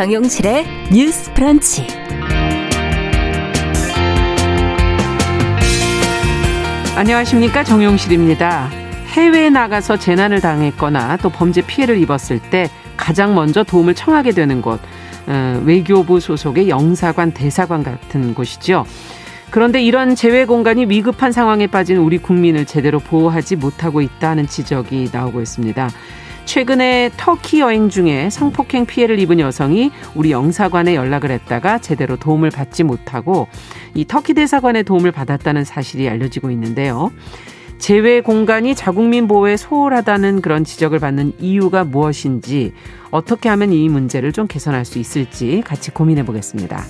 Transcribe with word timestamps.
정용실의 0.00 0.64
뉴스 0.90 1.30
프런치. 1.34 1.86
안녕하십니까 6.96 7.62
정용실입니다. 7.64 8.70
해외에 9.08 9.50
나가서 9.50 9.98
재난을 9.98 10.40
당했거나 10.40 11.18
또 11.18 11.28
범죄 11.28 11.60
피해를 11.60 11.98
입었을 11.98 12.38
때 12.38 12.70
가장 12.96 13.34
먼저 13.34 13.62
도움을 13.62 13.94
청하게 13.94 14.30
되는 14.30 14.62
곳 14.62 14.80
어, 15.26 15.62
외교부 15.66 16.18
소속의 16.18 16.70
영사관 16.70 17.32
대사관 17.32 17.82
같은 17.82 18.32
곳이죠. 18.34 18.86
그런데 19.50 19.82
이런 19.82 20.14
재외 20.14 20.46
공간이 20.46 20.86
위급한 20.86 21.30
상황에 21.30 21.66
빠진 21.66 21.98
우리 21.98 22.16
국민을 22.16 22.64
제대로 22.64 23.00
보호하지 23.00 23.56
못하고 23.56 24.00
있다는 24.00 24.46
지적이 24.46 25.10
나오고 25.12 25.42
있습니다. 25.42 25.90
최근에 26.50 27.12
터키 27.16 27.60
여행 27.60 27.88
중에 27.90 28.28
성폭행 28.28 28.84
피해를 28.84 29.20
입은 29.20 29.38
여성이 29.38 29.92
우리 30.16 30.32
영사관에 30.32 30.96
연락을 30.96 31.30
했다가 31.30 31.78
제대로 31.78 32.16
도움을 32.16 32.50
받지 32.50 32.82
못하고 32.82 33.46
이 33.94 34.04
터키 34.04 34.34
대사관의 34.34 34.82
도움을 34.82 35.12
받았다는 35.12 35.62
사실이 35.62 36.08
알려지고 36.08 36.50
있는데요. 36.50 37.12
재외 37.78 38.20
공간이 38.20 38.74
자국민 38.74 39.28
보호에 39.28 39.56
소홀하다는 39.56 40.42
그런 40.42 40.64
지적을 40.64 40.98
받는 40.98 41.34
이유가 41.38 41.84
무엇인지 41.84 42.72
어떻게 43.12 43.48
하면 43.48 43.72
이 43.72 43.88
문제를 43.88 44.32
좀 44.32 44.48
개선할 44.48 44.84
수 44.84 44.98
있을지 44.98 45.62
같이 45.64 45.92
고민해 45.92 46.24
보겠습니다. 46.24 46.82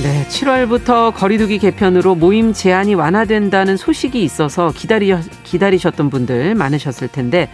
네, 0.00 0.24
7월부터 0.28 1.12
거리두기 1.12 1.58
개편으로 1.58 2.14
모임 2.14 2.52
제한이 2.52 2.94
완화된다는 2.94 3.76
소식이 3.76 4.22
있어서 4.22 4.70
기다리, 4.70 5.12
기다리셨던 5.42 6.08
분들 6.08 6.54
많으셨을 6.54 7.08
텐데, 7.08 7.50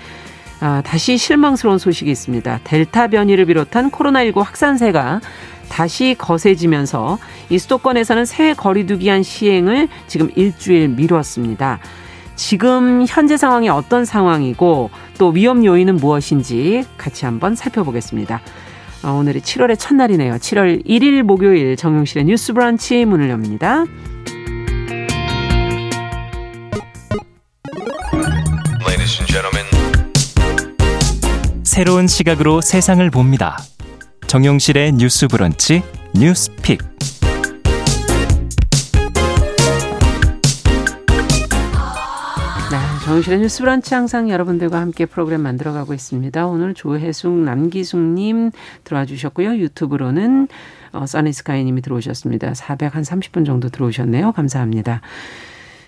아, 0.60 0.82
다시 0.84 1.16
실망스러운 1.16 1.78
소식이 1.78 2.10
있습니다. 2.10 2.60
델타 2.62 3.08
변이를 3.08 3.46
비롯한 3.46 3.90
코로나19 3.90 4.42
확산세가 4.42 5.22
다시 5.70 6.14
거세지면서 6.18 7.18
이 7.48 7.58
수도권에서는 7.58 8.26
새 8.26 8.52
거리두기 8.52 9.08
한 9.08 9.22
시행을 9.22 9.88
지금 10.06 10.30
일주일 10.36 10.88
미뤘습니다. 10.88 11.78
지금 12.36 13.06
현재 13.08 13.38
상황이 13.38 13.70
어떤 13.70 14.04
상황이고 14.04 14.90
또 15.16 15.28
위험 15.30 15.64
요인은 15.64 15.96
무엇인지 15.96 16.84
같이 16.98 17.24
한번 17.24 17.54
살펴보겠습니다. 17.54 18.42
어, 19.04 19.12
오늘이 19.12 19.40
7월의 19.40 19.78
첫날이네요. 19.78 20.36
7월 20.36 20.86
1일 20.86 21.22
목요일 21.22 21.76
정용실의 21.76 22.24
뉴스 22.24 22.54
브런치 22.54 23.04
문을 23.04 23.28
엽니다. 23.28 23.84
새로운 31.64 32.06
시각으로 32.06 32.60
세상을 32.60 33.10
봅니다. 33.10 33.58
정용실의 34.26 34.92
뉴스 34.92 35.28
브런치 35.28 35.82
뉴스픽. 36.14 36.78
정실의 43.04 43.40
뉴스 43.40 43.60
브런치 43.62 43.94
항상 43.94 44.30
여러분들과 44.30 44.80
함께 44.80 45.04
프로그램 45.04 45.42
만들어가고 45.42 45.92
있습니다. 45.92 46.46
오늘 46.46 46.72
조혜숙, 46.72 47.32
남기숙님 47.32 48.50
들어와 48.82 49.04
주셨고요. 49.04 49.56
유튜브로는 49.56 50.48
어, 50.92 51.04
써니스카이님이 51.06 51.82
들어오셨습니다. 51.82 52.52
400한 52.52 53.04
30분 53.04 53.44
정도 53.44 53.68
들어오셨네요. 53.68 54.32
감사합니다. 54.32 55.02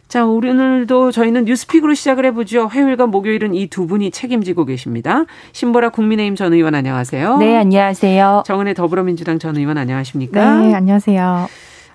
자, 0.09 0.27
오늘도 0.27 1.11
저희는 1.11 1.47
뉴스픽으로 1.47 1.95
시작을 1.95 2.27
해보죠. 2.27 2.67
화요일과 2.67 3.07
목요일은 3.07 3.55
이 3.55 3.67
두 3.69 3.87
분이 3.87 4.11
책임지고 4.11 4.67
계십니다. 4.67 5.25
신보라 5.53 5.89
국민의힘 5.89 6.37
전 6.37 6.53
의원 6.53 6.75
안녕하세요. 6.75 7.39
네, 7.39 7.57
안녕하세요. 7.57 8.43
정은혜 8.47 8.75
더불어민주당 8.75 9.39
전 9.39 9.57
의원 9.57 9.79
안녕하십니까? 9.79 10.59
네, 10.61 10.75
안녕하세요. 10.75 11.49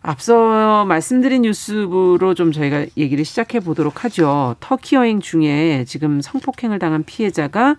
앞서 0.04 0.84
말씀드린 0.86 1.44
뉴스로 1.44 2.34
좀 2.34 2.52
저희가 2.52 2.88
얘기를 2.98 3.24
시작해 3.24 3.60
보도록 3.60 4.04
하죠. 4.04 4.56
터키 4.60 4.96
여행 4.96 5.20
중에 5.20 5.86
지금 5.88 6.22
성폭행을 6.22 6.80
당한 6.80 7.04
피해자가 7.04 7.76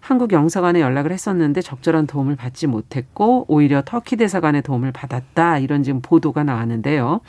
한국 0.00 0.32
영사관에 0.32 0.82
연락을 0.82 1.10
했었는데 1.12 1.62
적절한 1.62 2.06
도움을 2.06 2.36
받지 2.36 2.66
못했고 2.66 3.46
오히려 3.48 3.82
터키 3.82 4.16
대사관의 4.16 4.60
도움을 4.60 4.92
받았다 4.92 5.58
이런 5.58 5.82
지금 5.82 6.02
보도가 6.02 6.44
나왔는데요. 6.44 7.20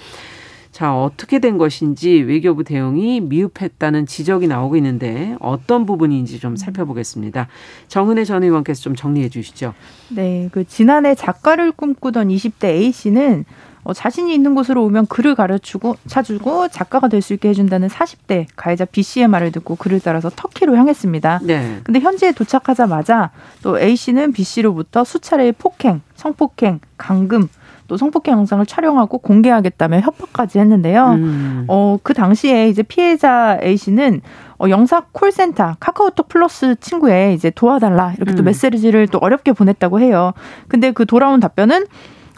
자, 0.74 0.94
어떻게 0.94 1.40
된 1.40 1.58
것인지 1.58 2.10
외교부 2.16 2.66
대응이 2.66 3.22
미흡했다는 3.22 4.08
지적이 4.08 4.48
나오고 4.48 4.76
있는데 4.76 5.38
어떤 5.40 5.86
부분인지 5.86 6.42
좀 6.42 6.58
살펴보겠습니다. 6.58 7.48
정은혜 7.88 8.26
전 8.26 8.44
의원께서 8.44 8.82
좀 8.82 8.94
정리해 8.94 9.30
주시죠. 9.30 9.74
네, 10.10 10.50
그 10.52 10.66
지난해 10.66 11.16
작가를 11.16 11.72
꿈꾸던 11.72 12.28
20대 12.28 12.66
A 12.66 12.92
씨는 12.92 13.46
어, 13.86 13.94
자신이 13.94 14.34
있는 14.34 14.56
곳으로 14.56 14.84
오면 14.84 15.06
글을 15.06 15.36
가르치고 15.36 15.96
차주고 16.08 16.70
작가가 16.70 17.08
될 17.08 17.22
수 17.22 17.34
있게 17.34 17.50
해준다는 17.50 17.88
40대 17.88 18.46
가해자 18.56 18.84
B 18.86 19.02
씨의 19.02 19.28
말을 19.28 19.52
듣고 19.52 19.76
그를 19.76 20.00
따라서 20.00 20.30
터키로 20.36 20.76
향했습니다. 20.76 21.40
네. 21.44 21.80
근데 21.84 22.00
현지에 22.00 22.34
도착하자마자 22.34 23.32
또 23.64 23.80
A 23.80 23.96
씨는 23.96 24.34
B 24.34 24.44
씨로부터 24.44 25.04
수차례의 25.04 25.54
폭행, 25.54 26.02
성폭행, 26.16 26.80
강금 26.98 27.48
또 27.88 27.98
성폭행 27.98 28.34
영상을 28.34 28.66
촬영하고 28.66 29.20
공개하겠다며 29.20 30.00
협박까지 30.02 30.60
했는데요. 30.60 31.12
음. 31.14 31.66
어, 31.68 31.98
그 32.02 32.14
당시에 32.16 32.68
이제 32.70 32.82
피해자 32.84 33.60
A 33.62 33.78
씨는 33.78 34.22
어, 34.58 34.70
영사 34.70 35.02
콜센터 35.12 35.76
카카오톡 35.80 36.28
플러스 36.28 36.76
친구에 36.80 37.34
이제 37.34 37.52
도와달라 37.52 38.14
이렇게 38.18 38.34
음. 38.34 38.36
또 38.36 38.44
메시지를 38.44 39.08
또 39.08 39.20
어렵게 39.20 39.54
보냈다고 39.54 40.00
해요. 40.00 40.34
근데 40.68 40.92
그 40.92 41.06
돌아온 41.06 41.40
답변은 41.40 41.86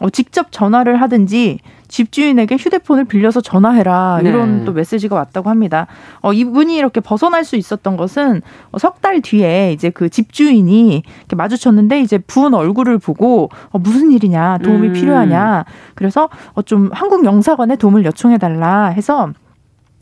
어, 0.01 0.09
직접 0.09 0.51
전화를 0.51 1.01
하든지 1.01 1.59
집주인에게 1.87 2.55
휴대폰을 2.55 3.05
빌려서 3.05 3.41
전화해라 3.41 4.19
이런 4.21 4.59
네. 4.59 4.65
또 4.65 4.73
메시지가 4.73 5.15
왔다고 5.15 5.49
합니다. 5.49 5.87
어, 6.21 6.33
이분이 6.33 6.75
이렇게 6.75 6.99
벗어날 6.99 7.45
수 7.45 7.55
있었던 7.55 7.97
것은 7.97 8.41
어, 8.71 8.77
석달 8.77 9.21
뒤에 9.21 9.71
이제 9.71 9.89
그 9.89 10.09
집주인이 10.09 11.03
이렇게 11.19 11.35
마주쳤는데 11.35 12.01
이제 12.01 12.17
부은 12.17 12.53
얼굴을 12.53 12.97
보고 12.97 13.49
어, 13.69 13.79
무슨 13.79 14.11
일이냐 14.11 14.59
도움이 14.59 14.89
음. 14.89 14.93
필요하냐 14.93 15.65
그래서 15.95 16.29
어, 16.53 16.61
좀 16.61 16.89
한국 16.91 17.25
영사관에 17.25 17.77
도움을 17.77 18.05
요청해 18.05 18.37
달라 18.37 18.87
해서 18.87 19.31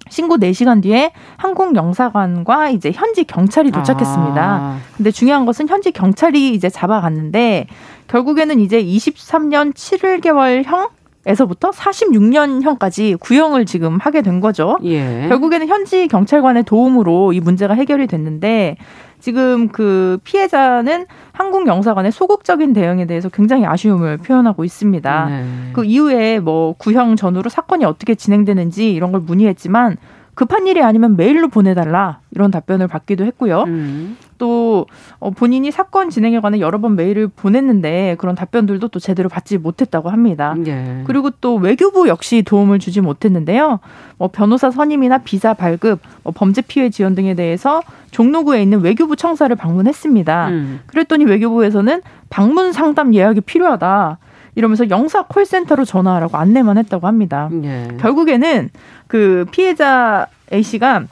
신고 0.10 0.38
4시간 0.38 0.82
뒤에 0.82 1.12
한국 1.38 1.76
영사관과 1.76 2.70
이제 2.70 2.92
현지 2.94 3.24
경찰이 3.24 3.72
도착했습니다. 3.72 4.42
아. 4.42 4.78
근데 4.96 5.12
중요한 5.12 5.46
것은 5.46 5.68
현지 5.68 5.92
경찰이 5.92 6.54
이제 6.54 6.70
잡아갔는데 6.70 7.68
결국에는 8.08 8.60
이제 8.60 8.84
23년 8.84 9.74
7개월형 9.74 10.90
에서부터 11.28 11.72
46년형까지 11.72 13.20
구형을 13.20 13.66
지금 13.66 13.98
하게 13.98 14.22
된 14.22 14.42
거죠. 14.42 14.78
예. 14.84 15.26
결국에는 15.28 15.68
현지 15.68 16.08
경찰관의 16.08 16.64
도움으로 16.66 17.34
이 17.34 17.40
문제가 17.40 17.74
해결이 17.74 18.06
됐는데 18.06 18.78
지금 19.26 19.70
그 19.70 20.20
피해자는 20.24 21.08
한국 21.32 21.66
영사관의 21.66 22.12
소극적인 22.12 22.74
대응에 22.74 23.08
대해서 23.08 23.28
굉장히 23.28 23.66
아쉬움을 23.66 24.18
표현하고 24.18 24.64
있습니다. 24.64 25.26
네. 25.26 25.46
그 25.74 25.84
이후에 25.84 26.40
뭐 26.40 26.76
구형 26.78 27.16
전후로 27.16 27.50
사건이 27.50 27.86
어떻게 27.86 28.14
진행되는지 28.14 28.94
이런 28.94 29.12
걸 29.12 29.22
문의했지만 29.22 29.98
급한 30.36 30.68
일이 30.68 30.84
아니면 30.84 31.18
메일로 31.18 31.48
보내달라 31.48 32.20
이런 32.36 32.52
답변을 32.52 32.88
받기도 32.88 33.26
했고요. 33.26 33.64
음. 33.64 34.16
또 34.38 34.86
어, 35.20 35.32
본인이 35.32 35.72
사건 35.72 36.10
진행에 36.10 36.40
관해 36.40 36.60
여러 36.60 36.80
번 36.80 36.96
메일을 36.96 37.28
보냈는데 37.28 38.16
그런 38.20 38.36
답변들도 38.36 38.88
또 38.90 39.00
제대로 39.00 39.30
받지 39.30 39.58
못했다고 39.58 40.10
합니다. 40.10 40.56
예. 40.66 41.02
그리고 41.06 41.30
또 41.42 41.56
외교부 41.56 42.08
역시 42.08 42.44
도움을 42.44 42.80
주지 42.80 43.02
못했는데요. 43.02 43.80
뭐 44.18 44.28
변호사 44.30 44.72
선임이나 44.72 45.20
비자 45.20 45.54
발급, 45.54 46.00
뭐 46.24 46.34
범죄 46.36 46.62
피해 46.62 46.90
지원 46.90 47.16
등에 47.16 47.34
대해서 47.34 47.82
종로구에 48.12 48.62
있는 48.62 48.82
외교부 48.82 49.16
청사를 49.16 49.54
방문했습니다. 49.56 50.48
음. 50.50 50.80
그랬더니 50.88 51.26
외교부에서는 51.26 52.02
방문 52.30 52.72
상담 52.72 53.14
예약이 53.14 53.42
필요하다. 53.42 54.18
이러면서 54.56 54.90
영사 54.90 55.24
콜센터로 55.24 55.84
전화하라고 55.84 56.38
안내만 56.38 56.78
했다고 56.78 57.08
합니다. 57.08 57.50
예. 57.64 57.90
결국에는 58.00 58.70
그 59.08 59.46
피해자 59.52 60.28
A 60.52 60.64
씨가 60.64 61.04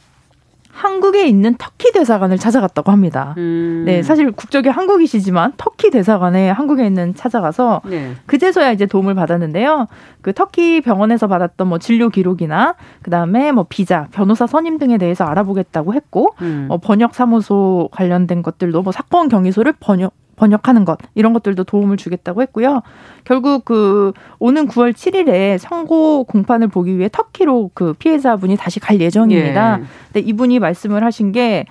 한국에 0.73 1.27
있는 1.27 1.55
터키 1.57 1.91
대사관을 1.91 2.39
찾아갔다고 2.39 2.91
합니다. 2.91 3.35
음. 3.37 3.83
네, 3.85 4.01
사실 4.01 4.31
국적이 4.31 4.69
한국이시지만 4.69 5.53
터키 5.55 5.91
대사관에 5.91 6.49
한국에 6.49 6.85
있는 6.85 7.13
찾아가서 7.13 7.81
네. 7.85 8.13
그제서야 8.25 8.71
이제 8.71 8.87
도움을 8.87 9.13
받았는데요. 9.13 9.87
그 10.21 10.33
터키 10.33 10.81
병원에서 10.81 11.27
받았던 11.27 11.67
뭐 11.67 11.77
진료 11.77 12.09
기록이나 12.09 12.75
그다음에 13.03 13.51
뭐 13.51 13.67
비자, 13.69 14.07
변호사 14.11 14.47
선임 14.47 14.79
등에 14.79 14.97
대해서 14.97 15.25
알아보겠다고 15.25 15.93
했고 15.93 16.33
음. 16.41 16.65
어, 16.69 16.77
번역 16.79 17.13
사무소 17.13 17.89
관련된 17.91 18.41
것들도 18.41 18.81
뭐 18.81 18.91
사건 18.91 19.29
경위소를 19.29 19.73
번역 19.79 20.13
번역하는 20.35 20.85
것 20.85 20.97
이런 21.15 21.33
것들도 21.33 21.63
도움을 21.63 21.97
주겠다고 21.97 22.41
했고요. 22.41 22.81
결국 23.23 23.65
그 23.65 24.13
오는 24.39 24.67
9월 24.67 24.93
7일에 24.93 25.57
선고 25.57 26.23
공판을 26.25 26.67
보기 26.67 26.97
위해 26.97 27.09
터키로 27.11 27.71
그 27.73 27.93
피해자분이 27.93 28.57
다시 28.57 28.79
갈 28.79 28.99
예정입니다. 28.99 29.79
예. 29.79 29.83
근데 30.07 30.19
이분이 30.19 30.59
말씀을 30.59 31.03
하신 31.03 31.31
게 31.31 31.65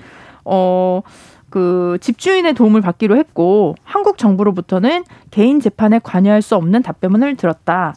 어. 0.44 1.02
그 1.50 1.98
집주인의 2.00 2.54
도움을 2.54 2.80
받기로 2.80 3.14
했고 3.14 3.74
한국 3.84 4.16
정부로부터는 4.16 5.04
개인 5.30 5.60
재판에 5.60 6.00
관여할 6.02 6.40
수 6.40 6.56
없는 6.56 6.82
답변을 6.82 7.36
들었다. 7.36 7.94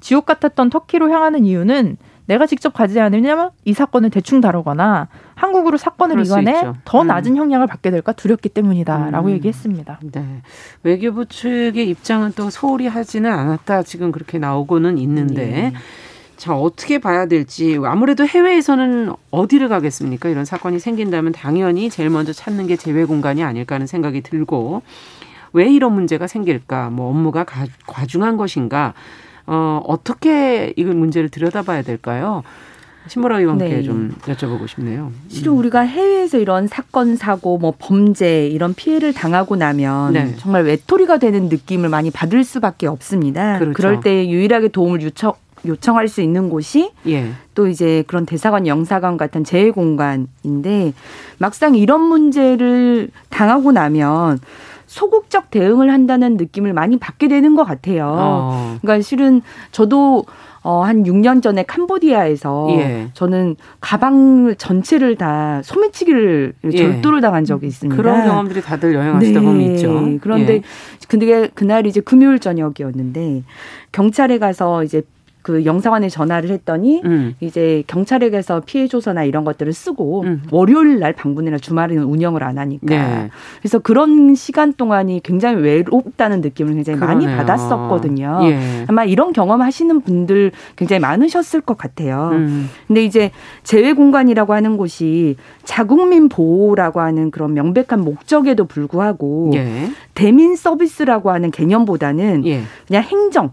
지옥 0.00 0.26
같았던 0.26 0.68
터키로 0.68 1.10
향하는 1.10 1.46
이유는 1.46 1.96
내가 2.26 2.44
직접 2.44 2.74
가지 2.74 3.00
않으면 3.00 3.50
이 3.64 3.72
사건을 3.72 4.10
대충 4.10 4.42
다루거나 4.42 5.08
한국으로 5.38 5.76
사건을 5.78 6.24
이관해 6.26 6.72
더 6.84 7.02
음. 7.02 7.06
낮은 7.06 7.32
음. 7.32 7.36
형량을 7.36 7.68
받게 7.68 7.90
될까 7.90 8.12
두렵기 8.12 8.48
때문이다라고 8.48 9.28
음. 9.28 9.32
얘기했습니다. 9.34 10.00
네. 10.12 10.42
외교부 10.82 11.26
측의 11.26 11.88
입장은 11.88 12.32
또 12.34 12.50
소홀히 12.50 12.88
하지는 12.88 13.30
않았다. 13.30 13.84
지금 13.84 14.10
그렇게 14.10 14.38
나오고는 14.38 14.98
있는데 14.98 15.46
네. 15.46 15.72
자, 16.36 16.54
어떻게 16.56 16.98
봐야 16.98 17.26
될지 17.26 17.78
아무래도 17.84 18.26
해외에서는 18.26 19.12
어디를 19.30 19.68
가겠습니까? 19.68 20.28
이런 20.28 20.44
사건이 20.44 20.80
생긴다면 20.80 21.32
당연히 21.32 21.88
제일 21.88 22.10
먼저 22.10 22.32
찾는 22.32 22.66
게 22.66 22.76
재외 22.76 23.04
공간이 23.04 23.44
아닐까 23.44 23.76
하는 23.76 23.86
생각이 23.86 24.22
들고 24.22 24.82
왜 25.52 25.70
이런 25.70 25.94
문제가 25.94 26.26
생길까? 26.26 26.90
뭐 26.90 27.10
업무가 27.10 27.44
과중한 27.86 28.36
것인가? 28.36 28.94
어, 29.46 29.80
어떻게 29.86 30.74
이 30.76 30.84
문제를 30.84 31.28
들여다봐야 31.28 31.82
될까요? 31.82 32.42
신보라 33.08 33.40
의원께 33.40 33.68
네. 33.68 33.82
좀 33.82 34.14
여쭤보고 34.22 34.68
싶네요. 34.68 35.10
실은 35.28 35.52
음. 35.52 35.58
우리가 35.58 35.80
해외에서 35.80 36.38
이런 36.38 36.66
사건 36.66 37.16
사고 37.16 37.58
뭐 37.58 37.74
범죄 37.78 38.46
이런 38.46 38.74
피해를 38.74 39.12
당하고 39.12 39.56
나면 39.56 40.12
네. 40.12 40.34
정말 40.38 40.64
외톨이가 40.64 41.18
되는 41.18 41.48
느낌을 41.48 41.88
많이 41.88 42.10
받을 42.10 42.44
수밖에 42.44 42.86
없습니다. 42.86 43.58
그렇죠. 43.58 43.74
그럴 43.74 44.00
때 44.00 44.28
유일하게 44.28 44.68
도움을 44.68 45.02
요청 45.02 45.32
요청할 45.66 46.06
수 46.06 46.20
있는 46.20 46.50
곳이 46.50 46.92
예. 47.08 47.32
또 47.54 47.66
이제 47.66 48.04
그런 48.06 48.26
대사관, 48.26 48.66
영사관 48.66 49.16
같은 49.16 49.42
재해 49.42 49.70
공간인데 49.72 50.92
막상 51.38 51.74
이런 51.74 52.00
문제를 52.02 53.10
당하고 53.28 53.72
나면 53.72 54.38
소극적 54.86 55.50
대응을 55.50 55.92
한다는 55.92 56.36
느낌을 56.36 56.72
많이 56.72 56.96
받게 56.98 57.28
되는 57.28 57.54
것 57.54 57.64
같아요. 57.64 58.06
어. 58.08 58.78
그러니까 58.80 59.02
실은 59.02 59.42
저도 59.70 60.24
어, 60.68 60.82
한 60.82 61.04
6년 61.04 61.40
전에 61.40 61.62
캄보디아에서 61.62 62.66
예. 62.72 63.08
저는 63.14 63.56
가방 63.80 64.54
전체를 64.58 65.16
다 65.16 65.62
소매치기를 65.64 66.52
예. 66.64 66.76
절도를 66.76 67.22
당한 67.22 67.46
적이 67.46 67.68
있습니다. 67.68 67.96
그런 67.96 68.26
경험들이 68.26 68.60
다들 68.60 68.92
여행하시다 68.92 69.40
네. 69.40 69.46
보면 69.46 69.62
있죠. 69.62 70.18
그런데 70.20 70.56
예. 70.56 70.62
근데 71.08 71.48
그날 71.54 71.86
이제 71.86 72.02
금요일 72.02 72.38
저녁이었는데 72.38 73.44
경찰에 73.92 74.38
가서 74.38 74.84
이제 74.84 75.00
그 75.42 75.64
영사관에 75.64 76.08
전화를 76.08 76.50
했더니 76.50 77.00
음. 77.04 77.34
이제 77.40 77.82
경찰에게서 77.86 78.62
피해 78.66 78.86
조서나 78.86 79.24
이런 79.24 79.44
것들을 79.44 79.72
쓰고 79.72 80.22
음. 80.22 80.42
월요일 80.50 80.98
날 80.98 81.12
방문이나 81.12 81.58
주말에는 81.58 82.02
운영을 82.04 82.42
안 82.42 82.58
하니까 82.58 82.86
네. 82.86 83.30
그래서 83.60 83.78
그런 83.78 84.34
시간 84.34 84.72
동안이 84.72 85.20
굉장히 85.22 85.62
외롭다는 85.62 86.40
느낌을 86.40 86.74
굉장히 86.74 86.98
그러네요. 86.98 87.28
많이 87.28 87.36
받았었거든요. 87.38 88.40
예. 88.42 88.84
아마 88.88 89.04
이런 89.04 89.32
경험 89.32 89.62
하시는 89.62 90.00
분들 90.00 90.52
굉장히 90.76 91.00
많으셨을 91.00 91.60
것 91.60 91.78
같아요. 91.78 92.30
음. 92.32 92.68
근데 92.86 93.04
이제 93.04 93.30
재외 93.62 93.92
공간이라고 93.92 94.52
하는 94.52 94.76
곳이 94.76 95.36
자국민 95.64 96.28
보호라고 96.28 97.00
하는 97.00 97.30
그런 97.30 97.54
명백한 97.54 98.02
목적에도 98.02 98.64
불구하고 98.64 99.52
예. 99.54 99.88
대민 100.14 100.56
서비스라고 100.56 101.30
하는 101.30 101.50
개념보다는 101.50 102.44
예. 102.46 102.62
그냥 102.86 103.02
행정 103.04 103.52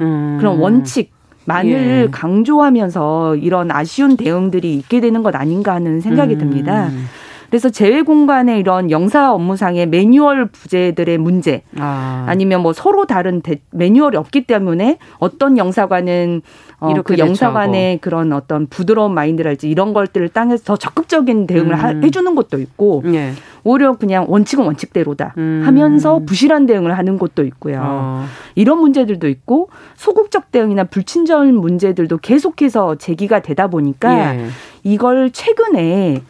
음. 0.00 0.36
그런 0.38 0.58
원칙 0.58 1.10
만을 1.44 2.04
예. 2.06 2.08
강조하면서 2.10 3.36
이런 3.36 3.70
아쉬운 3.70 4.16
대응들이 4.16 4.74
있게 4.76 5.00
되는 5.00 5.22
것 5.22 5.34
아닌가 5.34 5.74
하는 5.74 6.00
생각이 6.00 6.34
음. 6.34 6.38
듭니다. 6.38 6.90
그래서 7.52 7.68
재외 7.68 8.00
공간의 8.00 8.60
이런 8.60 8.90
영사 8.90 9.30
업무상의 9.30 9.86
매뉴얼 9.86 10.46
부재들의 10.46 11.18
문제 11.18 11.62
아. 11.78 12.34
니면뭐 12.34 12.72
서로 12.72 13.04
다른 13.04 13.42
대, 13.42 13.60
매뉴얼이 13.72 14.16
없기 14.16 14.46
때문에 14.46 14.96
어떤 15.18 15.58
영사관은 15.58 16.40
어, 16.82 17.02
그 17.02 17.16
영사관의 17.16 17.98
그런 17.98 18.32
어떤 18.32 18.66
부드러운 18.66 19.14
마인드랄지 19.14 19.70
이런 19.70 19.92
것들을 19.92 20.28
땅에서 20.30 20.64
더 20.64 20.76
적극적인 20.76 21.46
대응을 21.46 21.74
음. 21.74 21.78
하, 21.78 21.88
해주는 21.88 22.34
것도 22.34 22.58
있고 22.58 23.02
예. 23.06 23.32
오히려 23.62 23.94
그냥 23.94 24.26
원칙은 24.28 24.64
원칙대로다 24.64 25.34
음. 25.38 25.62
하면서 25.64 26.18
부실한 26.18 26.66
대응을 26.66 26.98
하는 26.98 27.18
것도 27.18 27.44
있고요. 27.44 27.80
어. 27.84 28.24
이런 28.56 28.78
문제들도 28.80 29.28
있고 29.28 29.68
소극적 29.94 30.50
대응이나 30.50 30.84
불친절 30.84 31.52
문제들도 31.52 32.18
계속해서 32.18 32.96
제기가 32.96 33.40
되다 33.40 33.68
보니까 33.68 34.36
예. 34.36 34.46
이걸 34.82 35.30
최근에 35.30 36.22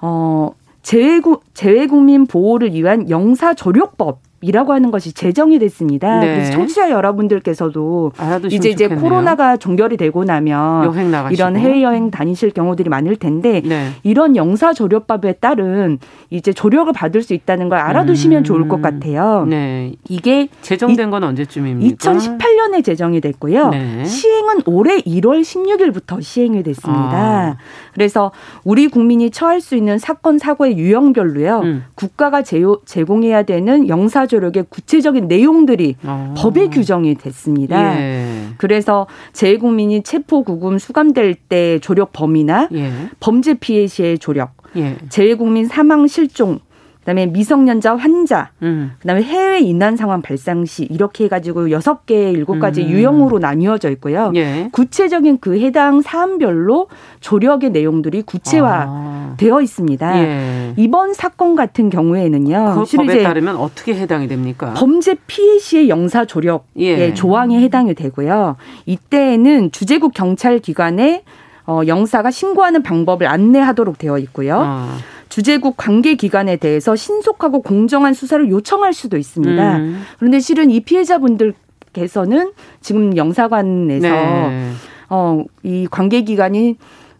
어 0.00 0.50
재외국 0.82 1.44
재외국민 1.54 2.26
보호를 2.26 2.74
위한 2.74 3.08
영사 3.08 3.54
조력법 3.54 4.18
이라고 4.44 4.72
하는 4.74 4.90
것이 4.90 5.12
제정이 5.12 5.58
됐습니다. 5.58 6.20
네. 6.20 6.34
그래서 6.34 6.52
청취자 6.52 6.90
여러분들께서도 6.90 8.12
이제 8.50 8.68
이제 8.70 8.84
좋겠네요. 8.84 9.00
코로나가 9.00 9.56
종결이 9.56 9.96
되고 9.96 10.24
나면 10.24 10.92
이런 11.32 11.56
해외 11.56 11.82
여행 11.82 12.10
다니실 12.10 12.50
경우들이 12.50 12.90
많을 12.90 13.16
텐데 13.16 13.62
네. 13.64 13.88
이런 14.02 14.36
영사 14.36 14.72
조력법에 14.74 15.34
따른 15.34 15.98
이제 16.30 16.52
조력을 16.52 16.92
받을 16.92 17.22
수 17.22 17.32
있다는 17.32 17.68
걸 17.68 17.78
알아두시면 17.78 18.42
음. 18.42 18.44
좋을 18.44 18.68
것 18.68 18.82
같아요. 18.82 19.46
네. 19.48 19.92
이게 20.08 20.48
제정된 20.60 21.10
건 21.10 21.24
언제쯤입니까? 21.24 22.12
2018년에 22.12 22.84
제정이 22.84 23.20
됐고요. 23.20 23.70
네. 23.70 24.04
시행은 24.04 24.60
올해 24.66 25.00
1월 25.00 25.40
16일부터 25.40 26.22
시행이 26.22 26.62
됐습니다. 26.62 27.14
아. 27.14 27.56
그래서 27.94 28.32
우리 28.64 28.88
국민이 28.88 29.30
처할 29.30 29.60
수 29.60 29.74
있는 29.76 29.98
사건 29.98 30.38
사고의 30.38 30.76
유형별로요. 30.76 31.60
음. 31.60 31.84
국가가 31.94 32.42
제공해야 32.42 33.44
되는 33.44 33.88
영사 33.88 34.26
조력의 34.34 34.66
구체적인 34.68 35.28
내용들이 35.28 35.96
어. 36.02 36.34
법에 36.36 36.68
규정이 36.68 37.14
됐습니다. 37.14 38.00
예. 38.00 38.48
그래서 38.56 39.06
재국민이 39.32 40.02
체포 40.02 40.42
구금 40.42 40.78
수감될 40.78 41.34
때 41.48 41.78
조력 41.78 42.12
범위나 42.12 42.68
예. 42.74 42.90
범죄 43.20 43.54
피해 43.54 43.86
시의 43.86 44.18
조력, 44.18 44.54
예. 44.76 44.96
재외국민 45.08 45.66
사망 45.66 46.08
실종 46.08 46.58
그다음에 47.04 47.26
미성년자 47.26 47.96
환자, 47.96 48.50
음. 48.62 48.92
그다음에 48.98 49.22
해외 49.22 49.60
이난 49.60 49.96
상황 49.96 50.22
발생 50.22 50.64
시 50.64 50.84
이렇게 50.84 51.24
해가지고 51.24 51.70
여섯 51.70 52.06
개, 52.06 52.30
일곱 52.30 52.58
가지 52.58 52.82
음. 52.82 52.88
유형으로 52.88 53.38
나뉘어져 53.38 53.90
있고요. 53.90 54.32
예. 54.34 54.70
구체적인 54.72 55.38
그 55.40 55.58
해당 55.60 56.00
사안별로 56.00 56.88
조력의 57.20 57.70
내용들이 57.70 58.22
구체화되어 58.22 59.56
아. 59.56 59.60
있습니다. 59.60 60.18
예. 60.22 60.74
이번 60.78 61.12
사건 61.12 61.54
같은 61.54 61.90
경우에는요. 61.90 62.84
그 62.88 62.96
법에 62.96 63.22
따르면 63.22 63.56
어떻게 63.56 63.94
해당이 63.94 64.26
됩니까? 64.26 64.72
범죄 64.74 65.14
피해 65.26 65.58
시의 65.58 65.90
영사 65.90 66.24
조력의 66.24 66.64
예. 66.78 67.14
조항에 67.14 67.60
해당이 67.60 67.94
되고요. 67.94 68.56
이때에는 68.86 69.72
주재국 69.72 70.14
경찰 70.14 70.58
기관에 70.58 71.22
어, 71.66 71.80
영사가 71.86 72.30
신고하는 72.30 72.82
방법을 72.82 73.26
안내하도록 73.26 73.98
되어 73.98 74.18
있고요. 74.18 74.60
아. 74.62 74.96
주재국 75.28 75.76
관계 75.76 76.14
기관에 76.14 76.56
대해서 76.56 76.96
신속하고 76.96 77.62
공정한 77.62 78.14
수사를 78.14 78.48
요청할 78.48 78.92
수도 78.92 79.16
있습니다. 79.16 79.76
음. 79.78 80.02
그런데 80.18 80.40
실은 80.40 80.70
이 80.70 80.80
피해자분들께서는 80.80 82.52
지금 82.80 83.16
영사관에서 83.16 84.08
네. 84.08 84.72
어, 85.10 85.44
이 85.62 85.86
관계 85.90 86.22
기관이 86.22 86.76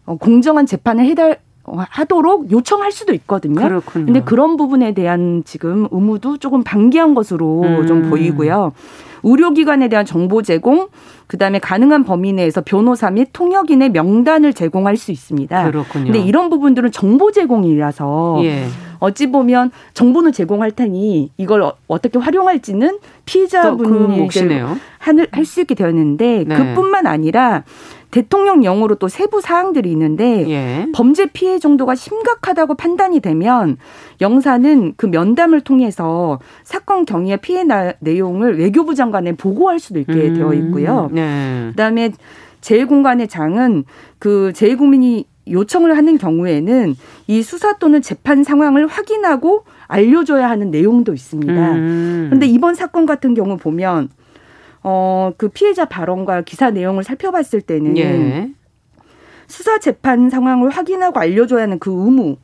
어, 0.06 0.16
공정한 0.16 0.66
재판을 0.66 1.04
해달 1.04 1.38
하도록 1.64 2.50
요청할 2.50 2.92
수도 2.92 3.14
있거든요. 3.14 3.54
그렇군요. 3.54 4.04
근데 4.04 4.20
그런 4.20 4.56
부분에 4.56 4.92
대한 4.92 5.42
지금 5.46 5.88
의무도 5.90 6.36
조금 6.36 6.62
방기한 6.62 7.14
것으로 7.14 7.62
음. 7.62 7.86
좀 7.86 8.10
보이고요. 8.10 8.72
의료기관에 9.24 9.88
대한 9.88 10.06
정보 10.06 10.42
제공, 10.42 10.88
그다음에 11.26 11.58
가능한 11.58 12.04
범위 12.04 12.32
내에서 12.32 12.60
변호사 12.60 13.10
및 13.10 13.30
통역인의 13.32 13.90
명단을 13.90 14.52
제공할 14.52 14.96
수 14.96 15.10
있습니다. 15.10 15.70
그렇군요. 15.70 16.04
근데 16.04 16.20
이런 16.20 16.50
부분들은 16.50 16.92
정보 16.92 17.32
제공이라서 17.32 18.40
예. 18.44 18.66
어찌 19.00 19.30
보면 19.30 19.70
정보는 19.92 20.32
제공할 20.32 20.70
테니 20.70 21.30
이걸 21.36 21.62
어, 21.62 21.98
떻게 22.00 22.18
활용할지는 22.18 22.98
피해자분이 23.26 24.28
그 24.28 25.26
할수 25.30 25.60
있게 25.60 25.74
되었는데 25.74 26.44
네. 26.46 26.56
그뿐만 26.56 27.06
아니라 27.06 27.64
대통령령으로 28.14 28.94
또 28.94 29.08
세부 29.08 29.40
사항들이 29.40 29.90
있는데 29.90 30.48
예. 30.48 30.86
범죄 30.94 31.26
피해 31.26 31.58
정도가 31.58 31.96
심각하다고 31.96 32.76
판단이 32.76 33.18
되면 33.18 33.76
영사는 34.20 34.94
그 34.96 35.06
면담을 35.06 35.62
통해서 35.62 36.38
사건 36.62 37.06
경위와 37.06 37.38
피해 37.38 37.64
나, 37.64 37.92
내용을 37.98 38.56
외교부 38.56 38.94
장관에 38.94 39.32
보고할 39.32 39.80
수도 39.80 39.98
있게 39.98 40.12
음. 40.12 40.34
되어 40.34 40.54
있고요. 40.54 41.10
네. 41.12 41.66
그다음에 41.70 42.12
제1공간의 42.60 43.28
장은 43.28 43.82
그 44.20 44.52
제1국민이 44.54 45.24
요청을 45.50 45.96
하는 45.96 46.16
경우에는 46.16 46.94
이 47.26 47.42
수사 47.42 47.78
또는 47.78 48.00
재판 48.00 48.44
상황을 48.44 48.86
확인하고 48.86 49.64
알려줘야 49.88 50.48
하는 50.48 50.70
내용도 50.70 51.12
있습니다. 51.12 51.52
그런데 51.52 52.46
음. 52.46 52.48
이번 52.48 52.76
사건 52.76 53.06
같은 53.06 53.34
경우 53.34 53.56
보면 53.56 54.08
어, 54.84 55.32
그 55.36 55.48
피해자 55.48 55.86
발언과 55.86 56.42
기사 56.42 56.70
내용을 56.70 57.04
살펴봤을 57.04 57.62
때는 57.62 57.96
예. 57.96 58.50
수사 59.46 59.78
재판 59.78 60.30
상황을 60.30 60.70
확인하고 60.70 61.18
알려줘야 61.18 61.62
하는 61.62 61.78
그 61.78 61.90
의무 61.90 62.36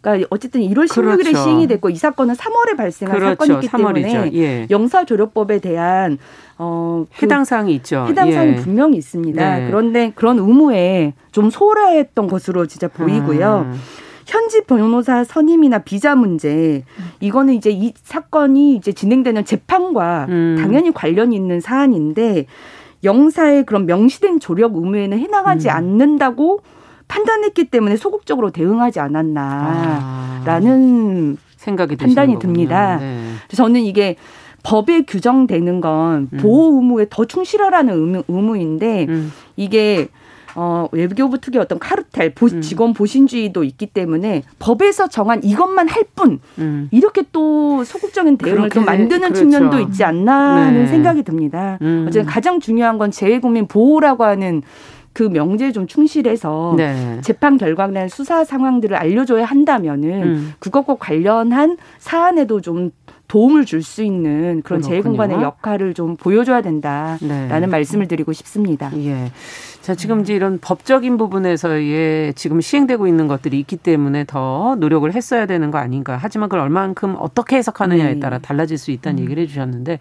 그러니까 0.00 0.28
어쨌든 0.30 0.60
1월 0.60 0.86
16일에 0.86 1.24
그렇죠. 1.24 1.42
시행이 1.42 1.66
됐고 1.66 1.90
이 1.90 1.96
사건은 1.96 2.34
3월에 2.34 2.76
발생한 2.76 3.18
그렇죠. 3.18 3.44
사건이기 3.44 3.68
때문에 3.68 4.30
예. 4.34 4.66
영사조력법에 4.70 5.58
대한 5.58 6.18
어, 6.56 7.04
그 7.16 7.24
해당 7.24 7.44
사항이 7.44 7.74
있죠. 7.76 8.06
해당 8.08 8.30
사항이 8.30 8.52
예. 8.52 8.56
분명히 8.56 8.96
있습니다. 8.96 9.58
네. 9.58 9.66
그런데 9.66 10.12
그런 10.14 10.38
의무에 10.38 11.14
좀 11.32 11.50
소홀했던 11.50 12.28
것으로 12.28 12.66
진짜 12.66 12.86
보이고요. 12.86 13.66
음. 13.72 13.80
현지 14.28 14.60
변호사 14.60 15.24
선임이나 15.24 15.78
비자 15.78 16.14
문제 16.14 16.84
이거는 17.20 17.54
이제 17.54 17.70
이 17.70 17.94
사건이 18.02 18.76
이제 18.76 18.92
진행되는 18.92 19.46
재판과 19.46 20.26
음. 20.28 20.56
당연히 20.60 20.92
관련이 20.92 21.34
있는 21.34 21.60
사안인데 21.60 22.44
영사의 23.04 23.64
그런 23.64 23.86
명시된 23.86 24.38
조력 24.38 24.76
의무에는 24.76 25.18
해당하지 25.18 25.68
음. 25.68 25.72
않는다고 25.72 26.60
판단했기 27.08 27.64
때문에 27.70 27.96
소극적으로 27.96 28.50
대응하지 28.50 29.00
않았나라는 29.00 29.36
아. 31.38 31.42
생각이 31.56 31.96
판단이 31.96 32.38
듭니다. 32.38 32.98
네. 32.98 33.32
저는 33.56 33.80
이게 33.80 34.16
법에 34.62 35.02
규정되는 35.02 35.80
건 35.80 36.28
음. 36.30 36.38
보호 36.38 36.76
의무에 36.76 37.06
더 37.08 37.24
충실하라는 37.24 37.94
의무, 37.94 38.24
의무인데 38.28 39.06
음. 39.08 39.32
이게 39.56 40.08
어, 40.60 40.88
외교부 40.90 41.38
특유의 41.38 41.62
어떤 41.62 41.78
카르텔, 41.78 42.34
보, 42.34 42.46
음. 42.46 42.60
직원 42.60 42.92
보신주의도 42.92 43.62
있기 43.62 43.86
때문에 43.86 44.42
법에서 44.58 45.06
정한 45.06 45.44
이것만 45.44 45.88
할 45.88 46.02
뿐, 46.16 46.40
음. 46.58 46.88
이렇게 46.90 47.22
또 47.30 47.84
소극적인 47.84 48.38
대응을 48.38 48.68
또 48.70 48.80
만드는 48.80 49.20
그렇죠. 49.20 49.34
측면도 49.34 49.78
있지 49.78 50.02
않나 50.02 50.56
하는 50.66 50.80
네. 50.80 50.86
생각이 50.88 51.22
듭니다. 51.22 51.78
음. 51.82 52.06
어쨌든 52.08 52.28
가장 52.28 52.58
중요한 52.58 52.98
건 52.98 53.12
재외국민 53.12 53.68
보호라고 53.68 54.24
하는 54.24 54.62
그 55.12 55.22
명제에 55.22 55.70
좀 55.70 55.86
충실해서 55.86 56.74
네. 56.76 57.20
재판 57.22 57.56
결과나 57.56 58.08
수사 58.08 58.42
상황들을 58.42 58.96
알려줘야 58.96 59.44
한다면은 59.44 60.22
음. 60.22 60.54
그것과 60.58 60.96
관련한 60.96 61.76
사안에도 61.98 62.60
좀 62.60 62.90
도움을 63.28 63.64
줄 63.66 63.82
수 63.82 64.02
있는 64.02 64.62
그런 64.62 64.80
재외공간의 64.82 65.42
역할을 65.42 65.94
좀 65.94 66.16
보여줘야 66.16 66.62
된다라는 66.62 67.60
네. 67.60 67.66
말씀을 67.66 68.08
드리고 68.08 68.32
싶습니다. 68.32 68.90
예. 68.96 69.30
자, 69.88 69.94
지금 69.94 70.20
이제 70.20 70.34
이런 70.34 70.58
법적인 70.60 71.16
부분에서의 71.16 72.34
지금 72.34 72.60
시행되고 72.60 73.06
있는 73.06 73.26
것들이 73.26 73.58
있기 73.60 73.78
때문에 73.78 74.24
더 74.26 74.76
노력을 74.78 75.10
했어야 75.10 75.46
되는 75.46 75.70
거 75.70 75.78
아닌가. 75.78 76.18
하지만 76.20 76.50
그걸 76.50 76.60
얼만큼 76.64 77.16
어떻게 77.18 77.56
해석하느냐에 77.56 78.12
네. 78.12 78.20
따라 78.20 78.36
달라질 78.38 78.76
수 78.76 78.90
있다는 78.90 79.20
음. 79.20 79.24
얘기를 79.24 79.42
해주셨는데 79.44 79.98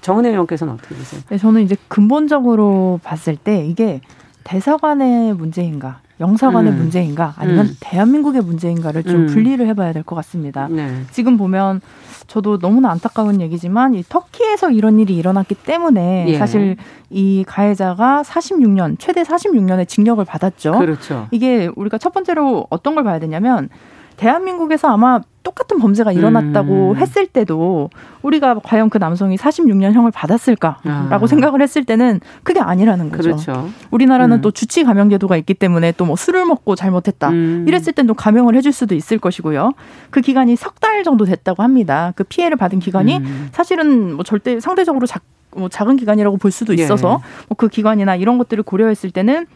정은혜 0.00 0.30
의원께서는 0.30 0.72
어떻게 0.72 0.94
보세요? 0.94 1.20
네, 1.28 1.36
저는 1.36 1.60
이제 1.60 1.76
근본적으로 1.88 2.98
봤을 3.04 3.36
때 3.36 3.66
이게 3.66 4.00
대사관의 4.44 5.34
문제인가 5.34 6.00
영사관의 6.18 6.72
음. 6.72 6.78
문제인가 6.78 7.34
아니면 7.36 7.66
음. 7.66 7.76
대한민국의 7.80 8.40
문제인가를 8.40 9.02
좀 9.02 9.16
음. 9.16 9.26
분리를 9.26 9.66
해봐야 9.66 9.92
될 9.92 10.02
것 10.02 10.16
같습니다. 10.16 10.66
네. 10.68 11.02
지금 11.10 11.36
보면 11.36 11.82
저도 12.26 12.58
너무나 12.58 12.90
안타까운 12.90 13.40
얘기지만 13.40 13.94
이 13.94 14.02
터키에서 14.02 14.70
이런 14.70 14.98
일이 14.98 15.16
일어났기 15.16 15.54
때문에 15.54 16.26
예. 16.28 16.38
사실 16.38 16.76
이 17.10 17.44
가해자가 17.46 18.22
46년 18.22 18.96
최대 18.98 19.22
46년의 19.22 19.88
징역을 19.88 20.24
받았죠. 20.24 20.72
그렇죠. 20.78 21.28
이게 21.30 21.70
우리가 21.76 21.98
첫 21.98 22.12
번째로 22.12 22.66
어떤 22.70 22.94
걸 22.94 23.04
봐야 23.04 23.18
되냐면 23.18 23.68
대한민국에서 24.16 24.88
아마 24.88 25.20
똑같은 25.42 25.78
범죄가 25.78 26.10
일어났다고 26.10 26.92
음. 26.92 26.96
했을 26.96 27.26
때도 27.28 27.88
우리가 28.22 28.58
과연 28.64 28.90
그 28.90 28.98
남성이 28.98 29.36
46년 29.36 29.92
형을 29.92 30.10
받았을까라고 30.10 31.24
아. 31.24 31.26
생각을 31.26 31.62
했을 31.62 31.84
때는 31.84 32.20
그게 32.42 32.58
아니라는 32.58 33.10
거죠. 33.10 33.22
그렇죠. 33.36 33.68
우리나라는 33.92 34.38
음. 34.38 34.40
또 34.40 34.50
주치 34.50 34.82
감형 34.82 35.08
제도가 35.08 35.36
있기 35.36 35.54
때문에 35.54 35.92
또 35.92 36.06
뭐 36.06 36.16
술을 36.16 36.44
먹고 36.46 36.74
잘못했다 36.76 37.30
음. 37.30 37.64
이랬을 37.68 37.92
땐 37.92 38.06
또 38.06 38.14
감형을 38.14 38.54
해줄 38.56 38.72
수도 38.72 38.94
있을 38.94 39.18
것이고요. 39.18 39.72
그 40.10 40.20
기간이 40.20 40.56
석 40.56 40.76
달 40.80 41.02
정도 41.04 41.24
됐다고 41.24 41.62
합니다. 41.62 42.12
그 42.16 42.24
피해를 42.24 42.56
받은 42.56 42.78
기간이 42.80 43.16
음. 43.18 43.48
사실은 43.52 44.14
뭐 44.14 44.24
절대 44.24 44.60
상대적으로 44.60 45.06
작, 45.06 45.22
뭐 45.56 45.68
작은 45.68 45.96
기간이라고 45.96 46.36
볼 46.38 46.50
수도 46.50 46.76
예. 46.76 46.82
있어서 46.82 47.06
예. 47.08 47.10
뭐 47.12 47.20
뭐그 47.48 47.68
기간이나 47.68 48.14
이런 48.16 48.38
것들을 48.38 48.62
고려했을 48.62 49.10
때는 49.10 49.46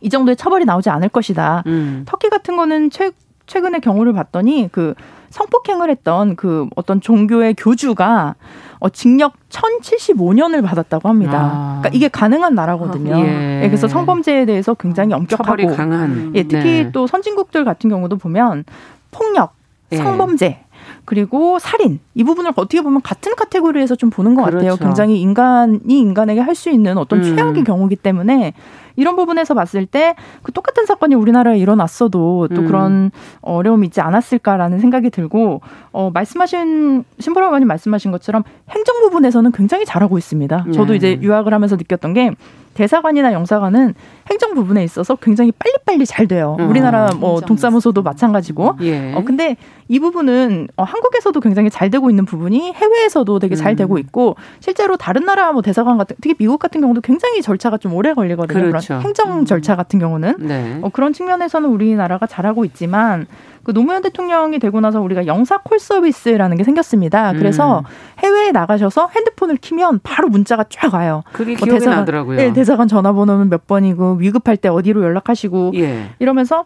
이 0.00 0.08
정도의 0.08 0.36
처벌이 0.36 0.64
나오지 0.64 0.90
않을 0.90 1.08
것이다. 1.10 1.62
음. 1.66 2.04
터키 2.06 2.28
같은 2.30 2.56
거는 2.56 2.90
최 2.90 3.12
최근에 3.52 3.80
경우를 3.80 4.14
봤더니 4.14 4.70
그 4.72 4.94
성폭행을 5.28 5.90
했던 5.90 6.36
그 6.36 6.68
어떤 6.74 7.02
종교의 7.02 7.54
교주가 7.54 8.34
어, 8.80 8.88
징역 8.88 9.34
1075년을 9.50 10.64
받았다고 10.64 11.06
합니다. 11.06 11.50
아. 11.52 11.78
그러니까 11.80 11.90
이게 11.92 12.08
가능한 12.08 12.54
나라거든요. 12.54 13.18
예. 13.18 13.62
예, 13.62 13.68
그래서 13.68 13.88
성범죄에 13.88 14.46
대해서 14.46 14.72
굉장히 14.72 15.12
엄격하고 15.12 15.76
강한. 15.76 16.32
예, 16.34 16.44
특히 16.44 16.84
네. 16.84 16.92
또 16.92 17.06
선진국들 17.06 17.66
같은 17.66 17.90
경우도 17.90 18.16
보면 18.16 18.64
폭력, 19.10 19.52
예. 19.92 19.96
성범죄 19.96 20.61
그리고 21.04 21.58
살인 21.58 21.98
이 22.14 22.22
부분을 22.24 22.52
어떻게 22.54 22.80
보면 22.80 23.02
같은 23.02 23.34
카테고리에서 23.34 23.96
좀 23.96 24.10
보는 24.10 24.34
것 24.34 24.44
그렇죠. 24.44 24.56
같아요. 24.58 24.76
굉장히 24.76 25.20
인간이 25.20 25.80
인간에게 25.86 26.40
할 26.40 26.54
수 26.54 26.70
있는 26.70 26.98
어떤 26.98 27.20
음. 27.24 27.36
최악의 27.36 27.64
경우기 27.64 27.96
때문에 27.96 28.52
이런 28.96 29.16
부분에서 29.16 29.54
봤을 29.54 29.86
때 29.86 30.14
그 30.42 30.52
똑같은 30.52 30.84
사건이 30.86 31.14
우리나라에 31.14 31.58
일어났어도 31.58 32.48
또 32.54 32.60
음. 32.62 32.66
그런 32.66 33.10
어려움이 33.40 33.86
있지 33.86 34.00
않았을까라는 34.00 34.80
생각이 34.80 35.10
들고 35.10 35.60
어 35.92 36.10
말씀하신 36.12 37.04
신보라관님 37.18 37.66
말씀하신 37.68 38.10
것처럼 38.12 38.42
행정 38.70 39.00
부분에서는 39.00 39.50
굉장히 39.52 39.84
잘하고 39.86 40.18
있습니다. 40.18 40.66
저도 40.74 40.92
네. 40.92 40.96
이제 40.96 41.18
유학을 41.22 41.52
하면서 41.54 41.76
느꼈던 41.76 42.12
게 42.14 42.30
대사관이나 42.74 43.32
영사관은 43.32 43.94
행정 44.30 44.54
부분에 44.54 44.82
있어서 44.84 45.16
굉장히 45.16 45.52
빨리빨리 45.52 46.06
잘 46.06 46.26
돼요. 46.26 46.56
음, 46.58 46.68
우리나라 46.68 47.10
뭐 47.14 47.40
동사무소도 47.40 48.02
마찬가지고. 48.02 48.76
예. 48.82 49.14
어 49.14 49.22
근데 49.24 49.56
이 49.88 50.00
부분은 50.00 50.68
어, 50.76 50.84
한국에서도 50.84 51.38
굉장히 51.40 51.68
잘 51.68 51.90
되고 51.90 52.08
있는 52.08 52.24
부분이 52.24 52.72
해외에서도 52.72 53.38
되게 53.38 53.56
잘 53.56 53.72
음. 53.72 53.76
되고 53.76 53.98
있고 53.98 54.36
실제로 54.60 54.96
다른 54.96 55.24
나라 55.24 55.52
뭐 55.52 55.60
대사관 55.60 55.98
같은 55.98 56.16
특히 56.20 56.34
미국 56.34 56.58
같은 56.58 56.80
경우도 56.80 57.02
굉장히 57.02 57.42
절차가 57.42 57.78
좀 57.78 57.94
오래 57.94 58.14
걸리거든요. 58.14 58.68
그렇죠. 58.68 58.86
그런 58.88 59.02
행정 59.02 59.40
음. 59.40 59.44
절차 59.44 59.76
같은 59.76 59.98
경우는 59.98 60.36
네. 60.38 60.78
어, 60.82 60.88
그런 60.90 61.12
측면에서는 61.12 61.68
우리나라가 61.68 62.26
잘하고 62.26 62.64
있지만 62.64 63.26
그 63.64 63.72
노무현 63.72 64.02
대통령이 64.02 64.58
되고 64.58 64.80
나서 64.80 65.00
우리가 65.00 65.26
영사 65.26 65.58
콜 65.58 65.78
서비스라는 65.78 66.56
게 66.56 66.64
생겼습니다. 66.64 67.32
그래서 67.32 67.80
음. 67.80 67.84
해외에 68.18 68.50
나가셔서 68.50 69.08
핸드폰을 69.14 69.56
키면 69.56 70.00
바로 70.02 70.28
문자가 70.28 70.64
쫙 70.68 70.92
와요. 70.94 71.22
그게 71.32 71.52
뭐 71.52 71.66
기억이 71.66 71.78
대사관, 71.78 72.00
나더라고요. 72.00 72.36
네, 72.38 72.52
대사관 72.62 72.86
전화번호는 72.86 73.48
몇 73.50 73.66
번이고 73.66 74.14
위급할 74.20 74.56
때 74.56 74.68
어디로 74.68 75.02
연락하시고 75.02 75.72
예. 75.74 76.10
이러면서 76.20 76.64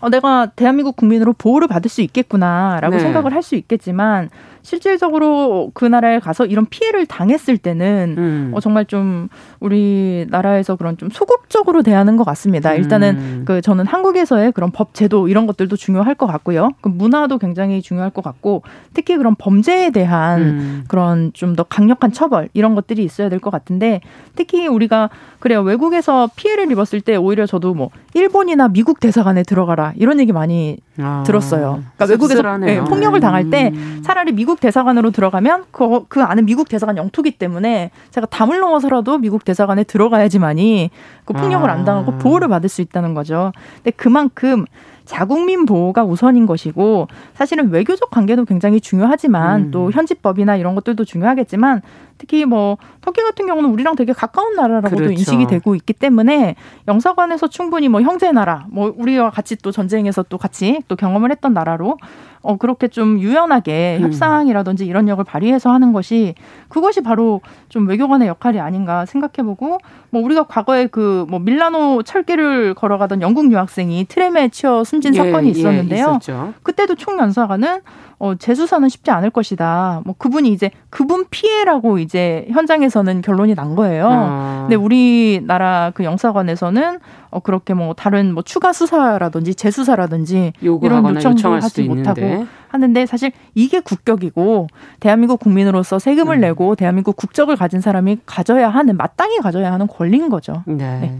어, 0.00 0.10
내가 0.10 0.46
대한민국 0.54 0.96
국민으로 0.96 1.32
보호를 1.32 1.66
받을 1.66 1.88
수 1.88 2.02
있겠구나라고 2.02 2.96
네. 2.96 3.00
생각을 3.00 3.32
할 3.32 3.42
수 3.42 3.54
있겠지만 3.54 4.28
실질적으로 4.64 5.70
그 5.74 5.84
나라에 5.84 6.18
가서 6.18 6.44
이런 6.46 6.66
피해를 6.66 7.06
당했을 7.06 7.56
때는 7.58 8.14
음. 8.18 8.50
어, 8.54 8.60
정말 8.60 8.84
좀 8.86 9.28
우리 9.60 10.26
나라에서 10.28 10.74
그런 10.74 10.96
좀 10.96 11.10
소극적으로 11.10 11.82
대하는 11.82 12.16
것 12.16 12.24
같습니다. 12.24 12.74
일단은 12.74 13.16
음. 13.16 13.42
그 13.46 13.60
저는 13.60 13.86
한국에서의 13.86 14.50
그런 14.50 14.72
법 14.72 14.92
제도 14.94 15.28
이런 15.28 15.46
것들도 15.46 15.76
중요할 15.76 16.16
것 16.16 16.26
같고요. 16.26 16.70
그 16.80 16.88
문화도 16.88 17.38
굉장히 17.38 17.80
중요할 17.80 18.10
것 18.10 18.24
같고 18.24 18.62
특히 18.92 19.16
그런 19.16 19.36
범죄에 19.36 19.90
대한 19.90 20.40
음. 20.42 20.84
그런 20.88 21.30
좀 21.32 21.54
더 21.54 21.62
강력한 21.62 22.10
처벌 22.10 22.48
이런 22.52 22.74
것들이 22.74 23.04
있어야 23.04 23.28
될 23.28 23.38
것 23.38 23.50
같은데 23.50 24.00
특히 24.34 24.66
우리가 24.66 25.10
그래요 25.38 25.60
외국에서 25.60 26.28
피해를 26.34 26.70
입었을 26.72 27.00
때 27.00 27.14
오히려 27.14 27.46
저도 27.46 27.74
뭐 27.74 27.90
일본이나 28.14 28.68
미국 28.68 28.98
대사관에 28.98 29.42
들어가라 29.42 29.92
이런 29.96 30.18
얘기 30.18 30.32
많이 30.32 30.78
아, 30.98 31.22
들었어요. 31.26 31.82
그러니까 31.96 32.06
외국에서 32.06 32.58
네, 32.58 32.80
폭력을 32.80 33.18
당할 33.20 33.50
때 33.50 33.70
음. 33.74 34.02
차라리 34.04 34.32
미국 34.32 34.53
대사관으로 34.60 35.10
들어가면 35.10 35.64
그, 35.70 36.06
그 36.08 36.22
안은 36.22 36.46
미국 36.46 36.68
대사관 36.68 36.96
영토기 36.96 37.32
때문에 37.32 37.90
제가 38.10 38.26
담을 38.26 38.60
넘어서라도 38.60 39.18
미국 39.18 39.44
대사관에 39.44 39.84
들어가야지만이 39.84 40.90
그 41.24 41.32
폭력을 41.32 41.68
아. 41.68 41.72
안 41.72 41.84
당하고 41.84 42.12
보호를 42.18 42.48
받을 42.48 42.68
수 42.68 42.82
있다는 42.82 43.14
거죠. 43.14 43.52
근데 43.76 43.90
그만큼 43.90 44.64
자국민 45.04 45.66
보호가 45.66 46.04
우선인 46.04 46.46
것이고 46.46 47.08
사실은 47.34 47.70
외교적 47.70 48.10
관계도 48.10 48.44
굉장히 48.44 48.80
중요하지만 48.80 49.60
음. 49.64 49.70
또 49.70 49.90
현지법이나 49.90 50.56
이런 50.56 50.74
것들도 50.74 51.04
중요하겠지만 51.04 51.82
특히 52.16 52.44
뭐 52.44 52.78
터키 53.00 53.20
같은 53.22 53.46
경우는 53.46 53.70
우리랑 53.70 53.96
되게 53.96 54.12
가까운 54.12 54.54
나라라고도 54.54 54.96
그렇죠. 54.96 55.12
인식이 55.12 55.46
되고 55.46 55.74
있기 55.74 55.92
때문에 55.92 56.54
영사관에서 56.86 57.48
충분히 57.48 57.88
뭐 57.88 58.00
형제 58.02 58.30
나라 58.30 58.66
뭐 58.70 58.94
우리와 58.96 59.30
같이 59.30 59.56
또 59.56 59.72
전쟁에서 59.72 60.22
또 60.22 60.38
같이 60.38 60.80
또 60.86 60.94
경험을 60.94 61.30
했던 61.32 61.52
나라로 61.52 61.98
어 62.42 62.56
그렇게 62.56 62.88
좀 62.88 63.18
유연하게 63.18 63.98
음. 64.00 64.04
협상이라든지 64.04 64.86
이런 64.86 65.08
역을 65.08 65.24
발휘해서 65.24 65.72
하는 65.72 65.92
것이 65.92 66.34
그것이 66.68 67.00
바로 67.02 67.40
좀 67.68 67.88
외교관의 67.88 68.28
역할이 68.28 68.60
아닌가 68.60 69.06
생각해보고 69.06 69.78
뭐 70.10 70.22
우리가 70.22 70.44
과거에 70.44 70.86
그 70.86 71.24
뭐 71.28 71.38
밀라노 71.40 72.02
철길을 72.02 72.74
걸어가던 72.74 73.22
영국 73.22 73.50
유학생이 73.50 74.06
트램에 74.08 74.48
치여 74.48 74.84
숨진 74.94 75.14
예, 75.14 75.18
사건이 75.18 75.48
예, 75.48 75.50
있었는데요. 75.50 76.18
예, 76.28 76.52
그때도 76.62 76.94
총연사관은 76.94 77.80
어, 78.18 78.34
재수사는 78.36 78.88
쉽지 78.88 79.10
않을 79.10 79.30
것이다. 79.30 80.02
뭐 80.04 80.14
그분이 80.16 80.50
이제 80.50 80.70
그분 80.88 81.26
피해라고 81.28 81.98
이제 81.98 82.46
현장에서는 82.50 83.22
결론이 83.22 83.54
난 83.54 83.74
거예요. 83.74 84.08
아. 84.10 84.58
근데 84.62 84.76
우리나라 84.76 85.90
그 85.94 86.04
영사관에서는 86.04 87.00
어 87.30 87.40
그렇게 87.40 87.74
뭐 87.74 87.94
다른 87.94 88.32
뭐 88.32 88.42
추가 88.42 88.72
수사라든지 88.72 89.54
재수사라든지 89.54 90.52
이런 90.60 91.16
요청도 91.16 91.54
하지 91.54 91.82
못하고 91.82 92.46
하는데 92.68 93.06
사실 93.06 93.32
이게 93.54 93.80
국격이고 93.80 94.68
대한민국 95.00 95.40
국민으로서 95.40 95.98
세금을 95.98 96.38
음. 96.38 96.40
내고 96.40 96.76
대한민국 96.76 97.16
국적을 97.16 97.56
가진 97.56 97.80
사람이 97.80 98.18
가져야 98.26 98.68
하는 98.68 98.96
마땅히 98.96 99.38
가져야 99.38 99.72
하는 99.72 99.86
권리인 99.86 100.28
거죠. 100.28 100.62
네. 100.66 101.00
네. 101.00 101.18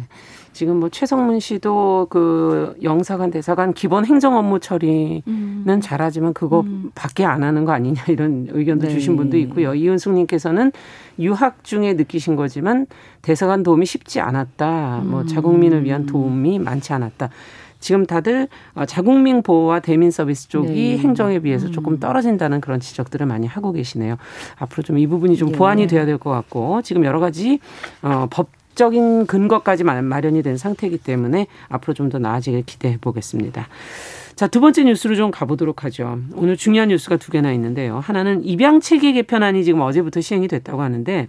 지금 0.55 0.79
뭐 0.81 0.89
최성문 0.89 1.41
씨도 1.41 2.07
그 2.09 2.75
영사관 2.83 3.31
대사관 3.31 3.75
기본 3.75 4.07
행정 4.07 4.37
업무 4.37 4.61
처리는 4.61 5.23
음. 5.27 5.81
잘하지만 5.83 6.33
그거 6.33 6.61
음. 6.61 6.91
밖에 6.95 7.25
안 7.25 7.43
하는 7.43 7.65
거 7.65 7.73
아니냐 7.73 8.05
이런 8.09 8.49
의견도 8.51 8.87
네. 8.87 8.93
주신 8.93 9.17
분도 9.17 9.37
있고요. 9.39 9.75
이은숙 9.75 10.15
님께서는 10.15 10.73
유학 11.19 11.63
중에 11.65 11.93
느끼신 11.95 12.37
거지만 12.37 12.87
대사관 13.21 13.63
도움이 13.63 13.85
쉽지 13.85 14.21
않았다. 14.21 15.03
뭐 15.05 15.23
음. 15.23 15.27
자국민을 15.27 15.85
위한 15.85 16.07
도움이 16.07 16.59
많지 16.61 16.93
않았다. 16.93 17.29
지금 17.81 18.07
다들 18.07 18.49
어, 18.75 18.87
자국민 18.87 19.43
보호와 19.43 19.81
대민 19.81 20.11
서비스 20.11 20.49
쪽이 20.49 20.73
네. 20.73 20.99
행정에 20.99 21.41
비해서 21.41 21.71
조금 21.71 21.95
음. 21.95 22.01
떨어진다는 22.01 22.63
그런 22.63 22.81
지적들을 22.81 23.27
많이 23.27 23.47
하고 23.47 23.73
계시네요. 23.73 24.17
앞으로 24.59 24.83
좀 24.83 24.95
이 24.97 25.07
부분이 25.07 25.37
좀 25.37 25.51
네. 25.51 25.59
보완이 25.59 25.87
돼야 25.87 26.07
될 26.07 26.17
것 26.17 26.31
같고 26.31 26.81
지금 26.83 27.05
여러 27.05 27.21
가지 27.21 27.59
어, 28.01 28.27
법 28.31 28.49
적인 28.75 29.27
근거까지 29.27 29.85
마련이 29.85 30.43
된 30.43 30.57
상태이기 30.57 30.99
때문에 30.99 31.47
앞으로 31.69 31.95
좀 31.95 32.09
더 32.09 32.19
나아지길 32.19 32.65
기대해 32.67 32.99
보겠습니다. 33.01 33.67
자, 34.37 34.47
두 34.47 34.61
번째 34.61 34.85
뉴스로 34.85 35.15
좀 35.15 35.31
가보도록 35.31 35.85
하죠. 35.85 36.19
오늘 36.35 36.57
중요한 36.57 36.89
뉴스가 36.89 37.17
두 37.17 37.31
개나 37.31 37.53
있는데요. 37.53 37.99
하나는 38.01 38.45
입양 38.45 38.81
체계 38.81 39.13
개편안이 39.13 39.65
지금 39.65 39.81
어제부터 39.81 40.21
시행이 40.21 40.49
됐다고 40.49 40.83
하는데 40.83 41.29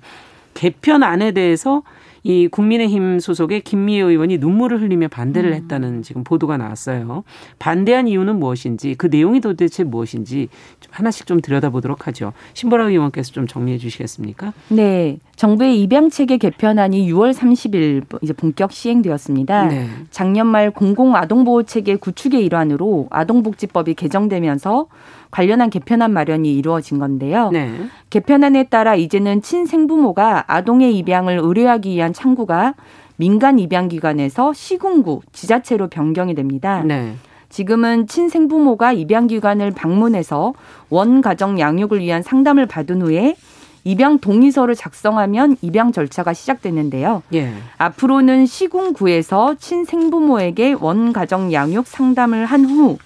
개편안에 0.55 1.31
대해서 1.31 1.83
이 2.25 2.47
국민의힘 2.47 3.19
소속의 3.19 3.61
김미애 3.61 4.01
의원이 4.01 4.39
눈물을 4.39 4.81
흘리며 4.81 5.09
반대를 5.09 5.51
음. 5.51 5.53
했다는 5.53 6.01
지금 6.01 6.23
보도가 6.23 6.57
나왔어요. 6.57 7.23
반대한 7.59 8.07
이유는 8.07 8.39
무엇인지 8.39 8.95
그 8.95 9.05
내용이 9.05 9.41
도대체 9.41 9.83
무엇인지 9.83 10.47
좀 10.79 10.89
하나씩 10.91 11.27
좀 11.27 11.39
들여다보도록 11.39 12.07
하죠. 12.07 12.33
신보라 12.55 12.85
의원께서 12.85 13.31
좀 13.31 13.45
정리해 13.45 13.77
주시겠습니까? 13.77 14.53
네. 14.69 15.19
정부의 15.35 15.79
입양 15.79 16.09
체계 16.09 16.37
개편안이 16.37 17.11
6월 17.11 17.31
30일 17.31 18.05
이제 18.23 18.33
본격 18.33 18.71
시행되었습니다. 18.71 19.65
네. 19.67 19.87
작년 20.09 20.47
말 20.47 20.71
공공 20.71 21.15
아동 21.15 21.43
보호 21.43 21.61
체계 21.61 21.95
구축의 21.95 22.43
일환으로 22.43 23.07
아동복지법이 23.11 23.93
개정되면서 23.93 24.87
관련한 25.35 25.69
개편안 25.69 26.13
마련이 26.13 26.55
이루어진 26.55 26.97
건데요. 26.97 27.49
네. 27.51 27.69
개편안에 28.09 28.63
따라 28.69 28.95
이제는 28.95 29.41
친생부모가 29.41 30.45
아동의 30.47 30.97
입양을 30.97 31.39
의뢰하기 31.43 31.89
위한 31.89 32.13
창구가 32.15 32.73
민간 33.17 33.59
입양기관에서 33.59 34.53
시군구 34.53 35.21
지자체로 35.31 35.87
변경이 35.87 36.33
됩니다. 36.33 36.81
네. 36.83 37.13
지금은 37.49 38.07
친생부모가 38.07 38.93
입양기관을 38.93 39.71
방문해서 39.71 40.53
원가정 40.89 41.59
양육을 41.59 41.99
위한 41.99 42.23
상담을 42.23 42.65
받은 42.65 43.03
후에 43.03 43.35
입양 43.83 44.17
동의서를 44.17 44.75
작성하면 44.75 45.57
입양 45.61 45.91
절차가 45.91 46.33
시작되는데요. 46.33 47.21
예. 47.35 47.53
앞으로는 47.77 48.47
시군구에서 48.47 49.55
친생부모에게 49.59 50.75
원가정 50.79 51.53
양육 51.53 51.85
상담을 51.85 52.45
한 52.47 52.65
후 52.65 52.97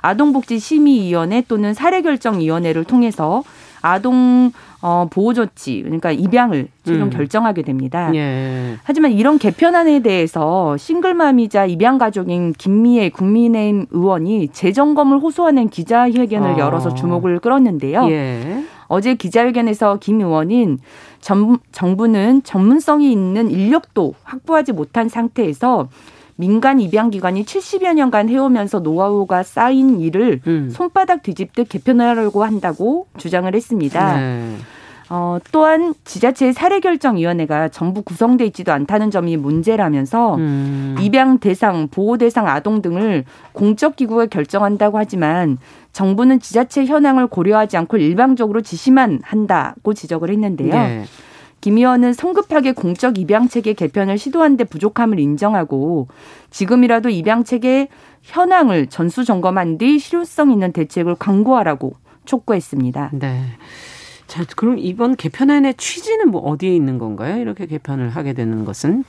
아동복지심의위원회 0.00 1.42
또는 1.48 1.74
사례결정위원회를 1.74 2.84
통해서 2.84 3.42
아동 3.82 4.52
어, 4.82 5.06
보호 5.08 5.32
조치 5.32 5.80
그러니까 5.82 6.10
입양을 6.10 6.66
최종 6.84 7.04
음. 7.04 7.10
결정하게 7.10 7.62
됩니다. 7.62 8.10
예. 8.14 8.76
하지만 8.82 9.12
이런 9.12 9.38
개편안에 9.38 10.00
대해서 10.00 10.76
싱글맘이자 10.76 11.66
입양 11.66 11.98
가족인 11.98 12.52
김미애 12.52 13.08
국민의힘 13.08 13.86
의원이 13.90 14.48
재점검을 14.48 15.18
호소하는 15.20 15.68
기자회견을 15.68 16.50
어. 16.50 16.58
열어서 16.58 16.94
주목을 16.94 17.38
끌었는데요. 17.38 18.08
예. 18.10 18.64
어제 18.88 19.14
기자회견에서 19.14 19.98
김 20.00 20.20
의원인 20.20 20.78
전, 21.20 21.58
정부는 21.70 22.42
전문성이 22.42 23.12
있는 23.12 23.50
인력도 23.50 24.14
확보하지 24.24 24.72
못한 24.72 25.08
상태에서 25.08 25.88
민간 26.42 26.80
입양 26.80 27.10
기관이 27.10 27.44
70여 27.44 27.94
년간 27.94 28.28
해오면서 28.28 28.80
노하우가 28.80 29.44
쌓인 29.44 30.00
일을 30.00 30.40
음. 30.48 30.70
손바닥 30.72 31.22
뒤집듯 31.22 31.68
개편하려고 31.68 32.42
한다고 32.42 33.06
주장을 33.16 33.54
했습니다. 33.54 34.18
네. 34.18 34.56
어, 35.08 35.38
또한 35.52 35.94
지자체의 36.04 36.52
사례결정위원회가 36.52 37.68
전부 37.68 38.02
구성돼 38.02 38.44
있지도 38.46 38.72
않다는 38.72 39.12
점이 39.12 39.36
문제라면서 39.36 40.34
음. 40.34 40.96
입양 41.00 41.38
대상, 41.38 41.86
보호 41.86 42.18
대상 42.18 42.48
아동 42.48 42.82
등을 42.82 43.24
공적 43.52 43.94
기구가 43.94 44.26
결정한다고 44.26 44.98
하지만 44.98 45.58
정부는 45.92 46.40
지자체 46.40 46.86
현황을 46.86 47.28
고려하지 47.28 47.76
않고 47.76 47.98
일방적으로 47.98 48.62
지시만 48.62 49.20
한다고 49.22 49.94
지적을 49.94 50.30
했는데요. 50.30 50.74
네. 50.74 51.04
김 51.62 51.78
의원은 51.78 52.12
성급하게 52.12 52.72
공적 52.72 53.18
입양 53.18 53.48
체계 53.48 53.72
개편을 53.72 54.18
시도한 54.18 54.56
데 54.56 54.64
부족함을 54.64 55.20
인정하고 55.20 56.08
지금이라도 56.50 57.08
입양 57.08 57.44
체계 57.44 57.88
현황을 58.22 58.88
전수 58.88 59.24
점검한 59.24 59.78
뒤 59.78 60.00
실효성 60.00 60.50
있는 60.50 60.72
대책을 60.72 61.14
강구하라고 61.14 61.94
촉구했습니다. 62.24 63.10
네. 63.14 63.44
자, 64.26 64.44
그럼 64.56 64.76
이번 64.78 65.14
개편안의 65.14 65.74
취지는 65.74 66.30
뭐 66.30 66.40
어디에 66.40 66.74
있는 66.74 66.98
건가요? 66.98 67.40
이렇게 67.40 67.66
개편을 67.66 68.10
하게 68.10 68.32
되는 68.32 68.64
것은? 68.64 69.04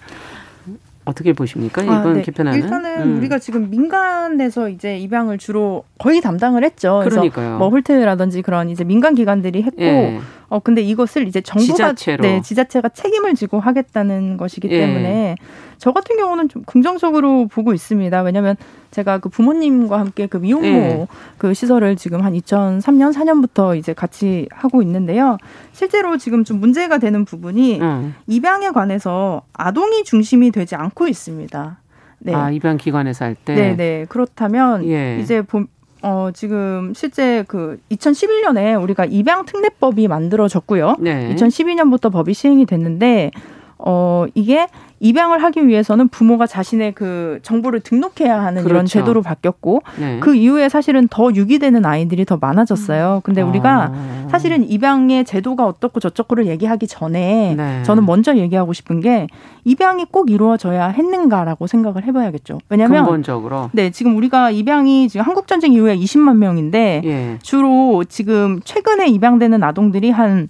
어떻게 1.05 1.33
보십니까? 1.33 1.81
아, 1.81 1.85
이번 1.85 2.07
아, 2.07 2.13
네. 2.13 2.21
개편안은? 2.21 2.59
일단은 2.59 3.01
음. 3.01 3.17
우리가 3.17 3.39
지금 3.39 3.69
민간에서 3.69 4.69
이제 4.69 4.97
입양을 4.99 5.37
주로 5.37 5.83
거의 5.97 6.21
담당을 6.21 6.63
했죠. 6.63 7.01
그러니까요. 7.03 7.57
뭐 7.57 7.69
홀트라든지 7.69 8.41
그런 8.41 8.69
이제 8.69 8.83
민간 8.83 9.15
기관들이 9.15 9.63
했고 9.63 9.81
예. 9.81 10.19
어 10.53 10.59
근데 10.59 10.83
이것을 10.83 11.27
이제 11.27 11.41
정부가 11.41 11.95
지자체로. 11.95 12.21
네, 12.21 12.39
지자체가 12.39 12.89
책임을 12.89 13.33
지고 13.33 13.59
하겠다는 13.59 14.37
것이기 14.37 14.67
예. 14.69 14.81
때문에 14.81 15.35
저 15.79 15.91
같은 15.91 16.15
경우는 16.15 16.47
좀 16.47 16.61
긍정적으로 16.67 17.47
보고 17.47 17.73
있습니다. 17.73 18.21
왜냐하면 18.21 18.55
제가 18.91 19.17
그 19.17 19.29
부모님과 19.29 19.99
함께 19.99 20.27
그 20.27 20.37
미혼모 20.37 20.67
네. 20.67 21.07
그 21.39 21.55
시설을 21.55 21.95
지금 21.95 22.21
한 22.21 22.33
2003년 22.33 23.13
4년부터 23.15 23.75
이제 23.75 23.93
같이 23.93 24.47
하고 24.51 24.83
있는데요. 24.83 25.39
실제로 25.71 26.17
지금 26.17 26.43
좀 26.43 26.59
문제가 26.59 26.99
되는 26.99 27.25
부분이 27.25 27.81
음. 27.81 28.13
입양에 28.27 28.69
관해서 28.69 29.41
아동이 29.53 30.03
중심이 30.03 30.51
되지 30.51 30.75
않고 30.75 31.07
있습니다. 31.07 31.79
네. 32.19 32.33
아 32.35 32.51
입양 32.51 32.77
기관에서 32.77 33.25
할 33.25 33.33
때. 33.33 33.55
네네 33.55 33.75
네. 33.75 34.05
그렇다면 34.07 34.85
예. 34.85 35.17
이제 35.19 35.41
봄, 35.41 35.65
어, 36.03 36.29
지금 36.33 36.93
실제 36.93 37.43
그 37.47 37.79
2011년에 37.89 38.81
우리가 38.81 39.05
입양 39.05 39.45
특례법이 39.45 40.07
만들어졌고요. 40.09 40.97
네. 40.99 41.33
2012년부터 41.33 42.11
법이 42.11 42.33
시행이 42.33 42.65
됐는데 42.65 43.31
어, 43.77 44.25
이게 44.33 44.67
입양을 45.03 45.43
하기 45.43 45.67
위해서는 45.67 46.07
부모가 46.07 46.47
자신의 46.47 46.93
그 46.93 47.39
정보를 47.43 47.81
등록해야 47.81 48.41
하는 48.41 48.63
그렇죠. 48.63 48.69
이런 48.69 48.85
제도로 48.85 49.21
바뀌었고 49.21 49.83
네. 49.99 50.19
그 50.21 50.33
이후에 50.33 50.69
사실은 50.69 51.09
더 51.09 51.29
유기되는 51.33 51.85
아이들이 51.85 52.23
더 52.23 52.37
많아졌어요. 52.37 53.19
근데 53.23 53.41
아. 53.41 53.45
우리가 53.45 53.91
사실은 54.31 54.63
입양의 54.63 55.25
제도가 55.25 55.65
어떻고 55.65 55.99
저쩌고를 55.99 56.47
얘기하기 56.47 56.87
전에 56.87 57.53
네. 57.57 57.83
저는 57.83 58.05
먼저 58.05 58.37
얘기하고 58.37 58.71
싶은 58.71 59.01
게 59.01 59.27
입양이 59.65 60.05
꼭 60.05 60.31
이루어져야 60.31 60.87
했는가라고 60.87 61.67
생각을 61.67 62.05
해봐야겠죠. 62.05 62.59
왜냐하면 62.69 63.03
근본적으로 63.03 63.69
네 63.73 63.89
지금 63.89 64.15
우리가 64.15 64.51
입양이 64.51 65.09
지금 65.09 65.25
한국 65.25 65.47
전쟁 65.47 65.73
이후에 65.73 65.97
20만 65.97 66.37
명인데 66.37 67.01
예. 67.03 67.39
주로 67.41 68.05
지금 68.07 68.61
최근에 68.63 69.09
입양되는 69.09 69.61
아동들이 69.63 70.11
한 70.11 70.47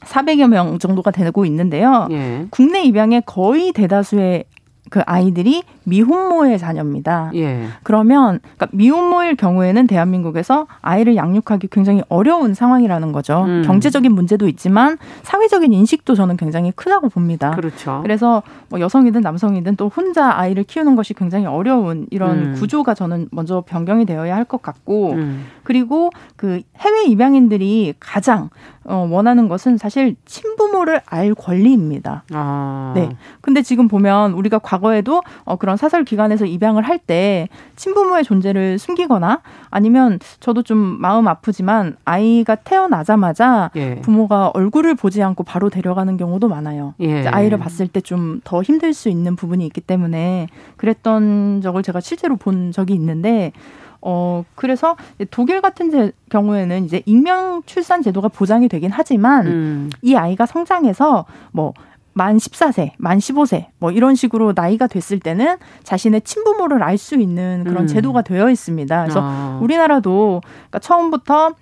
400여 0.00 0.48
명 0.48 0.78
정도가 0.78 1.10
되고 1.10 1.44
있는데요. 1.44 2.08
예. 2.10 2.46
국내 2.50 2.82
입양의 2.84 3.22
거의 3.26 3.72
대다수의 3.72 4.44
그 4.90 5.02
아이들이 5.04 5.64
미혼모의 5.84 6.58
자녀입니다. 6.58 7.30
예. 7.34 7.64
그러면 7.82 8.40
그러니까 8.42 8.68
미혼모일 8.72 9.36
경우에는 9.36 9.86
대한민국에서 9.86 10.66
아이를 10.80 11.14
양육하기 11.14 11.68
굉장히 11.70 12.02
어려운 12.08 12.54
상황이라는 12.54 13.12
거죠. 13.12 13.44
음. 13.46 13.62
경제적인 13.66 14.10
문제도 14.10 14.48
있지만 14.48 14.96
사회적인 15.24 15.74
인식도 15.74 16.14
저는 16.14 16.38
굉장히 16.38 16.72
크다고 16.72 17.10
봅니다. 17.10 17.50
그렇죠. 17.50 18.00
그래서 18.02 18.42
뭐 18.70 18.80
여성이든 18.80 19.20
남성이든 19.20 19.76
또 19.76 19.88
혼자 19.88 20.32
아이를 20.34 20.64
키우는 20.64 20.96
것이 20.96 21.12
굉장히 21.12 21.44
어려운 21.44 22.06
이런 22.10 22.38
음. 22.38 22.54
구조가 22.54 22.94
저는 22.94 23.28
먼저 23.30 23.62
변경이 23.66 24.06
되어야 24.06 24.34
할 24.36 24.44
것 24.48 24.62
같고 24.62 25.12
음. 25.12 25.44
그리고 25.64 26.08
그 26.36 26.62
해외 26.78 27.04
입양인들이 27.04 27.92
가장 28.00 28.48
어, 28.88 29.06
원하는 29.10 29.48
것은 29.48 29.76
사실 29.76 30.16
친부모를 30.24 31.02
알 31.06 31.34
권리입니다. 31.34 32.24
아. 32.32 32.92
네. 32.96 33.10
근데 33.42 33.60
지금 33.62 33.86
보면 33.86 34.32
우리가 34.32 34.58
과거에도 34.58 35.22
어, 35.44 35.56
그런 35.56 35.76
사설 35.76 36.04
기관에서 36.04 36.46
입양을 36.46 36.82
할 36.82 36.98
때 36.98 37.48
친부모의 37.76 38.24
존재를 38.24 38.78
숨기거나 38.78 39.40
아니면 39.70 40.18
저도 40.40 40.62
좀 40.62 40.76
마음 40.78 41.28
아프지만 41.28 41.96
아이가 42.04 42.54
태어나자마자 42.56 43.70
예. 43.76 43.96
부모가 44.00 44.48
얼굴을 44.48 44.94
보지 44.94 45.22
않고 45.22 45.44
바로 45.44 45.70
데려가는 45.70 46.16
경우도 46.16 46.48
많아요. 46.48 46.94
예. 47.00 47.26
아이를 47.28 47.58
봤을 47.58 47.86
때 47.86 48.00
좀 48.00 48.40
더 48.44 48.62
힘들 48.62 48.94
수 48.94 49.08
있는 49.08 49.36
부분이 49.36 49.64
있기 49.66 49.80
때문에 49.80 50.48
그랬던 50.76 51.60
적을 51.62 51.82
제가 51.82 52.00
실제로 52.00 52.36
본 52.36 52.72
적이 52.72 52.94
있는데 52.94 53.52
어, 54.00 54.44
그래서 54.54 54.96
독일 55.30 55.60
같은 55.60 55.90
제, 55.90 56.12
경우에는 56.30 56.84
이제 56.84 57.02
익명 57.06 57.62
출산 57.66 58.02
제도가 58.02 58.28
보장이 58.28 58.68
되긴 58.68 58.90
하지만 58.92 59.46
음. 59.46 59.90
이 60.02 60.14
아이가 60.14 60.46
성장해서 60.46 61.26
뭐, 61.52 61.74
만 62.12 62.36
14세, 62.36 62.92
만 62.98 63.18
15세, 63.18 63.66
뭐 63.78 63.92
이런 63.92 64.16
식으로 64.16 64.52
나이가 64.54 64.88
됐을 64.88 65.20
때는 65.20 65.56
자신의 65.84 66.22
친부모를 66.22 66.82
알 66.82 66.98
수 66.98 67.14
있는 67.14 67.62
그런 67.64 67.84
음. 67.84 67.86
제도가 67.86 68.22
되어 68.22 68.50
있습니다. 68.50 69.02
그래서 69.02 69.20
아. 69.22 69.58
우리나라도 69.62 70.40
그러니까 70.42 70.78
처음부터 70.80 71.54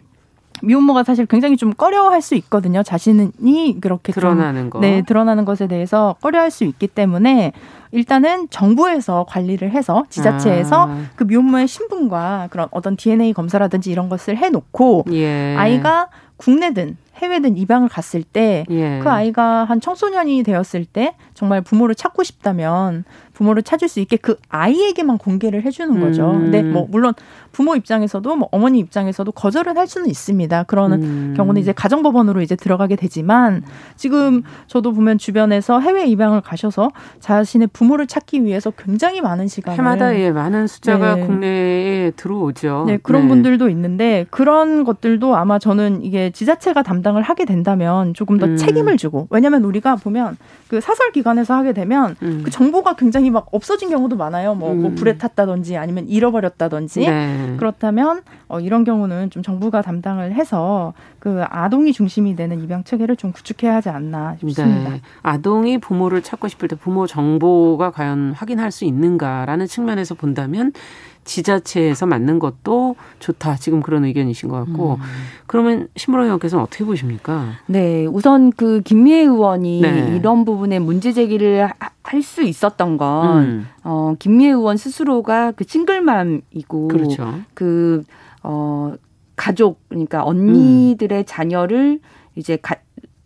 미혼모가 0.62 1.04
사실 1.04 1.26
굉장히 1.26 1.58
좀 1.58 1.74
꺼려할 1.74 2.22
수 2.22 2.34
있거든요. 2.36 2.82
자신이 2.82 3.78
그렇게 3.82 4.12
드러나는 4.12 4.62
좀, 4.62 4.70
거. 4.70 4.78
네, 4.80 5.02
드러나는 5.02 5.44
것에 5.44 5.66
대해서 5.66 6.16
꺼려할 6.22 6.50
수 6.50 6.64
있기 6.64 6.86
때문에 6.86 7.52
일단은 7.92 8.48
정부에서 8.50 9.24
관리를 9.28 9.70
해서 9.70 10.04
지자체에서 10.08 10.88
아. 10.88 11.04
그 11.16 11.24
미혼모의 11.24 11.68
신분과 11.68 12.48
그런 12.50 12.68
어떤 12.70 12.96
DNA 12.96 13.32
검사라든지 13.32 13.90
이런 13.90 14.08
것을 14.08 14.36
해놓고 14.36 15.04
예. 15.12 15.54
아이가 15.56 16.08
국내든 16.36 16.96
해외든 17.16 17.56
입양을 17.56 17.88
갔을 17.88 18.22
때그 18.22 18.74
예. 18.74 19.00
그 19.02 19.08
아이가 19.08 19.64
한 19.64 19.80
청소년이 19.80 20.42
되었을 20.42 20.84
때 20.84 21.14
정말 21.34 21.62
부모를 21.62 21.94
찾고 21.94 22.22
싶다면 22.22 23.04
부모를 23.32 23.62
찾을 23.62 23.88
수 23.88 24.00
있게 24.00 24.16
그 24.16 24.36
아이에게만 24.48 25.18
공개를 25.18 25.62
해주는 25.62 25.98
거죠. 26.00 26.30
음. 26.30 26.44
근데 26.44 26.62
뭐 26.62 26.86
물론 26.90 27.14
부모 27.52 27.74
입장에서도 27.74 28.36
뭐 28.36 28.48
어머니 28.52 28.78
입장에서도 28.78 29.30
거절을 29.32 29.76
할 29.76 29.86
수는 29.86 30.08
있습니다. 30.08 30.64
그러는 30.64 31.02
음. 31.02 31.34
경우는 31.36 31.60
이제 31.60 31.72
가정법원으로 31.72 32.42
이제 32.42 32.54
들어가게 32.54 32.96
되지만 32.96 33.62
지금 33.96 34.42
저도 34.66 34.92
보면 34.92 35.18
주변에서 35.18 35.80
해외 35.80 36.06
입양을 36.06 36.42
가셔서 36.42 36.90
자신의 37.20 37.68
부모를 37.76 38.06
찾기 38.06 38.42
위해서 38.42 38.70
굉장히 38.70 39.20
많은 39.20 39.48
시간을 39.48 39.78
해마다 39.78 40.18
예 40.18 40.30
많은 40.30 40.66
숫자가 40.66 41.16
네. 41.16 41.26
국내에 41.26 42.10
들어오죠. 42.12 42.84
네 42.86 42.96
그런 42.96 43.24
네. 43.24 43.28
분들도 43.28 43.68
있는데 43.68 44.24
그런 44.30 44.82
것들도 44.82 45.36
아마 45.36 45.58
저는 45.58 46.02
이게 46.02 46.30
지자체가 46.30 46.82
담당을 46.82 47.20
하게 47.20 47.44
된다면 47.44 48.14
조금 48.14 48.38
더 48.38 48.46
음. 48.46 48.56
책임을 48.56 48.96
주고 48.96 49.26
왜냐하면 49.28 49.62
우리가 49.64 49.96
보면 49.96 50.38
그 50.68 50.80
사설 50.80 51.12
기관에서 51.12 51.52
하게 51.52 51.74
되면 51.74 52.16
음. 52.22 52.40
그 52.44 52.50
정보가 52.50 52.94
굉장히 52.94 53.30
막 53.30 53.46
없어진 53.52 53.90
경우도 53.90 54.16
많아요. 54.16 54.54
뭐, 54.54 54.70
뭐 54.70 54.74
음. 54.74 54.82
뭐 54.82 54.92
불에 54.94 55.18
탔다든지 55.18 55.76
아니면 55.76 56.08
잃어버렸다든지 56.08 57.00
네. 57.00 57.08
음. 57.10 57.56
그렇다면 57.58 58.22
어, 58.48 58.58
이런 58.58 58.84
경우는 58.84 59.28
좀 59.28 59.42
정부가 59.42 59.82
담당을 59.82 60.32
해서 60.32 60.94
그 61.18 61.42
아동이 61.50 61.92
중심이 61.92 62.36
되는 62.36 62.62
입양 62.62 62.84
체계를 62.84 63.16
좀 63.16 63.32
구축해야 63.32 63.74
하지 63.74 63.90
않나 63.90 64.36
싶습니다. 64.40 64.90
네. 64.90 65.00
아동이 65.22 65.78
부모를 65.78 66.22
찾고 66.22 66.48
싶을 66.48 66.68
때 66.68 66.76
부모 66.76 67.06
정보 67.06 67.65
가 67.76 67.90
과연 67.90 68.32
확인할 68.32 68.70
수 68.70 68.84
있는가라는 68.84 69.66
측면에서 69.66 70.14
본다면 70.14 70.72
지자체에서 71.26 72.06
맞는 72.06 72.38
것도 72.38 72.96
좋다. 73.18 73.56
지금 73.56 73.82
그런 73.82 74.04
의견이신 74.04 74.48
것 74.48 74.64
같고. 74.64 74.94
음. 74.94 75.00
그러면 75.46 75.88
신보라 75.96 76.24
의원께서는 76.24 76.62
어떻게 76.62 76.84
보십니까? 76.84 77.48
네. 77.66 78.06
우선 78.06 78.50
그 78.52 78.80
김미애 78.82 79.22
의원이 79.22 79.80
네. 79.80 80.16
이런 80.16 80.44
부분에 80.44 80.78
문제 80.78 81.12
제기를 81.12 81.68
할 82.02 82.22
수 82.22 82.42
있었던 82.44 82.98
건, 82.98 83.42
음. 83.42 83.66
어, 83.82 84.14
김미애 84.18 84.50
의원 84.50 84.76
스스로가 84.76 85.50
그 85.52 85.64
싱글맘이고, 85.66 86.88
그렇죠. 86.88 87.40
그, 87.52 88.04
어, 88.44 88.94
가족, 89.34 89.80
그러니까 89.88 90.24
언니들의 90.24 91.18
음. 91.18 91.24
자녀를 91.26 91.98
이제 92.36 92.56
가, 92.62 92.76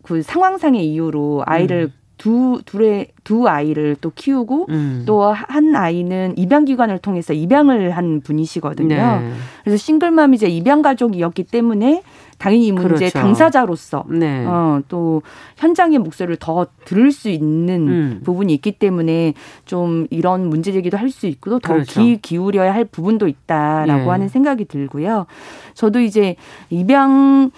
그 0.03 0.23
상황상의 0.23 0.85
이유로 0.87 1.43
아이를 1.47 1.91
음. 1.93 2.00
두 2.21 2.61
둘의 2.67 3.09
두 3.25 3.49
아이를 3.49 3.97
또 4.03 4.13
키우고 4.15 4.67
음. 4.69 5.05
또한 5.07 5.75
아이는 5.75 6.35
입양 6.37 6.67
기관을 6.67 6.99
통해서 6.99 7.33
입양을 7.33 7.93
한 7.93 8.21
분이시거든요. 8.21 8.95
네. 8.95 9.33
그래서 9.65 9.79
싱글맘이 9.79 10.37
제 10.37 10.47
입양 10.47 10.83
가족이었기 10.83 11.45
때문에 11.45 12.03
당연히 12.37 12.67
이 12.67 12.73
문제 12.73 13.09
그렇죠. 13.09 13.19
당사자로서 13.19 14.05
네. 14.11 14.45
어, 14.47 14.83
또 14.89 15.23
현장의 15.57 15.99
목소리를 15.99 16.37
더 16.37 16.67
들을 16.85 17.11
수 17.11 17.31
있는 17.31 17.89
음. 17.89 18.21
부분이 18.23 18.53
있기 18.53 18.73
때문에 18.73 19.33
좀 19.65 20.07
이런 20.11 20.51
문제 20.51 20.73
제기도 20.73 20.99
할 20.99 21.11
수 21.11 21.27
있고 21.27 21.59
더 21.59 21.73
그렇죠. 21.73 22.03
귀 22.03 22.19
기울여야 22.21 22.75
할 22.75 22.85
부분도 22.85 23.29
있다라고 23.29 24.05
네. 24.05 24.09
하는 24.11 24.29
생각이 24.29 24.67
들고요. 24.67 25.25
저도 25.73 26.01
이제 26.01 26.37
입양 26.69 27.51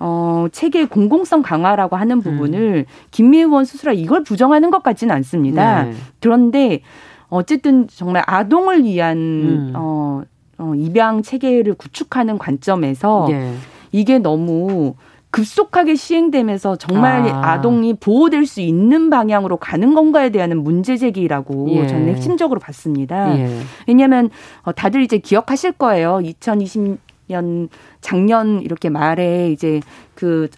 어, 0.00 0.46
체계 0.50 0.86
공공성 0.86 1.42
강화라고 1.42 1.96
하는 1.96 2.16
음. 2.16 2.20
부분을 2.22 2.86
음. 2.88 2.92
김미애 3.10 3.42
의원 3.42 3.66
스스로 3.66 3.92
이걸 3.92 4.24
부정하는 4.24 4.70
것 4.70 4.82
같지는 4.82 5.14
않습니다. 5.16 5.84
네. 5.84 5.92
그런데 6.20 6.80
어쨌든 7.28 7.86
정말 7.88 8.24
아동을 8.26 8.82
위한 8.84 9.16
음. 9.16 9.72
어, 9.76 10.22
어, 10.58 10.74
입양 10.74 11.22
체계를 11.22 11.74
구축하는 11.74 12.38
관점에서 12.38 13.26
네. 13.28 13.54
이게 13.92 14.18
너무 14.18 14.94
급속하게 15.30 15.94
시행되면서 15.94 16.76
정말 16.76 17.28
아. 17.28 17.60
동이 17.60 17.94
보호될 17.94 18.46
수 18.46 18.60
있는 18.60 19.10
방향으로 19.10 19.58
가는 19.58 19.94
건가에 19.94 20.30
대한 20.30 20.56
문제 20.58 20.96
제기라고 20.96 21.68
예. 21.70 21.86
저는 21.86 22.08
핵심적으로 22.08 22.58
봤습니다. 22.58 23.38
예. 23.38 23.60
왜냐하면 23.86 24.30
어, 24.62 24.72
다들 24.72 25.02
이제 25.02 25.18
기억하실 25.18 25.72
거예요. 25.72 26.20
2020 26.20 26.98
년 27.30 27.68
작년 28.00 28.60
이렇게 28.62 28.88
말에 28.90 29.50
이제 29.50 29.80
그그 30.14 30.50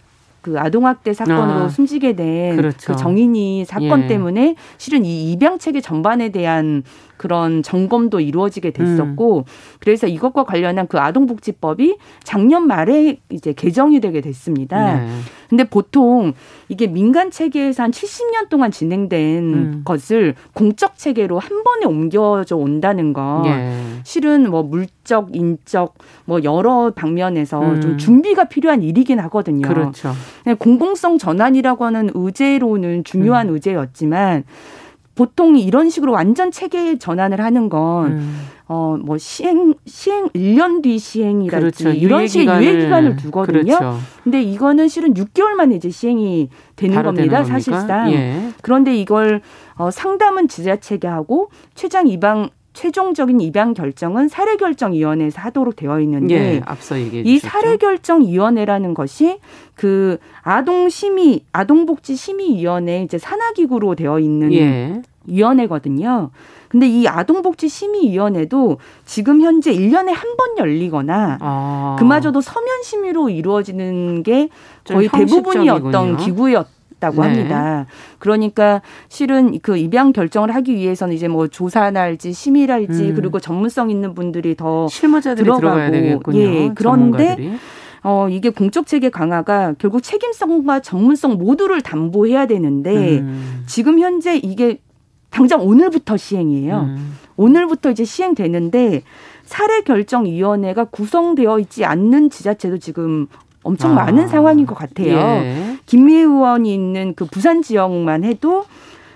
아동학대 0.57 1.13
사건으로 1.13 1.65
아, 1.65 1.69
숨지게 1.69 2.15
된그 2.15 2.55
그렇죠. 2.57 2.93
그 2.93 2.97
정인이 2.97 3.65
사건 3.65 4.03
예. 4.03 4.07
때문에 4.07 4.55
실은 4.77 5.05
이 5.05 5.31
입양 5.31 5.59
체계 5.59 5.79
전반에 5.81 6.29
대한 6.29 6.83
그런 7.17 7.63
점검도 7.63 8.19
이루어지게 8.19 8.71
됐었고 8.71 9.37
음. 9.39 9.43
그래서 9.79 10.07
이것과 10.07 10.43
관련한 10.43 10.87
그 10.87 10.99
아동복지법이 10.99 11.97
작년 12.23 12.67
말에 12.67 13.19
이제 13.29 13.53
개정이 13.53 13.99
되게 13.99 14.21
됐습니다. 14.21 14.95
네. 14.95 15.07
근데 15.49 15.63
보통 15.63 16.33
이게 16.67 16.87
민간 16.87 17.29
체계에서 17.29 17.83
한 17.83 17.91
70년 17.91 18.49
동안 18.49 18.71
진행된 18.71 19.43
음. 19.43 19.81
것을 19.85 20.35
공적 20.53 20.97
체계로 20.97 21.37
한 21.39 21.63
번에 21.63 21.85
옮겨져 21.85 22.55
온다는 22.55 23.13
건 23.13 23.45
예. 23.45 23.71
실은 24.03 24.49
뭐 24.49 24.63
물적, 24.63 25.35
인적 25.35 25.95
뭐 26.25 26.43
여러 26.43 26.91
방면에서 26.95 27.61
음. 27.61 27.81
좀 27.81 27.97
준비가 27.97 28.45
필요한 28.45 28.81
일이긴 28.81 29.19
하거든요. 29.19 29.67
그렇죠. 29.67 30.13
공공성 30.57 31.19
전환이라고 31.19 31.85
하는 31.85 32.09
의제로는 32.13 33.03
중요한 33.03 33.49
음. 33.49 33.53
의제였지만 33.53 34.43
보통 35.15 35.57
이런 35.57 35.89
식으로 35.89 36.11
완전 36.11 36.51
체계 36.51 36.97
전환을 36.97 37.39
하는 37.39 37.69
건 37.69 38.13
음. 38.13 38.47
어, 38.67 38.97
뭐 38.99 39.17
시행 39.17 39.75
시행 39.85 40.29
1년 40.29 40.81
뒤 40.81 40.97
시행이랄지 40.97 41.83
그렇죠. 41.83 41.97
이런 41.97 42.27
식의 42.27 42.47
유예 42.47 42.77
기간을 42.83 43.15
두거든요. 43.17 43.77
그렇죠. 43.77 43.99
근데 44.23 44.41
이거는 44.41 44.87
실은 44.87 45.13
6개월 45.13 45.51
만에 45.51 45.75
이제 45.75 45.89
시행이 45.89 46.49
되는 46.75 47.03
겁니다. 47.03 47.43
사실상. 47.43 48.11
예. 48.11 48.49
그런데 48.61 48.95
이걸 48.95 49.41
어, 49.75 49.91
상담은 49.91 50.47
지자체가 50.47 51.11
하고 51.11 51.49
최장 51.75 52.07
입양 52.07 52.49
최종적인 52.73 53.39
입양 53.41 53.73
결정은 53.73 54.27
사례 54.27 54.55
결정 54.57 54.93
위원회에서 54.93 55.39
하도록 55.41 55.75
되어 55.75 55.99
있는데 56.01 56.35
예, 56.35 56.61
앞서 56.65 56.99
얘기해 56.99 57.23
이 57.25 57.39
사례 57.39 57.77
결정 57.77 58.23
위원회라는 58.23 58.93
것이 58.93 59.37
그 59.75 60.17
아동 60.41 60.89
심의 60.89 61.41
아동복지 61.53 62.15
심의 62.15 62.55
위원회 62.55 63.03
이제 63.03 63.17
산하 63.17 63.53
기구로 63.53 63.95
되어 63.95 64.19
있는 64.19 64.51
예. 64.53 65.01
위원회거든요. 65.25 66.31
근데 66.67 66.87
이 66.87 67.07
아동복지 67.07 67.69
심의위원회도 67.69 68.77
지금 69.05 69.41
현재 69.41 69.71
1년에 69.71 70.07
한 70.11 70.33
번 70.35 70.57
열리거나 70.57 71.37
아. 71.39 71.95
그마저도 71.99 72.41
서면 72.41 72.81
심의로 72.83 73.29
이루어지는 73.29 74.23
게 74.23 74.49
거의 74.83 75.07
대부분이 75.07 75.69
어떤 75.69 76.17
기구였 76.17 76.67
있다고 77.03 77.21
네. 77.21 77.27
합니다. 77.27 77.85
그러니까 78.19 78.81
실은 79.09 79.59
그 79.59 79.77
입양 79.77 80.13
결정을 80.13 80.55
하기 80.55 80.73
위해서는 80.73 81.13
이제 81.13 81.27
뭐 81.27 81.47
조사날지 81.47 82.31
심의랄지 82.31 83.09
음. 83.09 83.15
그리고 83.15 83.39
전문성 83.39 83.89
있는 83.89 84.13
분들이 84.13 84.55
더 84.55 84.87
실무자들이 84.87 85.43
들어가고 85.43 86.33
예 86.35 86.71
그런데 86.73 86.77
전문가들이. 86.81 87.51
어, 88.03 88.27
이게 88.29 88.49
공적 88.49 88.87
체계 88.87 89.09
강화가 89.09 89.73
결국 89.77 90.01
책임성과 90.01 90.81
전문성 90.81 91.37
모두를 91.37 91.81
담보해야 91.81 92.47
되는데 92.47 93.19
음. 93.19 93.63
지금 93.65 93.99
현재 93.99 94.35
이게 94.37 94.79
당장 95.29 95.61
오늘부터 95.61 96.17
시행이에요. 96.17 96.79
음. 96.81 97.17
오늘부터 97.35 97.89
이제 97.91 98.03
시행되는데 98.03 99.01
사례 99.43 99.81
결정 99.81 100.25
위원회가 100.25 100.85
구성되어 100.85 101.59
있지 101.59 101.85
않는 101.85 102.29
지자체도 102.29 102.77
지금 102.77 103.27
엄청 103.63 103.91
아. 103.91 103.95
많은 104.05 104.27
상황인 104.27 104.65
것 104.65 104.75
같아요. 104.75 105.17
예. 105.17 105.77
김미 105.85 106.13
의원이 106.15 106.73
있는 106.73 107.13
그 107.15 107.25
부산 107.25 107.61
지역만 107.61 108.23
해도 108.23 108.65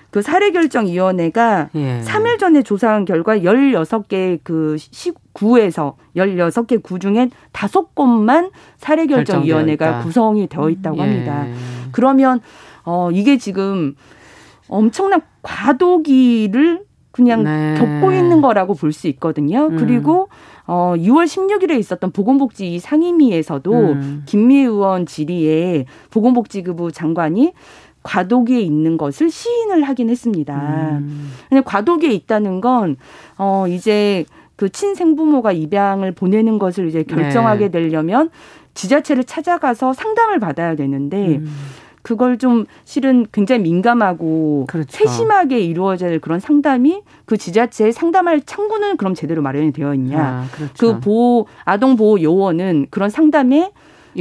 그 0.10 0.22
사례 0.22 0.52
결정 0.52 0.88
위원회가 0.88 1.70
예. 1.76 2.02
3일 2.04 2.40
전에 2.40 2.64
조사한 2.64 3.06
결과 3.06 3.38
16개 3.38 4.40
그 4.44 4.76
시 4.78 5.12
구에서 5.34 5.96
16개 6.16 6.82
구 6.82 6.98
중에 6.98 7.30
5곳만 7.54 8.52
사례 8.78 9.06
결정 9.06 9.44
위원회가 9.44 10.00
구성이 10.04 10.48
되어 10.48 10.70
있다고 10.70 10.98
예. 10.98 11.02
합니다. 11.02 11.46
그러면 11.92 12.40
어 12.86 13.10
이게 13.12 13.38
지금 13.38 13.96
엄청난 14.70 15.22
과도기를 15.42 16.82
그냥 17.12 17.44
네. 17.44 17.76
겪고 17.78 18.12
있는 18.12 18.42
거라고 18.42 18.74
볼 18.76 18.94
수 18.94 19.08
있거든요. 19.10 19.68
음. 19.68 19.78
그리고 19.78 20.30
어 20.68 20.94
6월 20.98 21.26
16일에 21.26 21.80
있었던 21.80 22.12
보건복지 22.12 22.78
상임위에서도 22.80 23.72
음. 23.72 24.24
김미 24.26 24.58
의원 24.60 25.06
질의에 25.06 25.86
보건복지부 26.12 26.92
장관이 26.92 27.54
과도기에 28.04 28.62
있는 28.62 28.98
것을 28.98 29.30
시인을 29.30 29.84
하긴 29.84 30.10
했습니다. 30.10 31.00
음. 31.00 31.32
근데 31.50 31.62
과도기에 31.62 32.12
있다는 32.12 32.62
건, 32.62 32.96
어, 33.38 33.66
이제 33.68 34.24
그 34.56 34.70
친생부모가 34.70 35.52
입양을 35.52 36.14
보내는 36.14 36.58
것을 36.58 36.88
이제 36.88 37.04
결정하게 37.04 37.66
네. 37.66 37.72
되려면 37.72 38.30
지자체를 38.76 39.26
찾아가서 39.26 39.92
상담을 39.92 40.40
받아야 40.40 40.76
되는데, 40.76 41.38
음. 41.38 41.54
그걸 42.08 42.38
좀 42.38 42.66
실은 42.86 43.28
굉장히 43.34 43.64
민감하고 43.64 44.64
그렇죠. 44.70 44.88
세심하게 44.90 45.60
이루어져야 45.60 46.10
될 46.10 46.22
그런 46.22 46.40
상담이 46.40 47.02
그 47.26 47.36
지자체에 47.36 47.92
상담할 47.92 48.44
창구는 48.46 48.96
그럼 48.96 49.14
제대로 49.14 49.42
마련이 49.42 49.74
되어 49.74 49.94
있냐. 49.94 50.18
아, 50.18 50.46
그렇죠. 50.56 50.74
그 50.78 51.00
보호 51.02 51.48
아동 51.66 51.98
보호 51.98 52.22
요원은 52.22 52.88
그런 52.92 53.10
상담에 53.10 53.74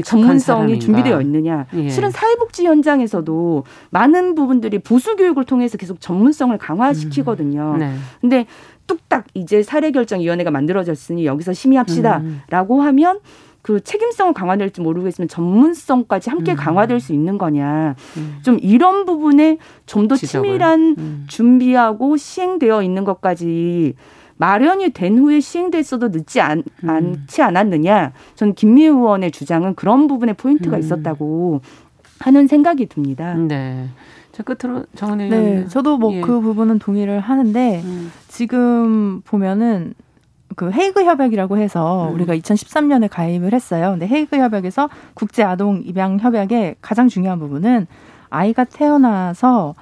전문성이 0.05 0.81
준비되어 0.81 1.21
있느냐. 1.23 1.67
예. 1.75 1.89
실은 1.89 2.11
사회복지 2.11 2.67
현장에서도 2.67 3.63
많은 3.91 4.35
부분들이 4.35 4.81
보수 4.81 5.15
교육을 5.15 5.45
통해서 5.45 5.79
계속 5.79 6.01
전문성을 6.01 6.59
강화시키거든요. 6.59 7.75
음. 7.75 7.79
네. 7.79 7.95
근데 8.21 8.47
뚝딱 8.89 9.27
이제 9.35 9.63
사례 9.63 9.93
결정 9.93 10.21
위원회가 10.21 10.51
만들어졌으니 10.51 11.25
여기서 11.25 11.53
심의합시다라고 11.53 12.75
음. 12.75 12.81
하면 12.81 13.21
그 13.67 13.81
책임성은 13.81 14.33
강화될지 14.33 14.81
모르겠지만 14.81 15.27
전문성까지 15.27 16.31
함께 16.31 16.53
음. 16.53 16.57
강화될 16.57 17.01
수 17.01 17.13
있는 17.13 17.37
거냐. 17.37 17.97
음. 18.17 18.39
좀 18.43 18.59
이런 18.63 19.05
부분에 19.07 19.59
좀 19.87 20.07
더 20.07 20.15
치밀한 20.15 20.95
음. 20.97 21.25
준비하고 21.27 22.17
시행되어 22.17 22.85
있는 22.85 23.03
것까지 23.03 23.95
마련이 24.37 24.91
된 24.91 25.19
후에 25.19 25.41
시행됐어도 25.41 26.11
늦지 26.11 26.41
않, 26.41 26.63
음. 26.85 26.89
않지 26.89 27.43
않았느냐. 27.43 28.13
저는 28.37 28.55
김미 28.55 28.85
의원의 28.85 29.33
주장은 29.33 29.75
그런 29.75 30.07
부분에 30.07 30.35
포인트가 30.35 30.77
음. 30.77 30.81
있었다고 30.81 31.61
하는 32.21 32.47
생각이 32.47 32.87
듭니다. 32.87 33.35
네. 33.35 33.89
자 34.31 34.45
끝으로 34.45 34.85
정은혜 34.95 35.29
네, 35.29 35.67
저도 35.67 35.99
뭐그 35.99 36.17
예. 36.17 36.21
그 36.21 36.41
부분은 36.41 36.79
동의를 36.79 37.19
하는데 37.19 37.81
음. 37.83 38.13
지금 38.29 39.23
보면은 39.23 39.95
그 40.57 40.73
헤이그 40.73 41.05
협약이라고 41.05 41.59
해서 41.59 42.09
음. 42.09 42.15
우리가 42.15 42.35
2013년에 42.35 43.09
가입을 43.11 43.53
했어요. 43.53 43.91
근데 43.91 44.09
헤이그 44.09 44.37
협약에서 44.37 44.89
국제 45.15 45.45
아동 45.45 45.83
입양 45.85 46.19
협약의 46.19 46.77
가장 46.81 47.09
중요한 47.09 47.39
부분은 47.39 47.87
아이가 48.31 48.65
태어나서 48.65 49.75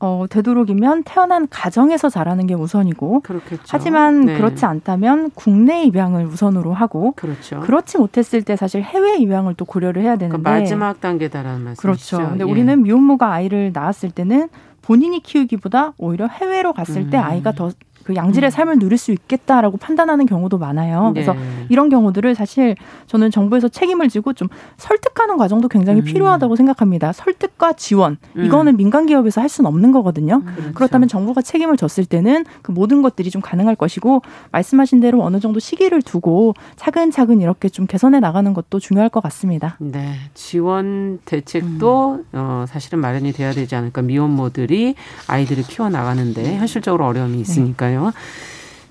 어, 0.00 0.26
되도록이면 0.30 1.02
태어난 1.02 1.48
가정에서 1.48 2.08
자라는 2.08 2.46
게 2.46 2.54
우선이고 2.54 3.20
그렇겠죠. 3.20 3.64
하지만 3.66 4.26
네. 4.26 4.36
그렇지 4.36 4.64
않다면 4.64 5.30
국내 5.34 5.82
입양을 5.82 6.24
우선으로 6.26 6.72
하고 6.72 7.12
그렇죠. 7.16 7.60
그렇지 7.60 7.98
못했을 7.98 8.42
때 8.42 8.54
사실 8.54 8.82
해외 8.82 9.16
입양을 9.16 9.54
또 9.54 9.64
고려를 9.64 10.02
해야 10.02 10.14
되는데 10.16 10.40
그러니까 10.40 10.60
마지막 10.60 11.00
단계다라는 11.00 11.64
말씀이시죠. 11.64 11.82
그렇죠. 12.16 12.30
근데 12.30 12.44
예. 12.46 12.48
우리는 12.48 12.80
미혼모가 12.82 13.32
아이를 13.32 13.72
낳았을 13.74 14.12
때는 14.12 14.48
본인이 14.82 15.20
키우기보다 15.20 15.94
오히려 15.98 16.28
해외로 16.28 16.72
갔을 16.72 17.02
음. 17.02 17.10
때 17.10 17.16
아이가 17.16 17.50
더 17.52 17.70
그 18.08 18.14
양질의 18.14 18.48
음. 18.48 18.50
삶을 18.50 18.78
누릴 18.78 18.96
수 18.96 19.12
있겠다라고 19.12 19.76
판단하는 19.76 20.24
경우도 20.24 20.56
많아요. 20.56 21.10
그래서 21.12 21.34
네. 21.34 21.40
이런 21.68 21.90
경우들을 21.90 22.34
사실 22.34 22.74
저는 23.06 23.30
정부에서 23.30 23.68
책임을 23.68 24.08
지고 24.08 24.32
좀 24.32 24.48
설득하는 24.78 25.36
과정도 25.36 25.68
굉장히 25.68 26.00
음. 26.00 26.04
필요하다고 26.04 26.56
생각합니다. 26.56 27.12
설득과 27.12 27.74
지원 27.74 28.16
음. 28.36 28.46
이거는 28.46 28.78
민간 28.78 29.04
기업에서 29.04 29.42
할 29.42 29.50
수는 29.50 29.68
없는 29.68 29.92
거거든요. 29.92 30.36
음. 30.36 30.54
그렇죠. 30.54 30.72
그렇다면 30.72 31.08
정부가 31.08 31.42
책임을 31.42 31.76
졌을 31.76 32.06
때는 32.06 32.46
그 32.62 32.70
모든 32.70 33.02
것들이 33.02 33.28
좀 33.28 33.42
가능할 33.42 33.76
것이고 33.76 34.22
말씀하신 34.52 35.00
대로 35.00 35.22
어느 35.22 35.38
정도 35.38 35.60
시기를 35.60 36.00
두고 36.00 36.54
차근차근 36.76 37.42
이렇게 37.42 37.68
좀 37.68 37.86
개선해 37.86 38.20
나가는 38.20 38.54
것도 38.54 38.78
중요할 38.78 39.10
것 39.10 39.22
같습니다. 39.24 39.76
네, 39.80 40.14
지원 40.32 41.18
대책도 41.26 42.14
음. 42.14 42.24
어, 42.32 42.64
사실은 42.66 43.00
마련이 43.00 43.32
돼야 43.32 43.52
되지 43.52 43.76
않을까 43.76 44.00
미혼모들이 44.00 44.94
아이들을 45.26 45.64
키워 45.64 45.90
나가는데 45.90 46.56
현실적으로 46.56 47.04
어려움이 47.04 47.34
네. 47.34 47.40
있으니까요. 47.40 47.97
있네요. 47.98 48.12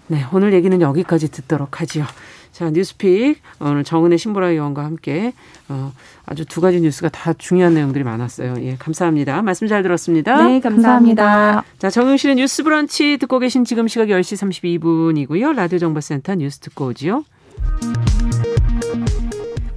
네, 0.07 0.25
오늘 0.31 0.53
얘기는 0.53 0.79
여기까지 0.79 1.29
듣도록 1.31 1.81
하지요. 1.81 2.05
자, 2.51 2.71
뉴스픽 2.71 3.39
오늘 3.59 3.83
정은혜 3.83 4.17
신보라 4.17 4.49
의원과 4.49 4.83
함께 4.83 5.33
어, 5.69 5.91
아주 6.25 6.43
두 6.45 6.59
가지 6.59 6.81
뉴스가 6.81 7.09
다 7.09 7.33
중요한 7.33 7.73
내용들이 7.73 8.03
많았어요. 8.03 8.55
예, 8.61 8.75
감사합니다. 8.77 9.41
말씀 9.41 9.67
잘 9.67 9.83
들었습니다. 9.83 10.47
네, 10.47 10.59
감사합니다. 10.59 11.63
자, 11.77 11.89
정용실의 11.89 12.35
뉴스 12.37 12.63
브런치 12.63 13.17
듣고 13.17 13.39
계신 13.39 13.63
지금 13.63 13.87
시각 13.87 14.07
10시 14.07 14.71
32분이고요. 14.71 15.53
라디오 15.55 15.77
정보센터 15.77 16.35
뉴스 16.35 16.59
듣고 16.59 16.87
오지요. 16.87 17.25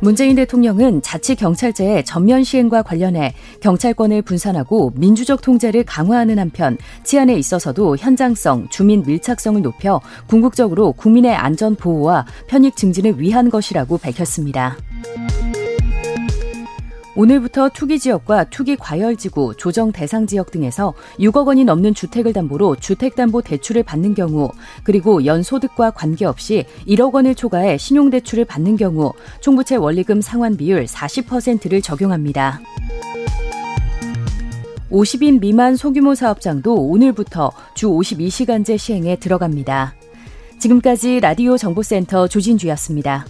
문재인 0.00 0.36
대통령은 0.36 1.02
자치경찰제의 1.02 2.04
전면 2.04 2.42
시행과 2.42 2.82
관련해 2.82 3.34
경찰권을 3.60 4.22
분산하고 4.22 4.92
민주적 4.96 5.42
통제를 5.42 5.84
강화하는 5.84 6.38
한편 6.38 6.78
치안에 7.04 7.34
있어서도 7.34 7.96
현장성, 7.98 8.68
주민 8.70 9.02
밀착성을 9.06 9.60
높여 9.60 10.00
궁극적으로 10.26 10.92
국민의 10.92 11.34
안전 11.34 11.76
보호와 11.76 12.26
편익 12.48 12.76
증진을 12.76 13.20
위한 13.20 13.50
것이라고 13.50 13.98
밝혔습니다. 13.98 14.76
오늘부터 17.16 17.70
투기 17.70 17.98
지역과 17.98 18.44
투기 18.50 18.76
과열 18.76 19.16
지구, 19.16 19.54
조정 19.56 19.90
대상 19.90 20.26
지역 20.26 20.50
등에서 20.50 20.94
6억 21.18 21.46
원이 21.46 21.64
넘는 21.64 21.94
주택을 21.94 22.32
담보로 22.32 22.76
주택담보 22.76 23.42
대출을 23.42 23.82
받는 23.82 24.14
경우, 24.14 24.50
그리고 24.84 25.24
연소득과 25.24 25.90
관계없이 25.90 26.64
1억 26.86 27.12
원을 27.12 27.34
초과해 27.34 27.78
신용대출을 27.78 28.44
받는 28.44 28.76
경우, 28.76 29.12
총부채 29.40 29.76
원리금 29.76 30.20
상환 30.20 30.56
비율 30.56 30.84
40%를 30.84 31.82
적용합니다. 31.82 32.60
50인 34.90 35.40
미만 35.40 35.76
소규모 35.76 36.14
사업장도 36.14 36.74
오늘부터 36.74 37.52
주 37.74 37.88
52시간제 37.88 38.76
시행에 38.76 39.16
들어갑니다. 39.16 39.94
지금까지 40.58 41.20
라디오 41.20 41.56
정보센터 41.56 42.28
조진주였습니다. 42.28 43.24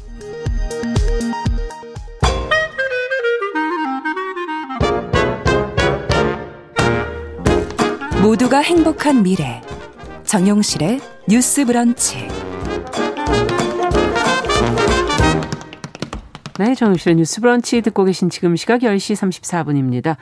모두가 8.22 8.58
행복한 8.58 9.22
미래 9.22 9.62
정용실의 10.24 11.00
뉴스 11.26 11.64
브런치 11.64 12.28
네, 16.58 16.74
정용실의 16.74 17.16
뉴스 17.16 17.40
브런치 17.40 17.80
듣고 17.80 18.04
계신 18.04 18.28
지금 18.28 18.56
시각 18.56 18.82
10시 18.82 19.16
34분입니다. 19.16 20.16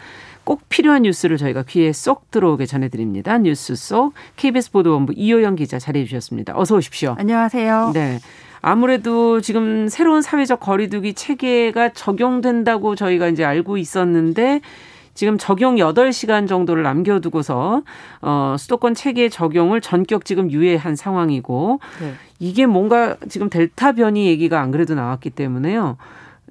꼭 0.45 0.63
필요한 0.69 1.03
뉴스를 1.03 1.39
저희가 1.39 1.65
귀에 1.65 1.93
쏙 1.93 2.31
들어오게 2.31 2.67
전해드립니다. 2.67 3.37
뉴스 3.39 3.75
속 3.75 4.15
KBS 4.37 4.71
보도본부 4.71 5.15
이호영 5.17 5.57
기자 5.57 5.81
자리해 5.81 6.05
주셨습니다. 6.05 6.53
어서 6.57 6.77
오십시오. 6.77 7.17
안녕하세요. 7.19 7.91
네. 7.95 8.21
아무래도 8.61 9.41
지금 9.41 9.89
새로운 9.89 10.23
사회적 10.23 10.61
거리두기 10.61 11.15
체계가 11.15 11.93
적용된다고 11.95 12.95
저희가 12.95 13.27
이제 13.27 13.45
알고 13.45 13.77
있었는데 13.77 14.61
지금 15.19 15.37
적용 15.37 15.75
8시간 15.79 16.47
정도를 16.47 16.85
남겨두고서 16.85 17.83
어 18.23 18.55
수도권 18.57 18.95
체계 18.95 19.29
적용을 19.29 19.81
전격 19.81 20.25
지금 20.25 20.49
유예한 20.49 20.95
상황이고 20.95 21.81
네. 22.01 22.15
이게 22.39 22.67
뭔가 22.67 23.17
지금 23.29 23.51
델타 23.51 23.93
변이 23.95 24.29
얘기가 24.29 24.61
안 24.61 24.71
그래도 24.71 24.95
나왔기 24.95 25.31
때문에요. 25.31 25.97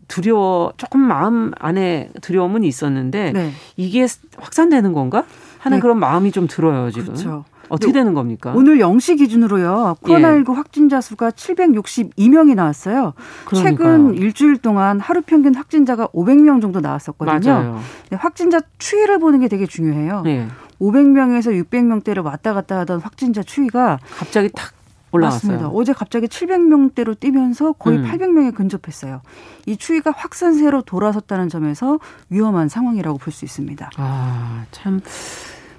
두려워 0.10 0.74
조금 0.76 1.00
마음 1.00 1.54
안에 1.58 2.10
두려움은 2.22 2.66
있었는데 2.66 3.32
네. 3.32 3.52
이게 3.78 4.06
확산되는 4.36 4.92
건가 4.92 5.24
하는 5.60 5.78
네. 5.78 5.82
그런 5.82 6.00
마음이 6.00 6.32
좀 6.32 6.48
들어요 6.48 6.92
지금. 6.92 7.08
그렇죠. 7.08 7.46
어떻게 7.70 7.92
되는 7.92 8.14
겁니까? 8.14 8.54
오늘 8.56 8.78
0시 8.78 9.18
기준으로요. 9.18 9.98
코로나19 10.02 10.52
예. 10.52 10.56
확진자 10.56 11.02
수가 11.02 11.32
762명이 11.32 12.56
나왔어요. 12.56 13.14
그러니까요. 13.46 13.78
최근 13.78 14.14
일주일 14.14 14.58
동안 14.58 15.00
하루 15.00 15.22
평균 15.22 15.54
확진자가 15.54 16.08
500명 16.08 16.62
정도 16.62 16.80
나왔었거든요. 16.80 17.54
맞아요. 17.54 17.80
확진자 18.14 18.62
추이를 18.78 19.20
보는 19.20 19.42
게 19.42 19.48
되게 19.48 19.66
중요해요. 19.66 20.24
예. 20.28 20.48
500명에서 20.80 21.66
600명대를 21.66 22.24
왔다 22.24 22.54
갔다 22.54 22.80
하던 22.80 23.02
확진자 23.02 23.44
추이가 23.44 24.00
갑자기 24.18 24.50
탁 24.56 24.77
올라왔어요. 25.18 25.52
맞습니다. 25.52 25.68
어제 25.70 25.94
갑자기 25.94 26.28
700명대로 26.28 27.20
뛰면서 27.20 27.74
거의 27.74 27.98
음. 28.00 28.04
800명에 28.06 28.54
근접했어요. 28.56 29.22
이 29.66 29.78
추위가 29.78 30.12
확산세로 30.12 30.82
돌아섰다는 30.84 31.50
점에서 31.50 32.00
위험한 32.30 32.70
상황이라고 32.70 33.18
볼 33.18 33.32
수 33.34 33.46
있습니다. 33.46 33.92
아, 33.98 34.66
참 34.72 35.02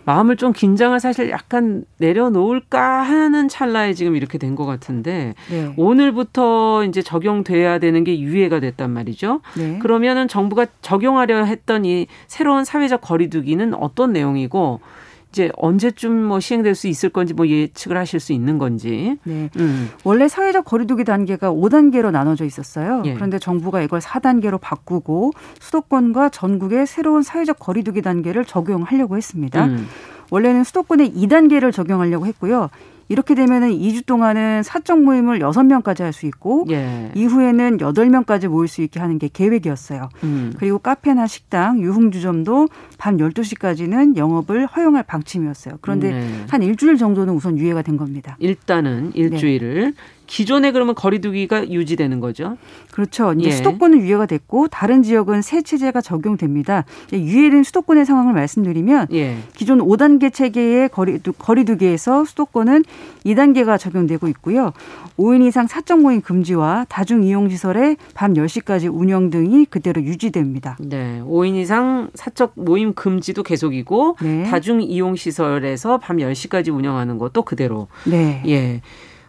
마음을 0.04 0.36
좀 0.36 0.52
긴장을 0.54 0.98
사실 1.00 1.28
약간 1.30 1.84
내려놓을까 1.98 3.02
하는 3.02 3.46
찰나에 3.48 3.92
지금 3.92 4.16
이렇게 4.16 4.38
된 4.38 4.56
것 4.56 4.64
같은데 4.64 5.34
네. 5.50 5.72
오늘부터 5.76 6.84
이제 6.84 7.02
적용돼야 7.02 7.78
되는 7.78 8.04
게 8.04 8.18
유예가 8.18 8.58
됐단 8.60 8.90
말이죠. 8.90 9.40
네. 9.56 9.78
그러면은 9.80 10.26
정부가 10.26 10.66
적용하려 10.80 11.44
했던 11.44 11.84
이 11.84 12.06
새로운 12.26 12.64
사회적 12.64 13.02
거리두기는 13.02 13.74
어떤 13.74 14.12
내용이고 14.14 14.80
이제 15.30 15.50
언제쯤 15.56 16.24
뭐 16.24 16.40
시행될 16.40 16.74
수 16.74 16.88
있을 16.88 17.10
건지 17.10 17.34
뭐 17.34 17.46
예측을 17.46 17.96
하실 17.96 18.18
수 18.18 18.32
있는 18.32 18.58
건지. 18.58 19.18
네. 19.24 19.50
음. 19.56 19.90
원래 20.04 20.28
사회적 20.28 20.64
거리두기 20.64 21.04
단계가 21.04 21.52
5단계로 21.52 22.10
나눠져 22.10 22.44
있었어요. 22.44 23.02
예. 23.04 23.14
그런데 23.14 23.38
정부가 23.38 23.82
이걸 23.82 24.00
4단계로 24.00 24.58
바꾸고 24.60 25.32
수도권과 25.60 26.30
전국의 26.30 26.86
새로운 26.86 27.22
사회적 27.22 27.58
거리두기 27.58 28.02
단계를 28.02 28.44
적용하려고 28.44 29.16
했습니다. 29.16 29.66
음. 29.66 29.86
원래는 30.30 30.64
수도권에 30.64 31.10
2단계를 31.10 31.72
적용하려고 31.72 32.26
했고요. 32.26 32.70
이렇게 33.08 33.34
되면은 33.34 33.70
2주 33.70 34.04
동안은 34.06 34.62
사적 34.62 35.02
모임을 35.02 35.38
6명까지 35.38 36.00
할 36.02 36.12
수 36.12 36.26
있고 36.26 36.66
예. 36.70 37.12
이후에는 37.14 37.78
8명까지 37.78 38.48
모일 38.48 38.66
수 38.68 38.82
있게 38.82 38.98
하는 38.98 39.18
게 39.18 39.28
계획이었어요. 39.32 40.08
음. 40.24 40.52
그리고 40.58 40.78
카페나 40.78 41.26
식당, 41.26 41.80
유흥주점도 41.80 42.68
밤 42.98 43.18
12시까지는 43.18 44.16
영업을 44.16 44.66
허용할 44.66 45.02
방침이었어요. 45.04 45.78
그런데 45.80 46.12
네. 46.12 46.44
한 46.48 46.62
일주일 46.62 46.96
정도는 46.96 47.34
우선 47.34 47.58
유예가 47.58 47.82
된 47.82 47.96
겁니다. 47.96 48.36
일단은 48.40 49.12
일주일을 49.14 49.92
네. 49.94 50.17
기존에 50.28 50.72
그러면 50.72 50.94
거리두기가 50.94 51.70
유지되는 51.70 52.20
거죠? 52.20 52.58
그렇죠. 52.92 53.32
이제 53.32 53.48
예. 53.48 53.52
수도권은 53.52 54.00
유예가 54.00 54.26
됐고 54.26 54.68
다른 54.68 55.02
지역은 55.02 55.42
새 55.42 55.62
체제가 55.62 56.02
적용됩니다. 56.02 56.84
유예된 57.12 57.64
수도권의 57.64 58.04
상황을 58.04 58.34
말씀드리면 58.34 59.08
예. 59.12 59.38
기존 59.56 59.80
5단계 59.80 60.32
체계의 60.32 60.90
거리두, 60.90 61.32
거리두기에서 61.32 62.26
수도권은 62.26 62.84
2단계가 63.24 63.78
적용되고 63.78 64.28
있고요. 64.28 64.72
5인 65.18 65.46
이상 65.46 65.66
사적 65.66 66.00
모임 66.00 66.20
금지와 66.20 66.86
다중 66.88 67.24
이용 67.24 67.48
시설의 67.48 67.96
밤 68.14 68.34
10시까지 68.34 68.92
운영 68.92 69.30
등이 69.30 69.64
그대로 69.64 70.02
유지됩니다. 70.02 70.76
네. 70.78 71.22
5인 71.24 71.56
이상 71.56 72.10
사적 72.14 72.52
모임 72.54 72.92
금지도 72.92 73.42
계속이고 73.42 74.18
네. 74.20 74.44
다중 74.44 74.82
이용 74.82 75.16
시설에서 75.16 75.98
밤 75.98 76.18
10시까지 76.18 76.72
운영하는 76.72 77.16
것도 77.16 77.42
그대로. 77.42 77.88
네. 78.04 78.42
예. 78.46 78.82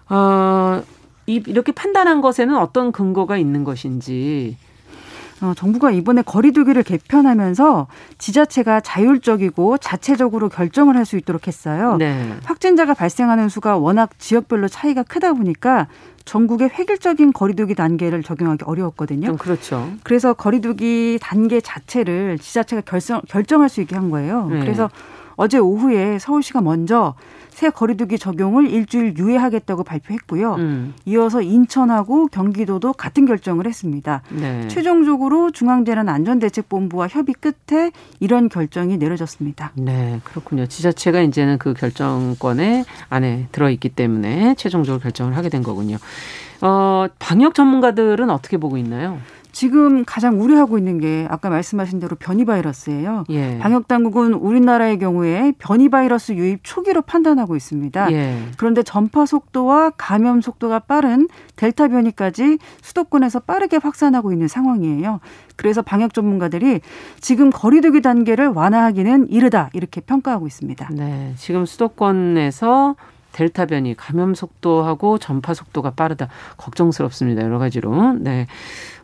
어, 0.10 0.82
이, 1.28 1.42
이렇게 1.46 1.72
판단한 1.72 2.22
것에는 2.22 2.56
어떤 2.58 2.92
근거가 2.92 3.38
있는 3.38 3.64
것인지. 3.64 4.58
어, 5.42 5.54
정부가 5.56 5.92
이번에 5.92 6.22
거리두기를 6.22 6.84
개편하면서 6.84 7.88
지자체가 8.18 8.82
자율적이고 8.82 9.78
자체적으로 9.78 10.50
결정을 10.50 10.98
할 10.98 11.06
수 11.06 11.16
있도록 11.18 11.48
했어요. 11.48 11.96
네. 11.98 12.34
확진자가 12.44 12.94
발생하는 12.94 13.48
수가 13.48 13.78
워낙 13.78 14.10
지역별로 14.20 14.68
차이가 14.68 15.02
크다 15.04 15.32
보니까 15.34 15.88
전국의 16.26 16.72
획일적인 16.78 17.32
거리두기 17.32 17.74
단계를 17.74 18.22
적용하기 18.22 18.66
어려웠거든요. 18.66 19.38
그렇죠. 19.38 19.90
그래서 20.04 20.34
거리두기 20.34 21.20
단계 21.22 21.62
자체를 21.62 22.38
지자체가 22.38 22.82
결정, 22.86 23.22
결정할 23.30 23.70
수 23.70 23.80
있게 23.80 23.96
한 23.96 24.10
거예요. 24.12 24.48
네. 24.48 24.60
그래서 24.60 24.90
어제 25.38 25.58
오후에 25.58 26.20
서울시가 26.20 26.60
먼저 26.62 27.16
새 27.60 27.70
거리두기 27.70 28.18
적용을 28.18 28.70
일주일 28.70 29.18
유예하겠다고 29.18 29.84
발표했고요. 29.84 30.56
음. 30.56 30.94
이어서 31.04 31.42
인천하고 31.42 32.28
경기도도 32.28 32.94
같은 32.94 33.26
결정을 33.26 33.68
했습니다. 33.68 34.22
네. 34.30 34.66
최종적으로 34.70 35.52
중앙재난안전대책본부와 35.52 37.10
협의 37.10 37.36
끝에 37.36 37.92
이런 38.22 38.48
결정이 38.48 38.96
내려졌습니다. 38.96 39.74
네, 39.76 40.22
그렇군요. 40.24 40.68
지자체가 40.68 41.20
이제는 41.20 41.58
그 41.58 41.74
결정권에 41.74 42.86
안에 43.10 43.48
들어있기 43.52 43.90
때문에 43.90 44.56
최종적으로 44.56 45.02
결정을 45.02 45.36
하게 45.36 45.50
된 45.50 45.62
거군요. 45.62 45.98
어, 46.62 47.08
방역 47.20 47.56
전문가들은 47.56 48.30
어떻게 48.30 48.56
보고 48.56 48.78
있나요? 48.78 49.20
지금 49.52 50.06
가장 50.06 50.42
우려하고 50.42 50.78
있는 50.78 51.00
게 51.00 51.28
아까 51.30 51.50
말씀하신 51.50 52.00
대로 52.00 52.16
변이 52.16 52.46
바이러스예요. 52.46 53.26
예. 53.30 53.58
방역 53.60 53.88
당국은 53.88 54.34
우리나라의 54.34 55.00
경우에 55.00 55.54
변이 55.58 55.90
바이러스 55.90 56.34
유입 56.34 56.62
초기로 56.64 57.02
판단하고 57.02 57.56
있습니다. 57.56 58.12
예. 58.12 58.38
그런데 58.58 58.84
전파 58.84 59.26
속도와 59.26 59.92
감염 59.98 60.42
속도가 60.42 60.80
빠른 60.80 61.28
델타 61.56 61.90
변이까지 61.90 62.60
수도권에서 62.82 63.42
빠르게 63.42 63.78
확산하고 63.78 64.32
있는 64.32 64.48
상황이에요. 64.48 65.20
그래서 65.56 65.82
방역 65.82 66.14
전문가들이 66.14 66.82
지금 67.20 67.50
거리두기 67.50 68.02
단계를 68.02 68.48
완화하기는 68.48 69.30
이르다 69.30 69.70
이렇게 69.74 70.00
평가하고 70.02 70.48
있습니다. 70.48 70.90
네, 70.94 71.34
지금 71.38 71.66
수도권에서 71.66 72.96
델타 73.32 73.68
변이 73.68 73.96
감염 73.96 74.34
속도하고 74.34 75.18
전파 75.18 75.54
속도가 75.54 75.92
빠르다. 75.92 76.30
걱정스럽습니다. 76.58 77.44
여러 77.44 77.60
가지로. 77.60 78.14
네. 78.14 78.48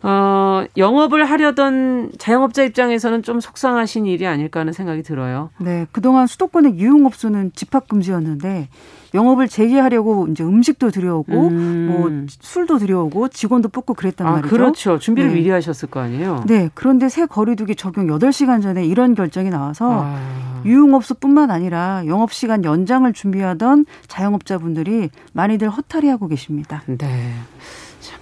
어, 0.03 0.63
영업을 0.77 1.25
하려던 1.25 2.11
자영업자 2.17 2.63
입장에서는 2.63 3.23
좀 3.23 3.39
속상하신 3.39 4.05
일이 4.05 4.27
아닐까 4.27 4.59
하는 4.59 4.73
생각이 4.73 5.03
들어요. 5.03 5.49
네. 5.57 5.87
그동안 5.91 6.27
수도권의 6.27 6.77
유흥업소는 6.77 7.51
집합 7.55 7.87
금지였는데 7.87 8.69
영업을 9.13 9.47
재개하려고 9.47 10.27
이제 10.29 10.43
음식도 10.43 10.91
들여오고 10.91 11.47
음. 11.47 11.87
뭐 11.89 12.25
술도 12.27 12.77
들여오고 12.79 13.29
직원도 13.29 13.69
뽑고 13.69 13.93
그랬단 13.93 14.27
아, 14.27 14.31
말이죠. 14.31 14.49
그렇죠. 14.49 14.99
준비를 14.99 15.29
네. 15.29 15.35
미리 15.35 15.49
하셨을 15.49 15.89
거 15.89 16.01
아니에요. 16.01 16.43
네. 16.45 16.69
그런데 16.73 17.07
새 17.09 17.25
거리두기 17.25 17.75
적용 17.75 18.07
8시간 18.07 18.61
전에 18.61 18.85
이런 18.85 19.15
결정이 19.15 19.49
나와서 19.49 20.03
아. 20.03 20.61
유흥업소뿐만 20.65 21.49
아니라 21.49 22.03
영업 22.07 22.33
시간 22.33 22.65
연장을 22.65 23.11
준비하던 23.13 23.85
자영업자분들이 24.07 25.09
많이들 25.31 25.69
허탈해하고 25.69 26.27
계십니다. 26.27 26.83
네. 26.87 27.31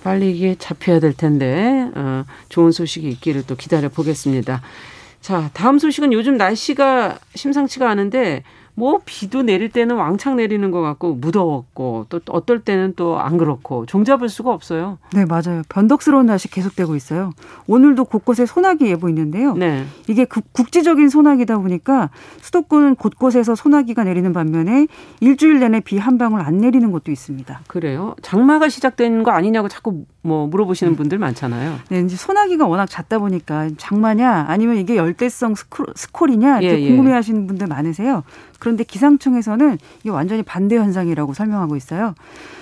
빨리 0.04 0.36
이게 0.36 0.56
잡혀야 0.60 1.00
될 1.00 1.14
텐데 1.14 1.90
어, 1.96 2.26
좋은 2.50 2.72
소식이 2.72 3.08
있기를 3.10 3.44
또 3.48 3.56
기다려 3.56 3.90
보겠습니다. 3.90 4.62
자, 5.22 5.50
다음 5.54 5.80
소식은 5.80 6.12
요즘 6.12 6.36
날씨가 6.36 7.20
심상치가 7.34 7.90
않은데 7.90 8.44
뭐 8.76 9.00
비도 9.06 9.44
내릴 9.44 9.70
때는 9.70 9.96
왕창 9.96 10.36
내리는 10.36 10.70
것 10.72 10.82
같고 10.82 11.14
무더웠고 11.16 12.08
또 12.10 12.20
어떨 12.30 12.60
때는 12.62 12.94
또 12.96 13.14
안 13.20 13.38
그렇고 13.38 13.86
종잡을 13.86 14.28
수가 14.30 14.52
없어요. 14.52 14.98
네 15.14 15.26
맞아요. 15.26 15.62
변덕스러운 15.70 16.26
날씨 16.26 16.50
계속되고 16.50 16.96
있어요. 16.96 17.32
오늘도 17.68 18.06
곳곳에 18.06 18.46
소나기 18.46 18.88
예보 18.88 19.08
있는데요. 19.10 19.54
네. 19.54 19.86
이게 20.08 20.26
국지적인 20.26 21.10
소나기다 21.10 21.58
보니까 21.60 22.10
수도권 22.42 22.96
곳곳에서 22.96 23.56
소나기가 23.56 24.04
내리는 24.04 24.32
반면에 24.34 24.88
일주일 25.20 25.60
내내 25.60 25.80
비 25.80 25.98
한 26.04 26.18
방울 26.18 26.42
안 26.42 26.58
내리는 26.58 26.92
곳도 26.92 27.12
있습니다. 27.12 27.62
그래요? 27.68 28.16
장마가 28.22 28.68
시작된 28.68 29.24
거 29.24 29.32
아니냐고 29.32 29.70
자꾸 29.70 30.04
뭐 30.22 30.48
물어보시는 30.48 30.96
분들 30.98 31.18
많잖아요. 31.18 31.76
네, 31.90 32.00
이제 32.02 32.16
소나기가 32.18 32.66
워낙 32.68 32.88
잦다 32.88 33.20
보니까 33.20 33.70
장마냐 33.78 34.46
아니면 34.50 34.78
이게 34.78 34.98
열대성 34.98 35.56
스콜, 35.56 36.30
이냐 36.32 36.60
이렇게 36.60 36.80
예, 36.82 36.84
예. 36.84 36.88
궁금해하시는 36.90 37.48
분들 37.48 37.68
많으세요. 37.68 38.24
그런데 38.64 38.86
기상청에서는 38.86 39.78
이게 40.00 40.10
완전히 40.10 40.42
반대 40.42 40.78
현상이라고 40.78 41.34
설명하고 41.34 41.76
있어요. 41.76 42.16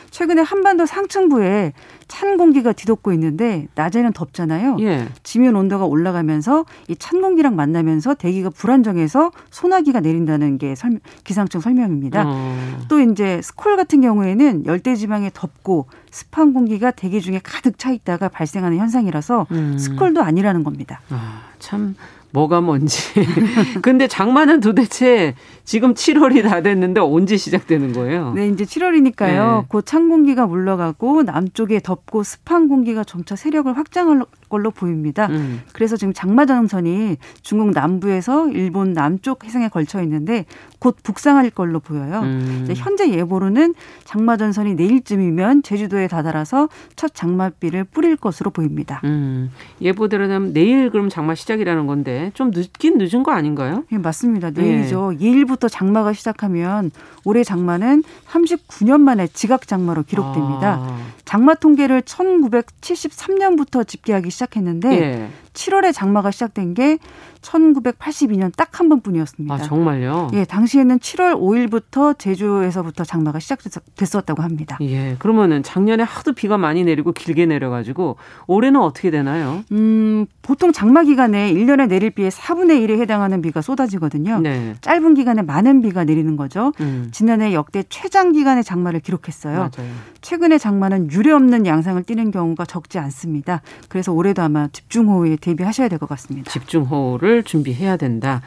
최근에 0.10 0.42
한반도 0.42 0.86
상층부에 0.86 1.72
찬 2.10 2.36
공기가 2.36 2.74
뒤덮고 2.74 3.14
있는데 3.14 3.68
낮에는 3.76 4.12
덥잖아요. 4.12 4.76
예. 4.82 5.08
지면 5.24 5.56
온도가 5.56 5.86
올라가면서 5.86 6.66
이 6.90 6.96
찬 7.00 7.22
공기랑 7.22 7.56
만나면서 7.56 8.16
대기가 8.16 8.50
불안정해서 8.50 9.32
소나기가 9.52 10.02
내린다는 10.02 10.58
게 10.58 10.76
설, 10.76 11.00
기상청 11.24 11.62
설명입니다. 11.62 12.24
어. 12.26 12.80
또 12.90 13.00
이제 13.00 13.42
스콜 13.44 13.78
같은 13.78 14.02
경우에는 14.02 14.66
열대 14.66 14.96
지방에 14.96 15.30
덥고 15.34 15.86
습한 16.10 16.52
공기가 16.54 16.92
대기 16.92 17.22
중에 17.22 17.40
가득 17.42 17.78
차 17.80 17.92
있다가 17.92 18.28
발생하는 18.28 18.80
현상이라서 18.80 19.48
음. 19.52 19.78
스콜도 19.78 20.22
아니라는 20.22 20.64
겁니다. 20.66 21.00
아, 21.10 21.44
참 21.60 21.96
뭐가 22.32 22.62
뭔지. 22.62 23.13
근데 23.82 24.08
장마는 24.08 24.60
도대체 24.60 25.36
지금 25.63 25.94
7월이 25.94 26.44
다 26.44 26.62
됐는데 26.62 27.02
언제 27.02 27.38
시작되는 27.38 27.94
거예요? 27.94 28.34
네, 28.34 28.48
이제 28.48 28.63
7월이니까요. 28.63 29.62
네. 29.62 29.65
곧찬 29.67 30.10
공기가 30.10 30.48
물러가고 30.48 31.23
남쪽에 31.23 31.79
덥고 31.82 32.23
습한 32.23 32.67
공기가 32.67 33.04
점차 33.04 33.36
세력을 33.36 33.75
확장할 33.75 34.23
걸로 34.52 34.69
보입니다. 34.69 35.27
음. 35.27 35.62
그래서 35.71 35.95
지금 35.95 36.13
장마전선이 36.13 37.17
중국 37.41 37.71
남부에서 37.71 38.49
일본 38.49 38.91
남쪽 38.93 39.45
해상에 39.45 39.69
걸쳐 39.69 40.04
있는데 40.04 40.45
곧 40.77 40.97
북상할 41.02 41.49
걸로 41.52 41.79
보여요. 41.79 42.19
음. 42.19 42.67
현재 42.75 43.10
예보로는 43.10 43.73
장마전선이 44.04 44.75
내일쯤이면 44.75 45.63
제주도에 45.63 46.08
다다라서 46.08 46.67
첫 46.95 47.15
장맛비를 47.15 47.85
뿌릴 47.85 48.17
것으로 48.17 48.52
보입니다. 48.52 48.99
음. 49.06 49.52
예보대로는 49.79 50.54
내일 50.54 50.89
그럼 50.89 51.08
장마 51.08 51.33
시작이라는 51.33 51.87
건데 51.87 52.31
좀 52.33 52.52
늦긴 52.52 52.97
늦은 52.97 53.23
거 53.23 53.31
아닌가요? 53.31 53.85
예, 53.93 53.97
맞습니다. 53.97 54.52
내일이죠. 54.52 55.13
예. 55.13 55.25
2일부터 55.25 55.69
장마가 55.71 56.12
시작하면 56.12 56.91
올해 57.23 57.43
장마는 57.43 58.04
39년 58.27 58.99
만에 58.99 59.27
지각 59.27 59.67
장마로 59.67 60.04
기록됩니다. 60.04 60.79
아. 60.81 60.97
장마 61.23 61.54
통계를 61.54 62.02
1973년부터 62.02 63.87
집계하기 63.87 64.29
시작 64.29 64.40
했는데 64.56 64.89
예. 64.92 65.27
7월에 65.54 65.93
장마가 65.93 66.31
시작된 66.31 66.73
게 66.73 66.97
1982년 67.41 68.56
딱 68.56 68.71
한 68.81 68.89
번뿐이었습니다. 68.89 69.54
아, 69.54 69.58
정말요? 69.60 70.29
예, 70.33 70.45
당시에는 70.45 70.97
7월 70.99 71.35
5일부터 71.39 72.17
제주에서부터 72.17 73.04
장마가 73.04 73.39
시작됐었다고 73.39 74.41
합니다. 74.41 74.77
예, 74.81 75.15
그러면은 75.19 75.62
작년에 75.62 76.04
하도 76.04 76.33
비가 76.33 76.58
많이 76.58 76.83
내리고 76.83 77.12
길게 77.12 77.45
내려가지고 77.45 78.15
올해는 78.47 78.79
어떻게 78.79 79.12
되나요? 79.12 79.63
음, 79.71 80.25
보통 80.41 80.71
장마 80.71 81.04
기간에 81.04 81.54
1년에 81.54 81.87
내릴 81.89 82.12
비의 82.12 82.31
4분의 82.31 82.83
1에 82.87 82.99
해당하는 82.99 83.41
비가 83.41 83.62
쏟아지거든요. 83.62 84.39
네. 84.39 84.73
짧은 84.81 85.13
기간에 85.13 85.41
많은 85.43 85.81
비가 85.81 86.04
내리는 86.04 86.35
거죠. 86.37 86.71
음. 86.79 87.10
지난해 87.12 87.54
역대 87.54 87.83
최장 87.89 88.31
기간의 88.31 88.63
장마를 88.63 89.02
기록했어요. 89.02 89.58
맞아요. 89.58 89.91
최근의 90.21 90.60
장마는 90.60 91.12
유례 91.12 91.31
없는 91.31 91.65
양상을 91.65 92.02
띠는 92.04 92.31
경우가 92.31 92.65
적지 92.65 92.97
않습니다. 92.99 93.62
그래서 93.89 94.12
올해도 94.13 94.41
아마 94.41 94.69
집중호우에 94.69 95.35
대비하셔야 95.42 95.89
될 95.89 96.00
것 96.00 96.08
같습니다. 96.10 96.52
집중호우를 96.52 97.44
준비해야 97.44 97.98
된다. 97.98 98.42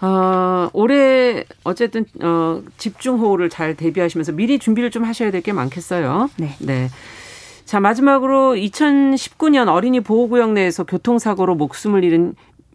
어, 0.00 0.68
올해 0.72 1.44
어쨌든 1.64 2.04
어, 2.22 2.62
집중호우를 2.76 3.48
잘 3.48 3.74
대비하시면서 3.74 4.32
미리 4.32 4.58
준비를 4.58 4.90
좀 4.90 5.04
하셔야 5.04 5.30
될 5.30 5.40
게 5.42 5.52
많겠어요. 5.52 6.28
네. 6.36 6.50
네. 6.60 6.88
자, 7.64 7.80
마지막으로 7.80 8.54
2019년 8.54 9.68
어린이 9.68 10.00
보호구역 10.00 10.52
내에서 10.52 10.84
교통사고로 10.84 11.54
목숨을 11.54 12.04
잃은 12.04 12.34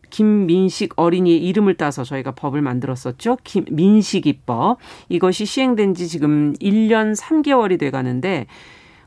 김민식 0.10 0.94
어린이의 0.96 1.38
이름을 1.46 1.76
따서 1.76 2.04
저희가 2.04 2.32
법을 2.32 2.64
만들었었죠. 2.64 3.38
김, 3.44 3.66
민식이법. 3.70 4.80
이것이 5.10 5.46
시행된 5.46 5.94
지 5.94 6.08
지금 6.08 6.54
1년 6.56 7.16
3개월이 7.16 7.78
돼 7.80 7.92
가는데 7.92 8.48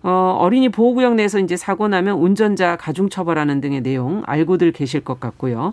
어, 0.02 0.36
어린이 0.40 0.68
보호구역 0.68 1.14
내에서 1.14 1.38
이제 1.38 1.56
사고 1.56 1.88
나면 1.88 2.18
운전자 2.18 2.76
가중 2.76 3.08
처벌하는 3.08 3.60
등의 3.60 3.82
내용 3.82 4.22
알고들 4.26 4.72
계실 4.72 5.00
것 5.00 5.20
같고요. 5.20 5.72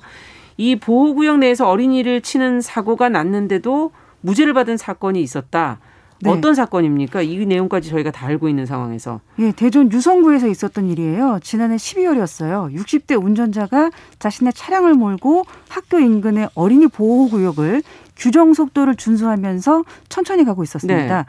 이 0.58 0.76
보호구역 0.76 1.40
내에서 1.40 1.70
어린이를 1.70 2.22
치는 2.22 2.62
사고가 2.62 3.10
났는데도 3.10 3.92
무죄를 4.22 4.54
받은 4.54 4.78
사건이 4.78 5.22
있었다. 5.22 5.80
네. 6.22 6.30
어떤 6.30 6.54
사건입니까? 6.54 7.22
이 7.22 7.46
내용까지 7.46 7.90
저희가 7.90 8.12
다 8.12 8.28
알고 8.28 8.50
있는 8.50 8.66
상황에서. 8.66 9.22
예, 9.40 9.54
대전 9.54 9.90
유성구에서 9.90 10.48
있었던 10.48 10.90
일이에요. 10.90 11.40
지난해 11.42 11.78
12월이었어요. 11.78 12.76
60대 12.76 13.22
운전자가 13.24 13.90
자신의 14.20 14.52
차량을 14.54 14.96
몰고 14.96 15.46
학교 15.70 15.98
인근의 16.00 16.50
어린이 16.56 16.88
보호구역을 16.88 17.84
규정 18.18 18.54
속도를 18.54 18.96
준수하면서 18.96 19.86
천천히 20.10 20.44
가고 20.44 20.64
있었습니다. 20.64 21.18
네. 21.18 21.26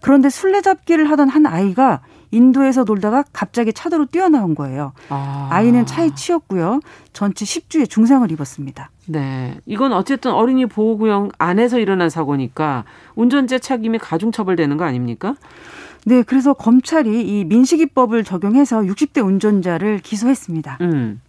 그런데 0.00 0.30
술래잡기를 0.30 1.10
하던 1.10 1.28
한 1.28 1.46
아이가 1.46 2.00
인도에서 2.30 2.84
놀다가 2.84 3.24
갑자기 3.32 3.72
차도로 3.72 4.06
뛰어나온 4.06 4.54
거예요. 4.54 4.92
아. 5.08 5.62
이는 5.62 5.86
차에 5.86 6.14
치였고요. 6.14 6.80
전치 7.12 7.44
10주의 7.44 7.88
중상을 7.88 8.30
입었습니다. 8.30 8.90
네. 9.06 9.58
이건 9.66 9.92
어쨌든 9.92 10.32
어린이 10.32 10.66
보호구역 10.66 11.32
안에서 11.38 11.78
일어난 11.78 12.10
사고니까 12.10 12.84
운전자 13.14 13.58
책임이 13.58 13.98
가중처벌되는 13.98 14.76
거 14.76 14.84
아닙니까? 14.84 15.34
네, 16.04 16.22
그래서 16.22 16.54
검찰이 16.54 17.22
이 17.22 17.44
민식이법을 17.44 18.24
적용해서 18.24 18.80
60대 18.82 19.24
운전자를 19.24 19.98
기소했습니다. 19.98 20.78
음. 20.80 21.20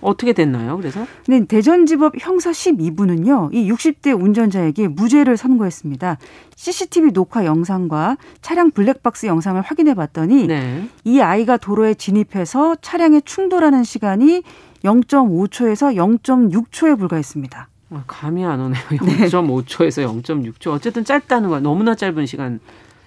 어떻게 0.00 0.32
됐나요? 0.32 0.76
그래서? 0.76 1.06
네, 1.26 1.44
대전지법 1.44 2.14
형사 2.18 2.50
12부는요. 2.50 3.52
이 3.52 3.70
60대 3.70 4.18
운전자에게 4.20 4.88
무죄를 4.88 5.36
선고했습니다. 5.36 6.18
CCTV 6.54 7.12
녹화 7.12 7.44
영상과 7.44 8.16
차량 8.42 8.70
블랙박스 8.70 9.26
영상을 9.26 9.60
확인해 9.60 9.94
봤더니 9.94 10.46
네. 10.46 10.88
이 11.04 11.20
아이가 11.20 11.56
도로에 11.56 11.94
진입해서 11.94 12.76
차량에 12.82 13.20
충돌하는 13.24 13.84
시간이 13.84 14.42
0.5초에서 14.84 15.94
0.6초에 15.96 16.98
불과했습니다. 16.98 17.68
아, 17.90 18.04
감이 18.06 18.44
안 18.44 18.60
오네요. 18.60 18.82
0.5초에서 18.90 20.22
0.6초. 20.22 20.72
어쨌든 20.72 21.04
짧다는 21.04 21.48
거야. 21.48 21.60
너무나 21.60 21.94
짧은 21.94 22.26
시간. 22.26 22.60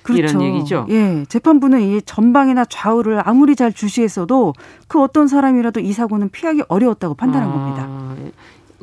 그렇죠. 0.04 0.22
이런 0.22 0.42
얘기죠. 0.42 0.86
예, 0.90 1.26
재판부는 1.28 1.82
이 1.82 2.02
전방이나 2.02 2.66
좌우를 2.66 3.22
아무리 3.28 3.56
잘 3.56 3.74
주시했어도 3.74 4.54
그 4.88 5.02
어떤 5.02 5.28
사람이라도 5.28 5.80
이 5.80 5.92
사고는 5.92 6.30
피하기 6.30 6.64
어려웠다고 6.68 7.16
판단한 7.16 7.50
아, 7.50 7.54
겁니다. 7.54 8.32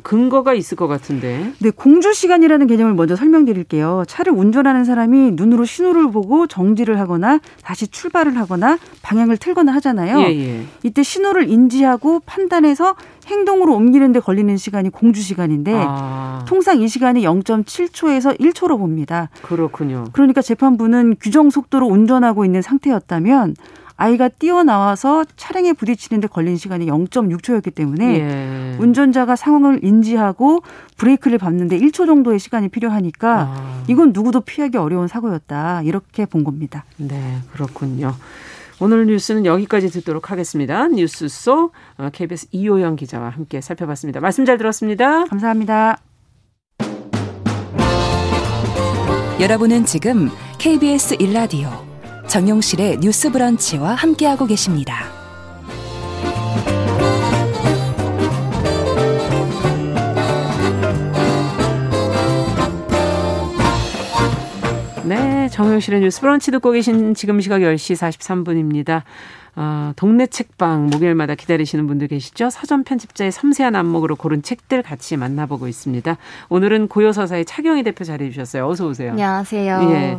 근거가 0.03 0.53
있을 0.53 0.77
것 0.77 0.87
같은데. 0.87 1.51
네, 1.59 1.69
공주 1.69 2.13
시간이라는 2.13 2.67
개념을 2.67 2.93
먼저 2.93 3.15
설명드릴게요. 3.15 4.03
차를 4.07 4.33
운전하는 4.33 4.85
사람이 4.85 5.31
눈으로 5.31 5.65
신호를 5.65 6.11
보고 6.11 6.47
정지를 6.47 6.99
하거나 6.99 7.39
다시 7.63 7.87
출발을 7.87 8.37
하거나 8.37 8.77
방향을 9.01 9.37
틀거나 9.37 9.73
하잖아요. 9.75 10.19
예, 10.19 10.35
예. 10.37 10.65
이때 10.83 11.03
신호를 11.03 11.49
인지하고 11.49 12.21
판단해서 12.25 12.95
행동으로 13.27 13.75
옮기는 13.75 14.11
데 14.13 14.19
걸리는 14.19 14.55
시간이 14.55 14.89
공주 14.89 15.21
시간인데 15.21 15.73
아. 15.75 16.45
통상 16.47 16.81
이 16.81 16.87
시간이 16.87 17.23
0.7초에서 17.23 18.39
1초로 18.39 18.77
봅니다. 18.77 19.29
그렇군요. 19.41 20.05
그러니까 20.13 20.41
재판부는 20.41 21.17
규정 21.19 21.49
속도로 21.49 21.87
운전하고 21.87 22.45
있는 22.45 22.61
상태였다면 22.61 23.55
아이가 23.97 24.29
뛰어나와서 24.29 25.25
차량에 25.35 25.73
부딪히는데 25.73 26.27
걸린 26.27 26.55
시간이 26.55 26.85
0.6초였기 26.85 27.73
때문에 27.73 28.19
예. 28.19 28.77
운전자가 28.79 29.35
상황을 29.35 29.83
인지하고 29.83 30.61
브레이크를 30.97 31.39
밟는데 31.39 31.79
1초 31.79 32.05
정도의 32.05 32.39
시간이 32.39 32.69
필요하니까 32.69 33.39
아. 33.39 33.83
이건 33.87 34.13
누구도 34.13 34.41
피하기 34.41 34.77
어려운 34.77 35.07
사고였다. 35.07 35.81
이렇게 35.81 36.25
본 36.25 36.43
겁니다. 36.43 36.85
네, 36.97 37.39
그렇군요. 37.51 38.13
오늘 38.79 39.07
뉴스는 39.07 39.47
여기까지 39.47 39.89
듣도록 39.89 40.29
하겠습니다. 40.29 40.87
뉴스 40.87 41.27
속 41.27 41.71
KBS 42.13 42.45
어, 42.45 42.49
이호영 42.51 42.95
기자와 42.95 43.29
함께 43.29 43.59
살펴봤습니다. 43.61 44.19
말씀 44.19 44.45
잘 44.45 44.59
들었습니다. 44.59 45.25
감사합니다. 45.25 45.97
여러분은 49.39 49.85
지금 49.85 50.29
KBS 50.59 51.17
일라디오 51.19 51.86
정용실의 52.27 52.97
뉴스 52.99 53.31
브런치와 53.31 53.95
함께하고 53.95 54.45
계십니다. 54.45 55.05
네, 65.05 65.47
정용실의 65.49 66.01
뉴스 66.01 66.19
브런치 66.19 66.51
듣고 66.51 66.71
계신 66.71 67.13
지금 67.13 67.39
시각 67.39 67.61
10시 67.61 67.95
43분입니다. 67.95 69.03
어, 69.59 69.91
동네 69.95 70.27
책방 70.27 70.91
목요일마다 70.91 71.33
기다리시는 71.33 71.87
분들 71.87 72.09
계시죠? 72.09 72.51
서점 72.51 72.83
편집자의 72.83 73.31
섬세한 73.31 73.75
안목으로 73.75 74.15
고른 74.15 74.43
책들 74.43 74.83
같이 74.83 75.17
만나보고 75.17 75.67
있습니다. 75.67 76.15
오늘은 76.49 76.87
고요서사의 76.89 77.45
차경희 77.45 77.81
대표 77.81 78.03
자리해 78.03 78.29
주셨어요. 78.29 78.67
어서 78.67 78.85
오세요. 78.85 79.11
안녕하세요. 79.11 79.79
예. 79.89 80.17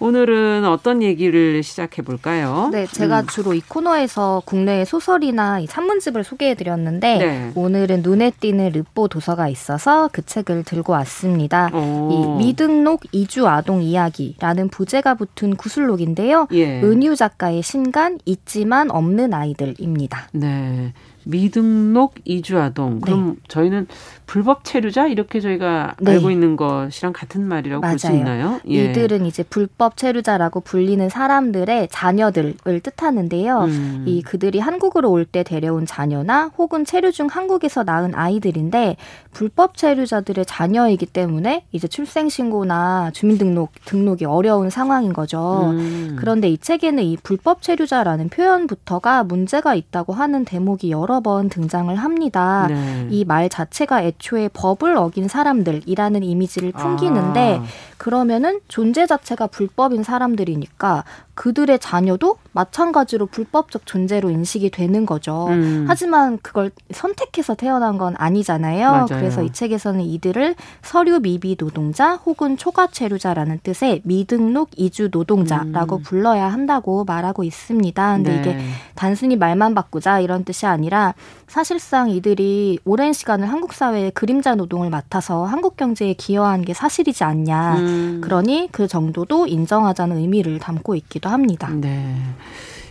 오늘은 0.00 0.64
어떤 0.66 1.04
얘기를 1.04 1.62
시작해 1.62 2.02
볼까요? 2.02 2.70
네, 2.72 2.84
제가 2.86 3.20
음. 3.20 3.26
주로 3.28 3.54
이 3.54 3.60
코너에서 3.60 4.42
국내의 4.44 4.84
소설이나 4.86 5.60
이 5.60 5.68
산문집을 5.68 6.24
소개해 6.24 6.54
드렸는데 6.54 7.18
네. 7.18 7.52
오늘은 7.54 8.02
눈에 8.02 8.32
띄는 8.40 8.72
르뽀 8.72 9.06
도서가 9.06 9.46
있어서 9.46 10.08
그 10.12 10.26
책을 10.26 10.64
들고 10.64 10.92
왔습니다. 10.94 11.70
오. 11.72 12.38
이 12.40 12.44
미등록 12.44 13.02
이주 13.12 13.46
아동 13.46 13.82
이야기라는 13.82 14.68
부제가 14.68 15.14
붙은 15.14 15.54
구술록인데요. 15.54 16.48
예. 16.52 16.82
은유 16.82 17.14
작가의 17.14 17.62
신간 17.62 18.18
있지만 18.24 18.79
만 18.80 18.90
없는 18.90 19.34
아이들입니다. 19.34 20.30
네. 20.32 20.94
미등록 21.24 22.14
이주아동. 22.24 23.00
그럼 23.00 23.30
네. 23.34 23.40
저희는 23.48 23.86
불법 24.26 24.64
체류자 24.64 25.08
이렇게 25.08 25.40
저희가 25.40 25.94
네. 26.00 26.12
알고 26.12 26.30
있는 26.30 26.54
것이랑 26.56 27.12
같은 27.12 27.42
말이라고 27.42 27.80
볼 27.80 27.98
수 27.98 28.12
있나요? 28.12 28.60
예. 28.68 28.84
이들은 28.90 29.26
이제 29.26 29.42
불법 29.42 29.96
체류자라고 29.96 30.60
불리는 30.60 31.08
사람들의 31.08 31.88
자녀들을 31.90 32.80
뜻하는데요. 32.82 33.64
음. 33.64 34.04
이 34.06 34.22
그들이 34.22 34.60
한국으로 34.60 35.10
올 35.10 35.24
때 35.24 35.42
데려온 35.42 35.84
자녀나 35.86 36.50
혹은 36.58 36.84
체류 36.84 37.10
중 37.12 37.26
한국에서 37.26 37.82
낳은 37.84 38.14
아이들인데 38.14 38.96
불법 39.32 39.76
체류자들의 39.76 40.44
자녀이기 40.46 41.06
때문에 41.06 41.64
이제 41.72 41.86
출생 41.88 42.28
신고나 42.28 43.10
주민등록 43.12 43.72
등록이 43.84 44.24
어려운 44.26 44.70
상황인 44.70 45.12
거죠. 45.12 45.70
음. 45.72 46.16
그런데 46.18 46.48
이 46.48 46.56
책에는 46.56 47.02
이 47.02 47.16
불법 47.22 47.62
체류자라는 47.62 48.28
표현부터가 48.28 49.24
문제가 49.24 49.74
있다고 49.74 50.12
하는 50.12 50.44
대목이 50.44 50.90
여러 50.90 51.09
여러 51.10 51.18
번 51.18 51.48
등장을 51.48 51.92
합니다. 51.96 52.68
네. 52.68 53.08
이말 53.10 53.48
자체가 53.48 54.04
애초에 54.04 54.48
법을 54.52 54.96
어긴 54.96 55.26
사람들이라는 55.26 56.22
이미지를 56.22 56.70
풍기는데 56.70 57.60
아. 57.60 57.64
그러면은 58.00 58.60
존재 58.66 59.04
자체가 59.04 59.48
불법인 59.48 60.02
사람들이니까 60.02 61.04
그들의 61.34 61.78
자녀도 61.78 62.36
마찬가지로 62.52 63.26
불법적 63.26 63.84
존재로 63.84 64.30
인식이 64.30 64.70
되는 64.70 65.04
거죠. 65.04 65.48
음. 65.48 65.84
하지만 65.86 66.38
그걸 66.42 66.70
선택해서 66.90 67.54
태어난 67.54 67.98
건 67.98 68.14
아니잖아요. 68.16 68.90
맞아요. 68.90 69.06
그래서 69.06 69.42
이 69.42 69.52
책에서는 69.52 70.00
이들을 70.00 70.54
서류 70.82 71.20
미비 71.20 71.56
노동자 71.56 72.14
혹은 72.14 72.56
초과 72.56 72.86
체류자라는 72.86 73.60
뜻의 73.62 74.00
미등록 74.04 74.70
이주 74.76 75.10
노동자라고 75.12 75.96
음. 75.96 76.02
불러야 76.02 76.48
한다고 76.48 77.04
말하고 77.04 77.44
있습니다. 77.44 78.16
근데 78.16 78.30
네. 78.30 78.40
이게 78.40 78.58
단순히 78.94 79.36
말만 79.36 79.74
바꾸자 79.74 80.20
이런 80.20 80.44
뜻이 80.44 80.64
아니라 80.66 81.14
사실상 81.46 82.10
이들이 82.10 82.78
오랜 82.84 83.12
시간을 83.12 83.50
한국 83.50 83.72
사회의 83.72 84.10
그림자 84.12 84.54
노동을 84.54 84.88
맡아서 84.88 85.44
한국 85.44 85.76
경제에 85.76 86.14
기여한 86.14 86.62
게 86.62 86.74
사실이지 86.74 87.24
않냐. 87.24 87.76
음. 87.76 87.89
음. 87.90 88.20
그러니 88.20 88.68
그 88.72 88.86
정도도 88.86 89.46
인정하자는 89.46 90.16
의미를 90.16 90.58
담고 90.58 90.94
있기도 90.96 91.28
합니다. 91.28 91.70
네. 91.70 92.14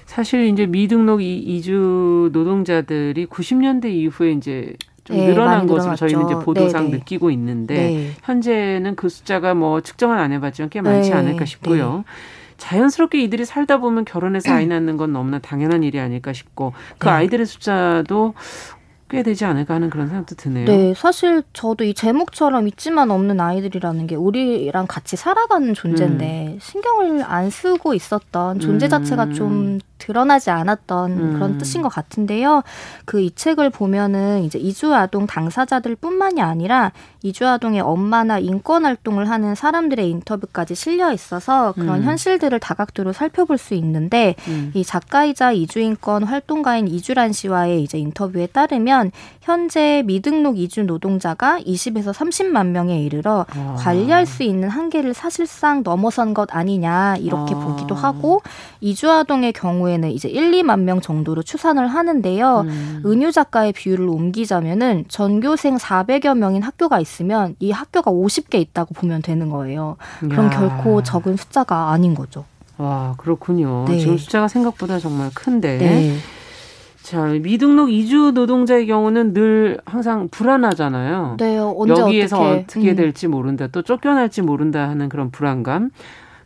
사실 0.06 0.48
이제 0.48 0.66
미등록 0.66 1.22
이주 1.22 2.30
노동자들이 2.34 3.28
90년대 3.28 3.86
이후에 3.86 4.32
이제 4.32 4.74
좀 5.04 5.18
네, 5.18 5.28
늘어난 5.28 5.66
것으로 5.68 5.96
저희는 5.96 6.26
이제 6.26 6.36
보도상 6.36 6.84
네네. 6.84 6.92
네. 6.92 6.98
느끼고 6.98 7.32
있는데 7.32 7.76
네. 7.76 8.12
현재는 8.24 8.96
그 8.96 9.10
숫자가 9.10 9.54
뭐 9.54 9.82
측정은 9.82 10.18
안 10.18 10.32
해봤지만 10.32 10.70
꽤 10.70 10.82
많지 10.82 11.10
네. 11.12 11.16
않을까 11.16 11.46
싶고요. 11.46 11.98
네. 11.98 12.04
자연스럽게 12.58 13.22
이들이 13.24 13.46
살다 13.46 13.78
보면 13.78 14.06
결혼해서 14.06 14.52
아이 14.52 14.68
낳는 14.68 14.98
건 14.98 15.14
너무나 15.14 15.40
당연한 15.40 15.82
일이 15.82 16.00
아닐까 16.00 16.34
싶고 16.34 16.74
그 16.98 17.08
네. 17.08 17.12
아이들의 17.12 17.46
숫자도 17.46 18.34
꽤 19.10 19.24
되지 19.24 19.46
않을까 19.46 19.76
하는 19.76 19.90
그런 19.90 20.08
생각도 20.08 20.36
드네요. 20.36 20.66
네, 20.66 20.94
사실 20.96 21.44
저도 21.54 21.84
이 21.84 21.94
제목처럼 21.94 22.68
있지만 22.68 23.12
없는 23.12 23.40
아이들이라는 23.40 24.08
게 24.08 24.16
우리랑 24.16 24.88
같이 24.88 25.16
살아가는 25.16 25.74
존재인데 25.74 26.54
음. 26.54 26.60
신경을 26.60 27.24
안 27.24 27.50
쓰고 27.50 27.94
있었던 27.94 28.60
존재 28.60 28.88
자체가 28.88 29.26
음. 29.26 29.34
좀 29.34 29.80
드러나지 29.98 30.50
않았던 30.50 31.12
음. 31.12 31.34
그런 31.34 31.58
뜻인 31.58 31.82
것 31.82 31.90
같은데요. 31.90 32.64
그 33.06 33.20
이 33.20 33.32
책을 33.36 33.70
보면은 33.70 34.44
이제 34.44 34.58
이주 34.58 34.94
아동 34.94 35.28
당사자들뿐만이 35.28 36.42
아니라 36.42 36.92
이주 37.22 37.48
아동의 37.48 37.82
엄마나 37.82 38.40
인권 38.40 38.86
활동을 38.86 39.30
하는 39.30 39.56
사람들의 39.56 40.10
인터뷰까지 40.10 40.76
실려 40.76 41.12
있어서 41.12 41.74
그런 41.74 42.00
음. 42.00 42.04
현실들을 42.04 42.60
다각도로 42.60 43.14
살펴볼 43.14 43.58
수 43.58 43.74
있는데 43.76 44.36
음. 44.48 44.72
이 44.74 44.84
작가이자 44.84 45.52
이주인권 45.52 46.24
활동가인 46.24 46.88
이주란 46.88 47.34
씨와의 47.34 47.84
이제 47.84 47.98
인터뷰에 47.98 48.48
따르면 48.48 48.99
현재 49.42 50.04
미등록 50.06 50.58
이주 50.58 50.84
노동자가 50.84 51.60
20에서 51.60 52.14
30만 52.14 52.68
명에 52.68 53.02
이르러 53.02 53.46
아. 53.50 53.76
관리할 53.78 54.26
수 54.26 54.44
있는 54.44 54.70
한계를 54.70 55.14
사실상 55.14 55.84
넘어선 55.84 56.34
것 56.34 56.56
아니냐 56.56 57.18
이렇게 57.18 57.56
아. 57.56 57.60
보기도 57.60 57.96
하고 57.96 58.42
이주 58.82 59.10
아동의 59.12 59.54
경우에 59.54 59.90
경우에는 59.90 60.12
이제 60.12 60.30
1, 60.30 60.52
2만 60.52 60.82
명 60.82 61.02
정도로 61.02 61.44
추산을 61.44 61.88
하는데요. 61.88 62.62
음. 62.62 63.04
은유 63.06 63.32
작가의 63.32 63.74
비율을 63.74 64.08
옮기자면은 64.08 65.06
전교생 65.08 65.78
400여 65.78 66.38
명인 66.38 66.62
학교가 66.62 67.00
있으면 67.00 67.56
이 67.60 67.72
학교가 67.72 68.12
50개 68.12 68.56
있다고 68.56 68.94
보면 68.94 69.22
되는 69.22 69.50
거예요. 69.50 69.98
그럼 70.20 70.46
야. 70.46 70.50
결코 70.50 71.02
적은 71.04 71.38
숫자가 71.38 71.92
아닌 71.92 72.14
거죠. 72.14 72.46
와, 72.78 73.16
그렇군요. 73.18 73.86
네. 73.88 74.00
지금 74.00 74.18
숫자가 74.18 74.48
생각보다 74.48 75.00
정말 75.00 75.30
큰데. 75.34 75.78
네. 75.78 76.18
자, 77.10 77.26
미등록 77.26 77.92
이주 77.92 78.34
노동자의 78.36 78.86
경우는 78.86 79.34
늘 79.34 79.80
항상 79.84 80.28
불안하잖아요. 80.30 81.38
네, 81.40 81.58
언제 81.58 82.00
여기에서 82.00 82.40
어떻게, 82.40 82.60
어떻게 82.60 82.92
음. 82.92 82.96
될지 82.96 83.28
모른다, 83.28 83.66
또 83.66 83.82
쫓겨날지 83.82 84.44
모른다 84.44 84.88
하는 84.88 85.10
그런 85.10 85.32
불안감. 85.32 85.90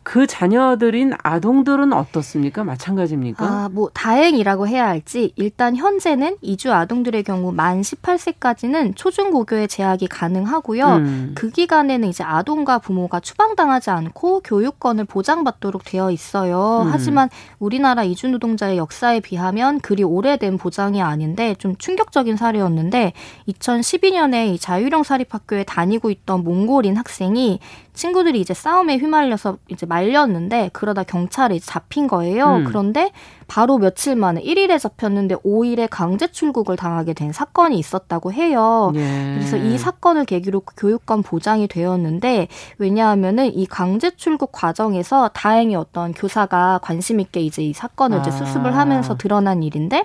그 0.03 0.27
자녀들인 0.27 1.13
아동들은 1.23 1.93
어떻습니까? 1.93 2.63
마찬가지입니까? 2.63 3.45
아, 3.45 3.69
뭐 3.71 3.89
다행이라고 3.93 4.67
해야 4.67 4.87
할지 4.87 5.31
일단 5.35 5.75
현재는 5.75 6.37
이주 6.41 6.73
아동들의 6.73 7.23
경우 7.23 7.51
만 7.51 7.81
18세까지는 7.81 8.95
초중고교의 8.95 9.67
재학이 9.69 10.07
가능하고요. 10.07 10.85
음. 10.87 11.31
그 11.35 11.49
기간에는 11.49 12.07
이제 12.09 12.23
아동과 12.23 12.79
부모가 12.79 13.21
추방당하지 13.21 13.89
않고 13.91 14.41
교육권을 14.41 15.05
보장받도록 15.05 15.85
되어 15.85 16.11
있어요. 16.11 16.83
음. 16.85 16.89
하지만 16.91 17.29
우리나라 17.59 18.03
이주 18.03 18.27
노동자의 18.27 18.77
역사에 18.77 19.21
비하면 19.21 19.79
그리 19.79 20.03
오래된 20.03 20.57
보장이 20.57 21.01
아닌데 21.01 21.55
좀 21.59 21.75
충격적인 21.77 22.35
사례였는데 22.35 23.13
2012년에 23.47 24.53
이 24.53 24.59
자유령 24.59 25.03
사립학교에 25.03 25.63
다니고 25.63 26.09
있던 26.09 26.43
몽골인 26.43 26.97
학생이 26.97 27.59
친구들이 27.93 28.39
이제 28.39 28.53
싸움에 28.53 28.97
휘말려서 28.97 29.57
이제 29.69 29.85
말렸는데 29.85 30.71
그러다 30.73 31.03
경찰에 31.03 31.59
잡힌 31.59 32.07
거예요. 32.07 32.57
음. 32.57 32.63
그런데 32.65 33.11
바로 33.47 33.77
며칠 33.77 34.15
만에 34.15 34.41
1일에 34.41 34.79
잡혔는데 34.79 35.35
5일에 35.35 35.87
강제 35.89 36.27
출국을 36.27 36.75
당하게 36.75 37.13
된 37.13 37.31
사건이 37.31 37.77
있었다고 37.77 38.33
해요. 38.33 38.91
예. 38.95 39.35
그래서 39.35 39.57
이 39.57 39.77
사건을 39.77 40.25
계기로 40.25 40.61
교육권 40.77 41.23
보장이 41.23 41.67
되었는데 41.67 42.47
왜냐하면은 42.77 43.53
이 43.53 43.65
강제 43.65 44.11
출국 44.11 44.51
과정에서 44.51 45.29
다행히 45.33 45.75
어떤 45.75 46.13
교사가 46.13 46.79
관심 46.81 47.19
있게 47.19 47.41
이제 47.41 47.63
이 47.63 47.73
사건을 47.73 48.19
아. 48.19 48.21
이제 48.21 48.31
수습을 48.31 48.75
하면서 48.75 49.17
드러난 49.17 49.63
일인데 49.63 50.03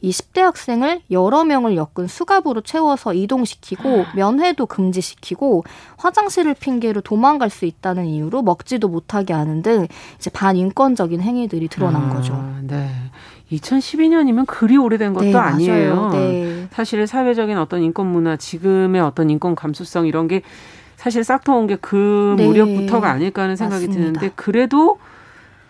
이 0.00 0.10
10대 0.10 0.40
학생을 0.40 1.00
여러 1.10 1.44
명을 1.44 1.76
엮은 1.76 2.06
수갑으로 2.06 2.60
채워서 2.60 3.14
이동시키고 3.14 4.04
면회도 4.14 4.66
금지시키고 4.66 5.64
화장실을 5.96 6.54
핑계로 6.54 7.00
도망갈 7.00 7.50
수 7.50 7.64
있다는 7.64 8.06
이유로 8.06 8.42
먹지도 8.42 8.88
못하게 8.88 9.32
하는 9.32 9.62
등 9.62 9.88
이제 10.16 10.30
반인권적인 10.30 11.20
행위들이 11.20 11.68
드러난 11.68 12.10
아, 12.10 12.14
거죠. 12.14 12.34
네. 12.62 12.75
2012년이면 13.52 14.46
그리 14.46 14.76
오래된 14.76 15.12
것도 15.12 15.26
네, 15.26 15.36
아니에요. 15.36 16.10
네. 16.12 16.68
사실 16.72 17.06
사회적인 17.06 17.56
어떤 17.58 17.82
인권 17.82 18.06
문화, 18.06 18.36
지금의 18.36 19.00
어떤 19.00 19.30
인권 19.30 19.54
감수성 19.54 20.06
이런 20.06 20.26
게 20.26 20.42
사실 20.96 21.22
싹터온 21.22 21.66
게그 21.66 22.36
무렵부터가 22.38 23.10
아닐까 23.10 23.42
하는 23.42 23.54
생각이 23.54 23.86
맞습니다. 23.86 24.18
드는데 24.18 24.34
그래도 24.34 24.98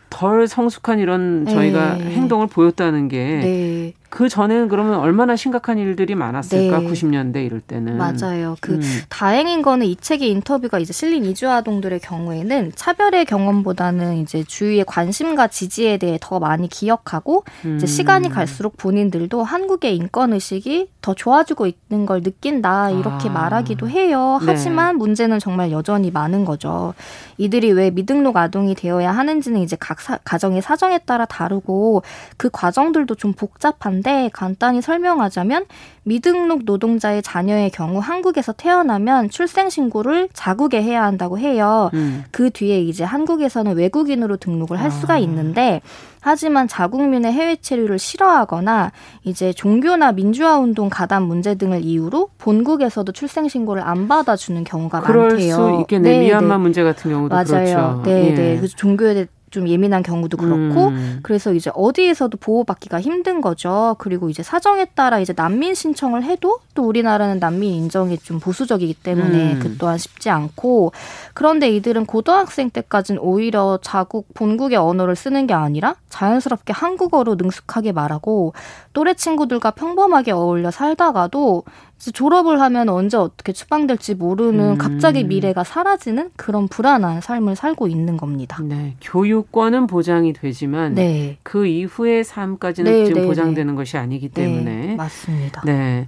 덜 0.08 0.48
성숙한 0.48 0.98
이런 0.98 1.44
저희가 1.46 1.96
네. 1.96 2.04
행동을 2.12 2.46
보였다는 2.46 3.08
게 3.08 3.18
네. 3.42 3.92
그 4.16 4.30
전에는 4.30 4.68
그러면 4.68 4.94
얼마나 4.94 5.36
심각한 5.36 5.76
일들이 5.76 6.14
많았을까? 6.14 6.78
네. 6.78 6.86
90년대 6.86 7.44
이럴 7.44 7.60
때는. 7.60 7.98
맞아요. 7.98 8.56
그 8.62 8.76
음. 8.76 8.80
다행인 9.10 9.60
거는 9.60 9.84
이 9.84 9.94
책의 9.94 10.30
인터뷰가 10.30 10.78
이제 10.78 10.94
실린 10.94 11.26
이주 11.26 11.50
아동들의 11.50 12.00
경우에는 12.00 12.72
차별의 12.74 13.26
경험보다는 13.26 14.16
이제 14.16 14.42
주위의 14.42 14.86
관심과 14.86 15.48
지지에 15.48 15.98
대해 15.98 16.16
더 16.18 16.38
많이 16.38 16.66
기억하고 16.66 17.44
음. 17.66 17.76
이제 17.76 17.86
시간이 17.86 18.30
갈수록 18.30 18.78
본인들도 18.78 19.44
한국의 19.44 19.94
인권 19.94 20.32
의식이 20.32 20.92
더 21.02 21.12
좋아지고 21.12 21.66
있는 21.66 22.06
걸 22.06 22.22
느낀다 22.22 22.90
이렇게 22.92 23.28
아. 23.28 23.32
말하기도 23.32 23.90
해요. 23.90 24.38
네. 24.40 24.46
하지만 24.46 24.94
네. 24.94 24.98
문제는 24.98 25.40
정말 25.40 25.70
여전히 25.72 26.10
많은 26.10 26.46
거죠. 26.46 26.94
이들이 27.36 27.70
왜 27.72 27.90
미등록 27.90 28.38
아동이 28.38 28.74
되어야 28.74 29.12
하는지는 29.12 29.60
이제 29.60 29.76
각 29.78 30.00
사, 30.00 30.18
가정의 30.24 30.62
사정에 30.62 31.00
따라 31.00 31.26
다르고 31.26 32.02
그 32.38 32.48
과정들도 32.50 33.14
좀 33.16 33.34
복잡한 33.34 34.02
건데 34.06 34.30
간단히 34.32 34.80
설명하자면 34.80 35.66
미등록 36.04 36.62
노동자의 36.64 37.20
자녀의 37.22 37.70
경우 37.70 37.98
한국에서 37.98 38.52
태어나면 38.52 39.30
출생 39.30 39.68
신고를 39.68 40.28
자국에 40.32 40.80
해야 40.80 41.02
한다고 41.02 41.38
해요. 41.38 41.90
음. 41.94 42.22
그 42.30 42.50
뒤에 42.50 42.80
이제 42.80 43.02
한국에서는 43.02 43.74
외국인으로 43.74 44.36
등록을 44.36 44.78
할 44.78 44.86
아. 44.86 44.90
수가 44.90 45.18
있는데 45.18 45.80
하지만 46.20 46.68
자국민의 46.68 47.32
해외 47.32 47.56
체류를 47.56 47.98
싫어하거나 47.98 48.92
이제 49.24 49.52
종교나 49.52 50.12
민주화 50.12 50.58
운동 50.58 50.88
가담 50.88 51.24
문제 51.24 51.56
등을 51.56 51.82
이유로 51.82 52.30
본국에서도 52.38 53.10
출생 53.12 53.48
신고를 53.48 53.82
안 53.82 54.06
받아주는 54.06 54.62
경우가 54.62 55.00
그럴 55.00 55.28
많대요. 55.30 55.54
수 55.54 55.78
있겠네. 55.80 56.10
네, 56.10 56.20
미얀마 56.20 56.56
네. 56.56 56.62
문제 56.62 56.82
같은 56.84 57.10
경우도 57.10 57.34
맞아요. 57.34 57.44
그렇죠. 57.46 58.02
네, 58.04 58.30
예. 58.30 58.34
네. 58.34 58.60
그 58.60 58.68
종교에 58.68 59.26
좀 59.56 59.68
예민한 59.68 60.02
경우도 60.02 60.36
그렇고 60.36 60.88
음. 60.88 61.20
그래서 61.22 61.54
이제 61.54 61.70
어디에서도 61.74 62.36
보호받기가 62.36 63.00
힘든 63.00 63.40
거죠. 63.40 63.96
그리고 63.98 64.28
이제 64.28 64.42
사정에 64.42 64.84
따라 64.84 65.18
이제 65.18 65.32
난민 65.34 65.74
신청을 65.74 66.24
해도 66.24 66.58
또 66.74 66.82
우리나라는 66.82 67.38
난민 67.38 67.72
인정이 67.72 68.18
좀 68.18 68.38
보수적이기 68.38 68.92
때문에 68.92 69.54
음. 69.54 69.60
그 69.60 69.78
또한 69.78 69.96
쉽지 69.96 70.28
않고 70.28 70.92
그런데 71.32 71.70
이들은 71.70 72.04
고등학생 72.04 72.68
때까지는 72.68 73.18
오히려 73.22 73.78
자국 73.80 74.26
본국의 74.34 74.76
언어를 74.76 75.16
쓰는 75.16 75.46
게 75.46 75.54
아니라 75.54 75.94
자연스럽게 76.10 76.74
한국어로 76.74 77.36
능숙하게 77.36 77.92
말하고 77.92 78.52
또래 78.92 79.14
친구들과 79.14 79.70
평범하게 79.70 80.32
어울려 80.32 80.70
살다가도 80.70 81.64
졸업을 81.98 82.60
하면 82.60 82.88
언제 82.88 83.16
어떻게 83.16 83.52
추방될지 83.52 84.14
모르는 84.14 84.72
음. 84.72 84.78
갑자기 84.78 85.24
미래가 85.24 85.64
사라지는 85.64 86.30
그런 86.36 86.68
불안한 86.68 87.20
삶을 87.20 87.56
살고 87.56 87.88
있는 87.88 88.16
겁니다. 88.16 88.62
네, 88.62 88.96
교육권은 89.00 89.86
보장이 89.86 90.32
되지만 90.32 90.94
네. 90.94 91.38
그 91.42 91.66
이후의 91.66 92.24
삶까지는 92.24 92.90
네, 92.92 93.04
지금 93.06 93.22
네, 93.22 93.26
보장되는 93.28 93.74
네. 93.74 93.76
것이 93.76 93.96
아니기 93.96 94.28
때문에 94.28 94.96
맞습니다. 94.96 95.62
네. 95.64 96.06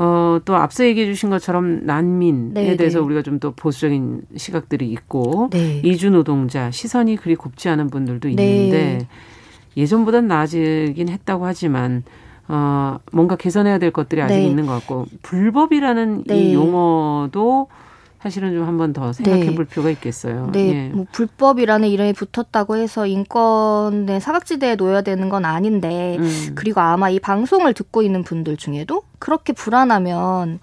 어, 0.00 0.38
또 0.44 0.54
앞서 0.54 0.84
얘기해 0.84 1.06
주신 1.06 1.28
것처럼 1.28 1.84
난민에 1.84 2.54
네네. 2.54 2.76
대해서 2.76 3.02
우리가 3.02 3.22
좀 3.22 3.38
더 3.38 3.52
보수적인 3.52 4.22
시각들이 4.36 4.90
있고 4.90 5.48
네. 5.52 5.80
이주 5.84 6.10
노동자 6.10 6.72
시선이 6.72 7.16
그리 7.16 7.36
곱지 7.36 7.68
않은 7.68 7.88
분들도 7.88 8.28
네. 8.28 8.34
있는데 8.34 8.98
네. 8.98 9.08
예전보단 9.76 10.26
나아지긴 10.26 11.08
했다고 11.08 11.46
하지만 11.46 12.02
어, 12.48 12.98
뭔가 13.12 13.36
개선해야 13.36 13.78
될 13.78 13.90
것들이 13.90 14.22
아직 14.22 14.34
네. 14.34 14.46
있는 14.46 14.66
것 14.66 14.72
같고 14.72 15.06
불법이라는 15.22 16.20
이 16.20 16.24
네. 16.26 16.54
용어도 16.54 17.68
사실은 18.20 18.52
좀 18.52 18.66
한번 18.66 18.92
더 18.92 19.12
생각해 19.12 19.44
네. 19.44 19.54
볼 19.54 19.64
필요가 19.64 19.90
있겠어요. 19.90 20.50
네. 20.52 20.68
예. 20.68 20.88
뭐 20.88 21.06
불법이라는 21.12 21.88
이름이 21.88 22.14
붙었다고 22.14 22.76
해서 22.76 23.06
인권의 23.06 24.20
사각지대에 24.20 24.74
놓여야 24.74 25.02
되는 25.02 25.28
건 25.28 25.44
아닌데 25.44 26.16
음. 26.18 26.52
그리고 26.56 26.80
아마 26.80 27.10
이 27.10 27.20
방송을 27.20 27.74
듣고 27.74 28.02
있는 28.02 28.24
분들 28.24 28.56
중에도 28.56 29.02
그렇게 29.20 29.52
불안하면 29.52 30.58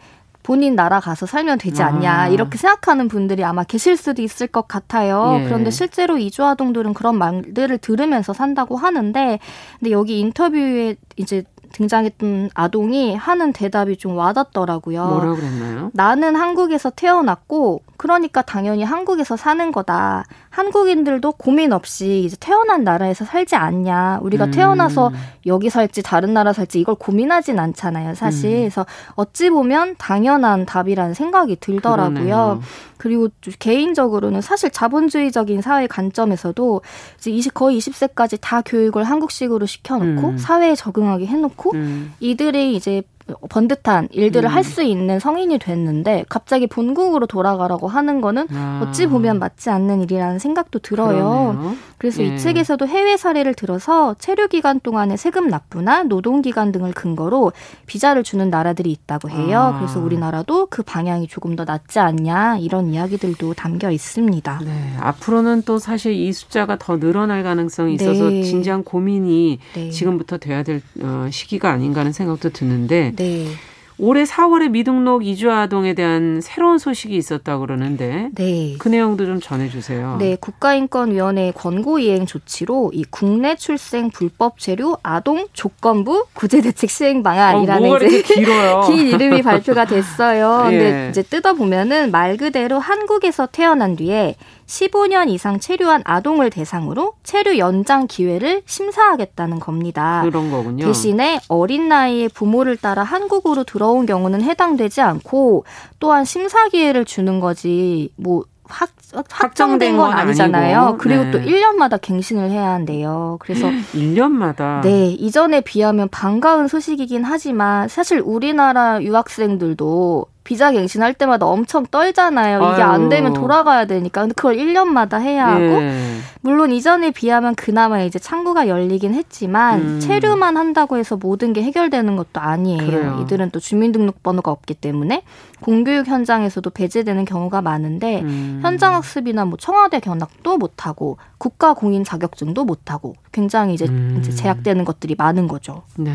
본인 0.45 0.75
나라 0.75 0.99
가서 0.99 1.25
살면 1.25 1.57
되지 1.57 1.81
않냐 1.81 2.13
아. 2.13 2.27
이렇게 2.27 2.57
생각하는 2.59 3.07
분들이 3.07 3.43
아마 3.43 3.63
계실 3.63 3.97
수도 3.97 4.21
있을 4.21 4.45
것 4.45 4.67
같아요. 4.67 5.39
예. 5.39 5.45
그런데 5.45 5.71
실제로 5.71 6.19
이주아동들은 6.19 6.93
그런 6.93 7.17
말들을 7.17 7.79
들으면서 7.79 8.31
산다고 8.31 8.77
하는데 8.77 9.39
근데 9.79 9.91
여기 9.91 10.19
인터뷰에 10.19 10.97
이제 11.15 11.43
등장했던 11.75 12.51
아동이 12.53 13.15
하는 13.15 13.51
대답이 13.51 13.97
좀 13.97 14.15
와닿더라고요. 14.17 15.05
뭐라고 15.05 15.35
그랬나요? 15.35 15.91
나는 15.93 16.35
한국에서 16.35 16.89
태어났고 16.89 17.81
그러니까 17.97 18.41
당연히 18.41 18.83
한국에서 18.83 19.35
사는 19.35 19.71
거다. 19.71 20.23
한국인들도 20.55 21.33
고민 21.33 21.73
없이 21.73 22.23
이제 22.23 22.37
태어난 22.39 22.85
나라에서 22.85 23.25
살지 23.25 23.57
않냐. 23.57 24.19
우리가 24.21 24.45
음. 24.45 24.51
태어나서 24.51 25.11
여기 25.47 25.69
살지 25.69 26.01
다른 26.01 26.33
나라 26.33 26.53
살지 26.53 26.79
이걸 26.79 26.95
고민하진 26.95 27.59
않잖아요, 27.59 28.15
사실. 28.15 28.51
음. 28.51 28.59
그래서 28.61 28.85
어찌 29.15 29.49
보면 29.49 29.95
당연한 29.97 30.65
답이라는 30.65 31.13
생각이 31.13 31.57
들더라고요. 31.59 32.13
그러네요. 32.13 32.61
그리고 32.95 33.27
개인적으로는 33.59 34.39
사실 34.39 34.69
자본주의적인 34.69 35.61
사회 35.61 35.87
관점에서도 35.87 36.81
이제 37.17 37.31
20, 37.31 37.53
거의 37.53 37.77
20세까지 37.77 38.37
다 38.39 38.61
교육을 38.61 39.03
한국식으로 39.03 39.65
시켜놓고 39.65 40.27
음. 40.29 40.37
사회에 40.37 40.75
적응하게 40.75 41.25
해놓고 41.25 41.71
음. 41.73 42.13
이들이 42.21 42.77
이제 42.77 43.03
번듯한 43.49 44.09
일들을 44.11 44.49
음. 44.49 44.53
할수 44.53 44.83
있는 44.83 45.19
성인이 45.19 45.57
됐는데 45.57 46.25
갑자기 46.29 46.67
본국으로 46.67 47.25
돌아가라고 47.25 47.87
하는 47.87 48.21
거는 48.21 48.47
아. 48.53 48.83
어찌 48.83 49.07
보면 49.07 49.39
맞지 49.39 49.69
않는 49.71 50.03
일이라는 50.03 50.37
생각도 50.37 50.79
들어요. 50.79 51.55
그러네요. 51.55 51.75
그래서 51.97 52.21
예. 52.23 52.27
이 52.27 52.37
책에서도 52.37 52.85
해외 52.87 53.17
사례를 53.17 53.55
들어서 53.55 54.15
체류 54.19 54.47
기간 54.47 54.79
동안의 54.79 55.17
세금 55.17 55.47
납부나 55.47 56.03
노동 56.03 56.41
기간 56.41 56.71
등을 56.71 56.93
근거로 56.93 57.51
비자를 57.87 58.23
주는 58.23 58.49
나라들이 58.49 58.91
있다고 58.91 59.29
해요. 59.29 59.59
아. 59.73 59.79
그래서 59.79 59.99
우리나라도 59.99 60.67
그 60.67 60.83
방향이 60.83 61.27
조금 61.27 61.55
더 61.55 61.63
낫지 61.63 61.99
않냐 61.99 62.57
이런 62.57 62.93
이야기들도 62.93 63.55
담겨 63.55 63.89
있습니다. 63.89 64.59
네. 64.63 64.93
앞으로는 64.99 65.63
또 65.65 65.79
사실 65.79 66.13
이 66.13 66.31
숫자가 66.31 66.77
더 66.77 66.99
늘어날 66.99 67.43
가능성이 67.43 67.95
있어서 67.95 68.29
네. 68.29 68.43
진지한 68.43 68.83
고민이 68.83 69.59
네. 69.73 69.89
지금부터 69.89 70.37
돼야 70.37 70.61
될 70.61 70.81
어, 71.01 71.27
시기가 71.31 71.71
아닌가 71.71 72.01
하는 72.01 72.11
생각도 72.11 72.49
드는데 72.49 73.13
네. 73.15 73.74
올해 73.97 74.23
4월에 74.23 74.71
미등록 74.71 75.25
이주 75.25 75.51
아동에 75.51 75.93
대한 75.93 76.41
새로운 76.41 76.77
소식이 76.77 77.15
있었다고 77.15 77.61
그러는데 77.61 78.29
네. 78.35 78.75
그 78.77 78.89
내용도 78.89 79.25
좀 79.25 79.39
전해주세요. 79.39 80.17
네, 80.19 80.35
국가인권위원회 80.35 81.53
권고 81.55 81.99
이행 81.99 82.25
조치로 82.25 82.91
이 82.93 83.05
국내 83.09 83.55
출생 83.55 84.09
불법 84.09 84.59
체류 84.59 84.97
아동 85.01 85.47
조건부 85.53 86.25
구제 86.33 86.61
대책 86.61 86.89
시행 86.89 87.23
방안이라는 87.23 87.89
어, 87.89 87.97
이제 87.97 88.21
긴 88.85 89.07
이름이 89.07 89.41
발표가 89.41 89.85
됐어요. 89.85 90.67
예. 90.73 90.77
근데 90.77 91.09
이제 91.11 91.21
뜯어 91.21 91.53
보면은 91.53 92.11
말 92.11 92.35
그대로 92.35 92.79
한국에서 92.79 93.47
태어난 93.47 93.95
뒤에 93.95 94.35
15년 94.65 95.29
이상 95.29 95.59
체류한 95.59 96.01
아동을 96.05 96.49
대상으로 96.49 97.13
체류 97.23 97.59
연장 97.59 98.07
기회를 98.07 98.63
심사하겠다는 98.65 99.59
겁니다. 99.59 100.23
그런 100.25 100.51
거군요. 100.51 100.85
대신에 100.85 101.39
어린 101.47 101.87
나이에 101.87 102.27
부모를 102.29 102.75
따라 102.75 103.03
한국으로 103.03 103.63
들어 103.63 103.84
온 103.91 104.05
경우는 104.05 104.41
해당되지 104.41 105.01
않고 105.01 105.65
또한 105.99 106.25
심사 106.25 106.67
기회를 106.69 107.05
주는 107.05 107.39
거지 107.39 108.09
뭐 108.15 108.43
확, 108.67 108.89
확정된 109.29 109.97
건, 109.97 110.09
건 110.09 110.17
아니잖아요. 110.17 110.79
아니고. 110.79 110.97
그리고 110.97 111.23
네. 111.25 111.31
또 111.31 111.39
1년마다 111.39 111.99
갱신을 112.01 112.49
해야 112.49 112.71
한대요. 112.71 113.37
그래서 113.39 113.69
1년마다 113.93 114.81
네, 114.81 115.11
이전에 115.11 115.61
비하면 115.61 116.09
반가운 116.09 116.67
소식이긴 116.67 117.23
하지만 117.23 117.87
사실 117.87 118.21
우리나라 118.23 119.01
유학생들도 119.01 120.25
비자 120.45 120.71
갱신할 120.71 121.15
때마다 121.15 121.47
엄청 121.47 121.85
떨잖아요. 121.87 122.59
이게 122.59 122.81
아유. 122.83 122.91
안 122.91 123.09
되면 123.09 123.33
돌아가야 123.33 123.85
되니까. 123.85 124.21
근데 124.21 124.33
그걸 124.35 124.55
1년마다 124.55 125.19
해야 125.19 125.47
하고 125.47 125.81
예. 125.81 126.17
물론 126.41 126.71
이전에 126.71 127.09
비하면 127.09 127.55
그나마 127.55 128.01
이제 128.01 128.19
창구가 128.19 128.67
열리긴 128.67 129.15
했지만 129.15 129.79
음. 129.81 129.99
체류만 129.99 130.55
한다고 130.55 130.97
해서 130.97 131.17
모든 131.17 131.51
게 131.51 131.63
해결되는 131.63 132.15
것도 132.15 132.39
아니에요. 132.39 132.85
그래요. 132.85 133.19
이들은 133.23 133.49
또 133.49 133.59
주민등록번호가 133.59 134.51
없기 134.51 134.75
때문에 134.75 135.23
공교육 135.61 136.07
현장에서도 136.07 136.69
배제되는 136.69 137.25
경우가 137.25 137.61
많은데 137.61 138.21
음. 138.21 138.59
현장 138.61 138.93
학습이나 138.95 139.45
뭐 139.45 139.57
청와대 139.57 139.99
견학도 139.99 140.57
못 140.57 140.85
하고 140.85 141.17
국가 141.37 141.73
공인 141.73 142.03
자격증도 142.03 142.65
못 142.65 142.91
하고 142.91 143.15
굉장히 143.31 143.73
이제, 143.73 143.85
음. 143.85 144.17
이제 144.19 144.31
제약되는 144.31 144.85
것들이 144.85 145.15
많은 145.17 145.47
거죠. 145.47 145.83
네. 145.97 146.11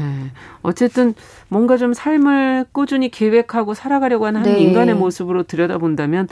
어쨌든 0.62 1.14
뭔가 1.48 1.76
좀 1.76 1.94
삶을 1.94 2.66
꾸준히 2.72 3.10
계획하고 3.10 3.74
살아가려고 3.74 4.26
하는 4.26 4.42
네. 4.42 4.50
한 4.50 4.58
인간의 4.58 4.94
모습으로 4.94 5.44
들여다본다면 5.44 6.28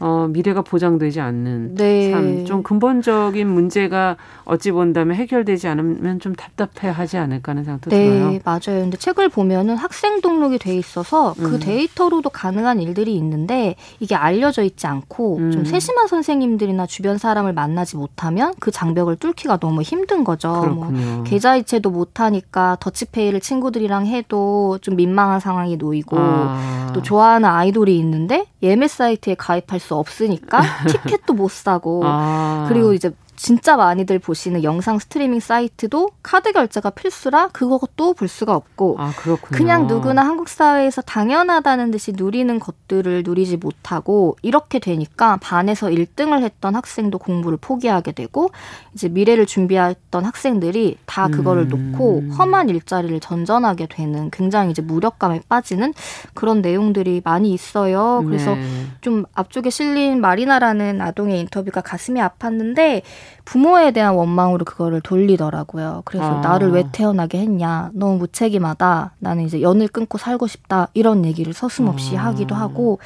어, 0.00 0.26
미래가 0.28 0.62
보장되지 0.62 1.20
않는 1.20 1.76
네. 1.76 2.10
삶, 2.10 2.44
좀 2.44 2.62
근본적인 2.62 3.48
문제가 3.48 4.16
어찌 4.44 4.72
본다면 4.72 5.16
해결되지 5.16 5.68
않으면 5.68 6.20
좀 6.20 6.34
답답해하지 6.34 7.16
않을까 7.16 7.52
하는 7.52 7.64
생각도 7.64 7.90
네, 7.90 8.04
들어요. 8.04 8.30
네, 8.30 8.40
맞아요. 8.44 8.80
근데 8.80 8.96
책을 8.96 9.28
보면은 9.28 9.76
학생 9.76 10.20
등록이 10.20 10.58
돼 10.58 10.76
있어서 10.76 11.34
그 11.36 11.54
음. 11.54 11.60
데이터로도 11.60 12.30
가능한 12.30 12.80
일들이 12.80 13.14
있는데 13.14 13.76
이게 14.00 14.14
알려져 14.14 14.62
있지 14.62 14.86
않고 14.86 15.36
음. 15.38 15.50
좀 15.52 15.64
세심한 15.64 16.08
선생님들이나 16.08 16.86
주변 16.86 17.18
사람을 17.18 17.52
만나지 17.52 17.96
못하면 17.96 18.52
그 18.58 18.70
장벽을 18.70 19.16
뚫기가 19.16 19.58
너무 19.58 19.82
힘든 19.82 20.24
거죠. 20.24 20.52
뭐 20.64 21.22
계좌이체도 21.24 21.90
못하니까 21.90 22.76
더치페이를 22.80 23.40
친구들이랑 23.40 24.06
해도 24.06 24.78
좀 24.80 24.96
민망한 24.96 25.40
상황이 25.40 25.76
놓이고 25.76 26.16
아. 26.18 26.90
또 26.94 27.02
좋아하는 27.02 27.48
아이돌이 27.48 27.96
있는데 27.98 28.46
예매 28.62 28.88
사이트에 28.88 29.34
가입할 29.34 29.80
수 29.80 29.93
없으니까 29.94 30.62
티켓도 30.88 31.34
못 31.34 31.50
사고 31.50 32.02
아. 32.04 32.66
그리고 32.68 32.92
이제 32.92 33.10
진짜 33.36 33.76
많이들 33.76 34.18
보시는 34.18 34.62
영상 34.62 34.98
스트리밍 34.98 35.40
사이트도 35.40 36.10
카드 36.22 36.52
결제가 36.52 36.90
필수라 36.90 37.48
그것도 37.48 38.14
볼 38.14 38.28
수가 38.28 38.54
없고 38.54 38.96
아, 38.98 39.12
그냥 39.50 39.86
누구나 39.86 40.24
한국 40.24 40.48
사회에서 40.48 41.02
당연하다는 41.02 41.90
듯이 41.90 42.12
누리는 42.12 42.58
것들을 42.58 43.22
누리지 43.24 43.56
못하고 43.56 44.36
이렇게 44.42 44.78
되니까 44.78 45.38
반에서 45.38 45.88
1등을 45.88 46.42
했던 46.42 46.74
학생도 46.74 47.18
공부를 47.18 47.58
포기하게 47.60 48.12
되고 48.12 48.50
이제 48.94 49.08
미래를 49.08 49.46
준비했던 49.46 50.24
학생들이 50.24 50.98
다 51.06 51.28
그거를 51.28 51.68
음. 51.72 51.92
놓고 51.92 52.34
험한 52.38 52.68
일자리를 52.68 53.18
전전하게 53.20 53.86
되는 53.86 54.30
굉장히 54.30 54.70
이제 54.70 54.82
무력감에 54.82 55.42
빠지는 55.48 55.92
그런 56.34 56.62
내용들이 56.62 57.22
많이 57.24 57.52
있어요. 57.52 58.22
그래서 58.24 58.54
네. 58.54 58.62
좀 59.00 59.24
앞쪽에 59.34 59.70
실린 59.70 60.20
마리나라는 60.20 61.00
아동의 61.00 61.40
인터뷰가 61.40 61.80
가슴이 61.80 62.20
아팠는데 62.20 63.02
부모에 63.44 63.90
대한 63.90 64.14
원망으로 64.14 64.64
그거를 64.64 65.00
돌리더라고요. 65.00 66.02
그래서 66.04 66.38
아. 66.38 66.40
나를 66.40 66.70
왜 66.70 66.84
태어나게 66.92 67.38
했냐. 67.38 67.90
너무 67.92 68.16
무책임하다. 68.18 69.12
나는 69.18 69.44
이제 69.44 69.60
연을 69.60 69.88
끊고 69.88 70.18
살고 70.18 70.46
싶다. 70.46 70.88
이런 70.94 71.24
얘기를 71.24 71.52
서슴없이 71.52 72.16
아. 72.16 72.26
하기도 72.26 72.54
하고 72.54 72.98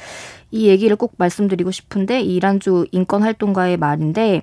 이 0.51 0.67
얘기를 0.67 0.95
꼭 0.95 1.13
말씀드리고 1.17 1.71
싶은데 1.71 2.21
이란주 2.21 2.87
인권활동가의 2.91 3.77
말인데 3.77 4.41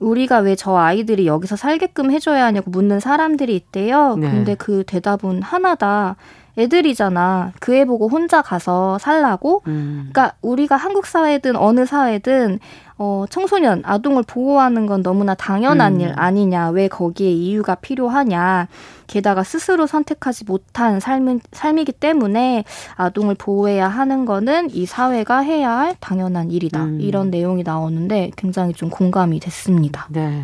우리가 0.00 0.38
왜 0.38 0.54
저 0.54 0.76
아이들이 0.76 1.26
여기서 1.26 1.56
살게끔 1.56 2.12
해줘야 2.12 2.44
하냐고 2.44 2.70
묻는 2.70 3.00
사람들이 3.00 3.56
있대요. 3.56 4.16
네. 4.16 4.30
근데 4.30 4.54
그 4.54 4.84
대답은 4.86 5.42
하나다. 5.42 6.16
애들이잖아. 6.56 7.52
그 7.60 7.74
애 7.74 7.84
보고 7.84 8.08
혼자 8.08 8.42
가서 8.42 8.98
살라고. 8.98 9.62
음. 9.68 10.10
그러니까 10.12 10.36
우리가 10.42 10.76
한국 10.76 11.06
사회든 11.06 11.56
어느 11.56 11.86
사회든 11.86 12.58
어, 12.98 13.24
청소년, 13.30 13.82
아동을 13.84 14.24
보호하는 14.26 14.86
건 14.86 15.02
너무나 15.04 15.34
당연한 15.34 15.94
음. 15.94 16.00
일 16.00 16.12
아니냐. 16.16 16.70
왜 16.70 16.88
거기에 16.88 17.30
이유가 17.30 17.76
필요하냐. 17.76 18.66
게다가 19.06 19.44
스스로 19.44 19.86
선택하지 19.86 20.44
못한 20.44 20.98
삶은, 20.98 21.40
삶이기 21.52 21.92
때문에 21.92 22.64
아동을 22.96 23.36
보호해야 23.36 23.86
하는 23.86 24.24
거는 24.24 24.70
이 24.72 24.84
사회가 24.84 25.38
해야 25.38 25.78
할 25.78 25.94
당연한 26.00 26.50
일이다. 26.50 26.84
음. 26.84 27.00
이런 27.00 27.30
내용이 27.30 27.62
나오는데 27.62 28.32
굉장히 28.36 28.74
좀 28.74 28.90
공감이 28.90 29.38
됐습니다. 29.38 30.08
네. 30.10 30.42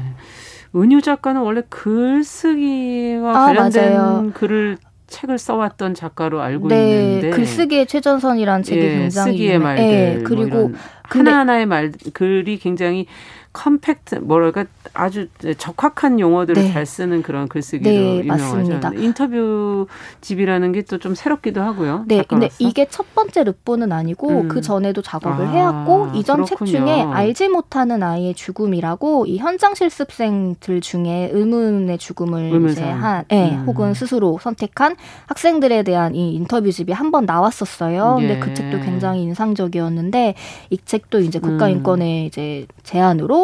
은유 0.77 1.03
작가는 1.03 1.41
원래 1.41 1.63
글쓰기와 1.69 3.31
아, 3.31 3.47
관련된 3.47 3.97
맞아요. 3.97 4.31
글을 4.35 4.79
책을 5.15 5.39
써왔던 5.39 5.95
작가로 5.95 6.41
알고 6.41 6.69
네, 6.69 7.17
있는데 7.17 7.31
글쓰기의 7.31 7.87
최전선이라는 7.87 8.63
책이 8.65 8.81
예, 8.81 8.99
굉장히 8.99 9.33
쓰기의 9.33 9.59
말들 9.59 9.85
네, 9.85 10.23
그리고 10.25 10.69
뭐 10.69 10.79
하나하나의 11.05 11.67
말 11.67 11.93
글이 12.13 12.59
굉장히 12.59 13.07
컴팩트 13.55 14.17
뭐랄까 14.17 14.67
아주 14.93 15.29
적확한 15.57 16.19
용어들을 16.21 16.61
네. 16.63 16.73
잘 16.73 16.85
쓰는 16.85 17.23
그런 17.23 17.49
글쓰기로 17.49 17.91
네, 17.91 18.19
유명하죠. 18.19 18.91
인터뷰 18.99 19.87
집이라는 20.21 20.73
게 20.73 20.83
또 20.83 20.99
좀 20.99 21.15
새롭기도 21.15 21.63
하고요. 21.63 22.05
네, 22.09 22.19
작가로서. 22.19 22.27
근데 22.29 22.49
이게 22.59 22.87
첫 22.91 23.15
번째 23.15 23.45
르보는 23.45 23.93
아니고 23.93 24.29
음. 24.29 24.49
그 24.49 24.61
전에도 24.61 25.01
작업을 25.03 25.47
아, 25.47 25.51
해왔고 25.51 26.11
이전 26.15 26.45
그렇군요. 26.45 26.71
책 26.71 26.79
중에 26.79 27.03
알지 27.03 27.49
못하는 27.49 28.03
아이의 28.03 28.35
죽음이라고 28.35 29.27
이 29.27 29.39
현장 29.39 29.75
실습생들 29.75 30.81
중에 30.81 31.31
의문의 31.33 31.97
죽음을 31.99 32.43
의문사. 32.53 32.73
이제 32.73 32.83
한, 32.91 33.25
네, 33.29 33.55
음. 33.57 33.65
혹은 33.67 33.95
스스로 33.95 34.39
선택한 34.43 34.97
학생들에 35.27 35.83
대한 35.85 36.15
이 36.15 36.35
인터뷰 36.35 36.71
집이 36.73 36.93
한 36.93 37.11
번 37.15 37.27
나왔었어요. 37.27 38.17
예. 38.23 38.27
근데 38.27 38.41
그 38.41 38.55
책도 38.55 38.81
굉장히 38.81 39.23
인상적이었는데 39.23 40.35
이 40.71 40.79
책도 40.85 41.21
이제 41.21 41.39
국가인권의 41.39 42.23
음. 42.23 42.27
이제 42.27 42.67
제안으로 42.83 43.44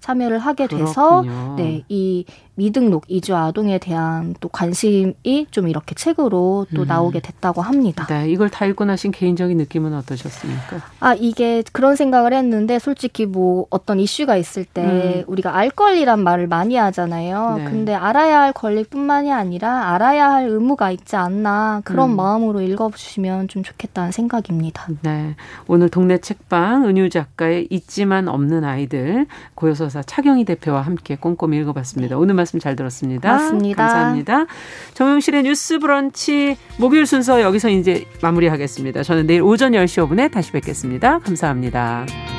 참여를 0.00 0.38
하게 0.38 0.66
돼서 0.66 1.24
네, 1.56 1.82
이 1.88 2.24
미등록 2.56 3.04
이주 3.08 3.36
아동에 3.36 3.78
대한 3.78 4.34
또 4.40 4.48
관심이 4.48 5.46
좀 5.50 5.68
이렇게 5.68 5.94
책으로 5.94 6.66
또 6.74 6.82
음. 6.82 6.86
나오게 6.86 7.20
됐다고 7.20 7.60
합니다. 7.60 8.06
네, 8.06 8.30
이걸 8.30 8.48
다 8.48 8.64
읽고 8.64 8.86
나신 8.86 9.12
개인적인 9.12 9.56
느낌은 9.58 9.92
어떠셨습니까? 9.94 10.80
아 11.00 11.14
이게 11.14 11.62
그런 11.72 11.96
생각을 11.96 12.32
했는데 12.32 12.78
솔직히 12.78 13.26
뭐 13.26 13.66
어떤 13.68 14.00
이슈가 14.00 14.36
있을 14.36 14.64
때 14.64 14.82
음. 14.82 15.24
우리가 15.26 15.54
알 15.54 15.70
권리란 15.70 16.20
말을 16.20 16.46
많이 16.46 16.76
하잖아요. 16.76 17.56
네. 17.58 17.64
근데 17.64 17.94
알아야 17.94 18.40
할 18.40 18.52
권리뿐만이 18.54 19.30
아니라 19.32 19.92
알아야 19.94 20.32
할 20.32 20.48
의무가 20.48 20.90
있지 20.90 21.16
않나 21.16 21.82
그런 21.84 22.10
음. 22.10 22.16
마음으로 22.16 22.62
읽어주시면 22.62 23.48
좀 23.48 23.62
좋겠다는 23.62 24.12
생각입니다. 24.12 24.86
네, 25.02 25.36
오늘 25.66 25.90
동네 25.90 26.18
책방 26.18 26.86
은유 26.86 27.10
작가의 27.10 27.66
있지만 27.68 28.28
없는 28.28 28.64
아이들 28.64 29.26
고요서 29.54 29.85
사 29.88 30.02
차경희 30.02 30.44
대표와 30.44 30.82
함께 30.82 31.16
꼼꼼히 31.16 31.58
읽어봤습니다. 31.58 32.16
오늘 32.16 32.34
말씀 32.34 32.58
잘 32.58 32.76
들었습니다. 32.76 33.36
고맙습니다. 33.36 33.86
감사합니다. 33.86 34.46
정용실의 34.94 35.42
뉴스 35.44 35.78
브런치 35.78 36.56
목요일 36.78 37.06
순서 37.06 37.42
여기서 37.42 37.70
이제 37.70 38.06
마무리하겠습니다. 38.22 39.02
저는 39.02 39.26
내일 39.26 39.42
오전 39.42 39.72
10시 39.72 40.06
5분에 40.06 40.30
다시 40.30 40.52
뵙겠습니다. 40.52 41.18
감사합니다. 41.20 42.35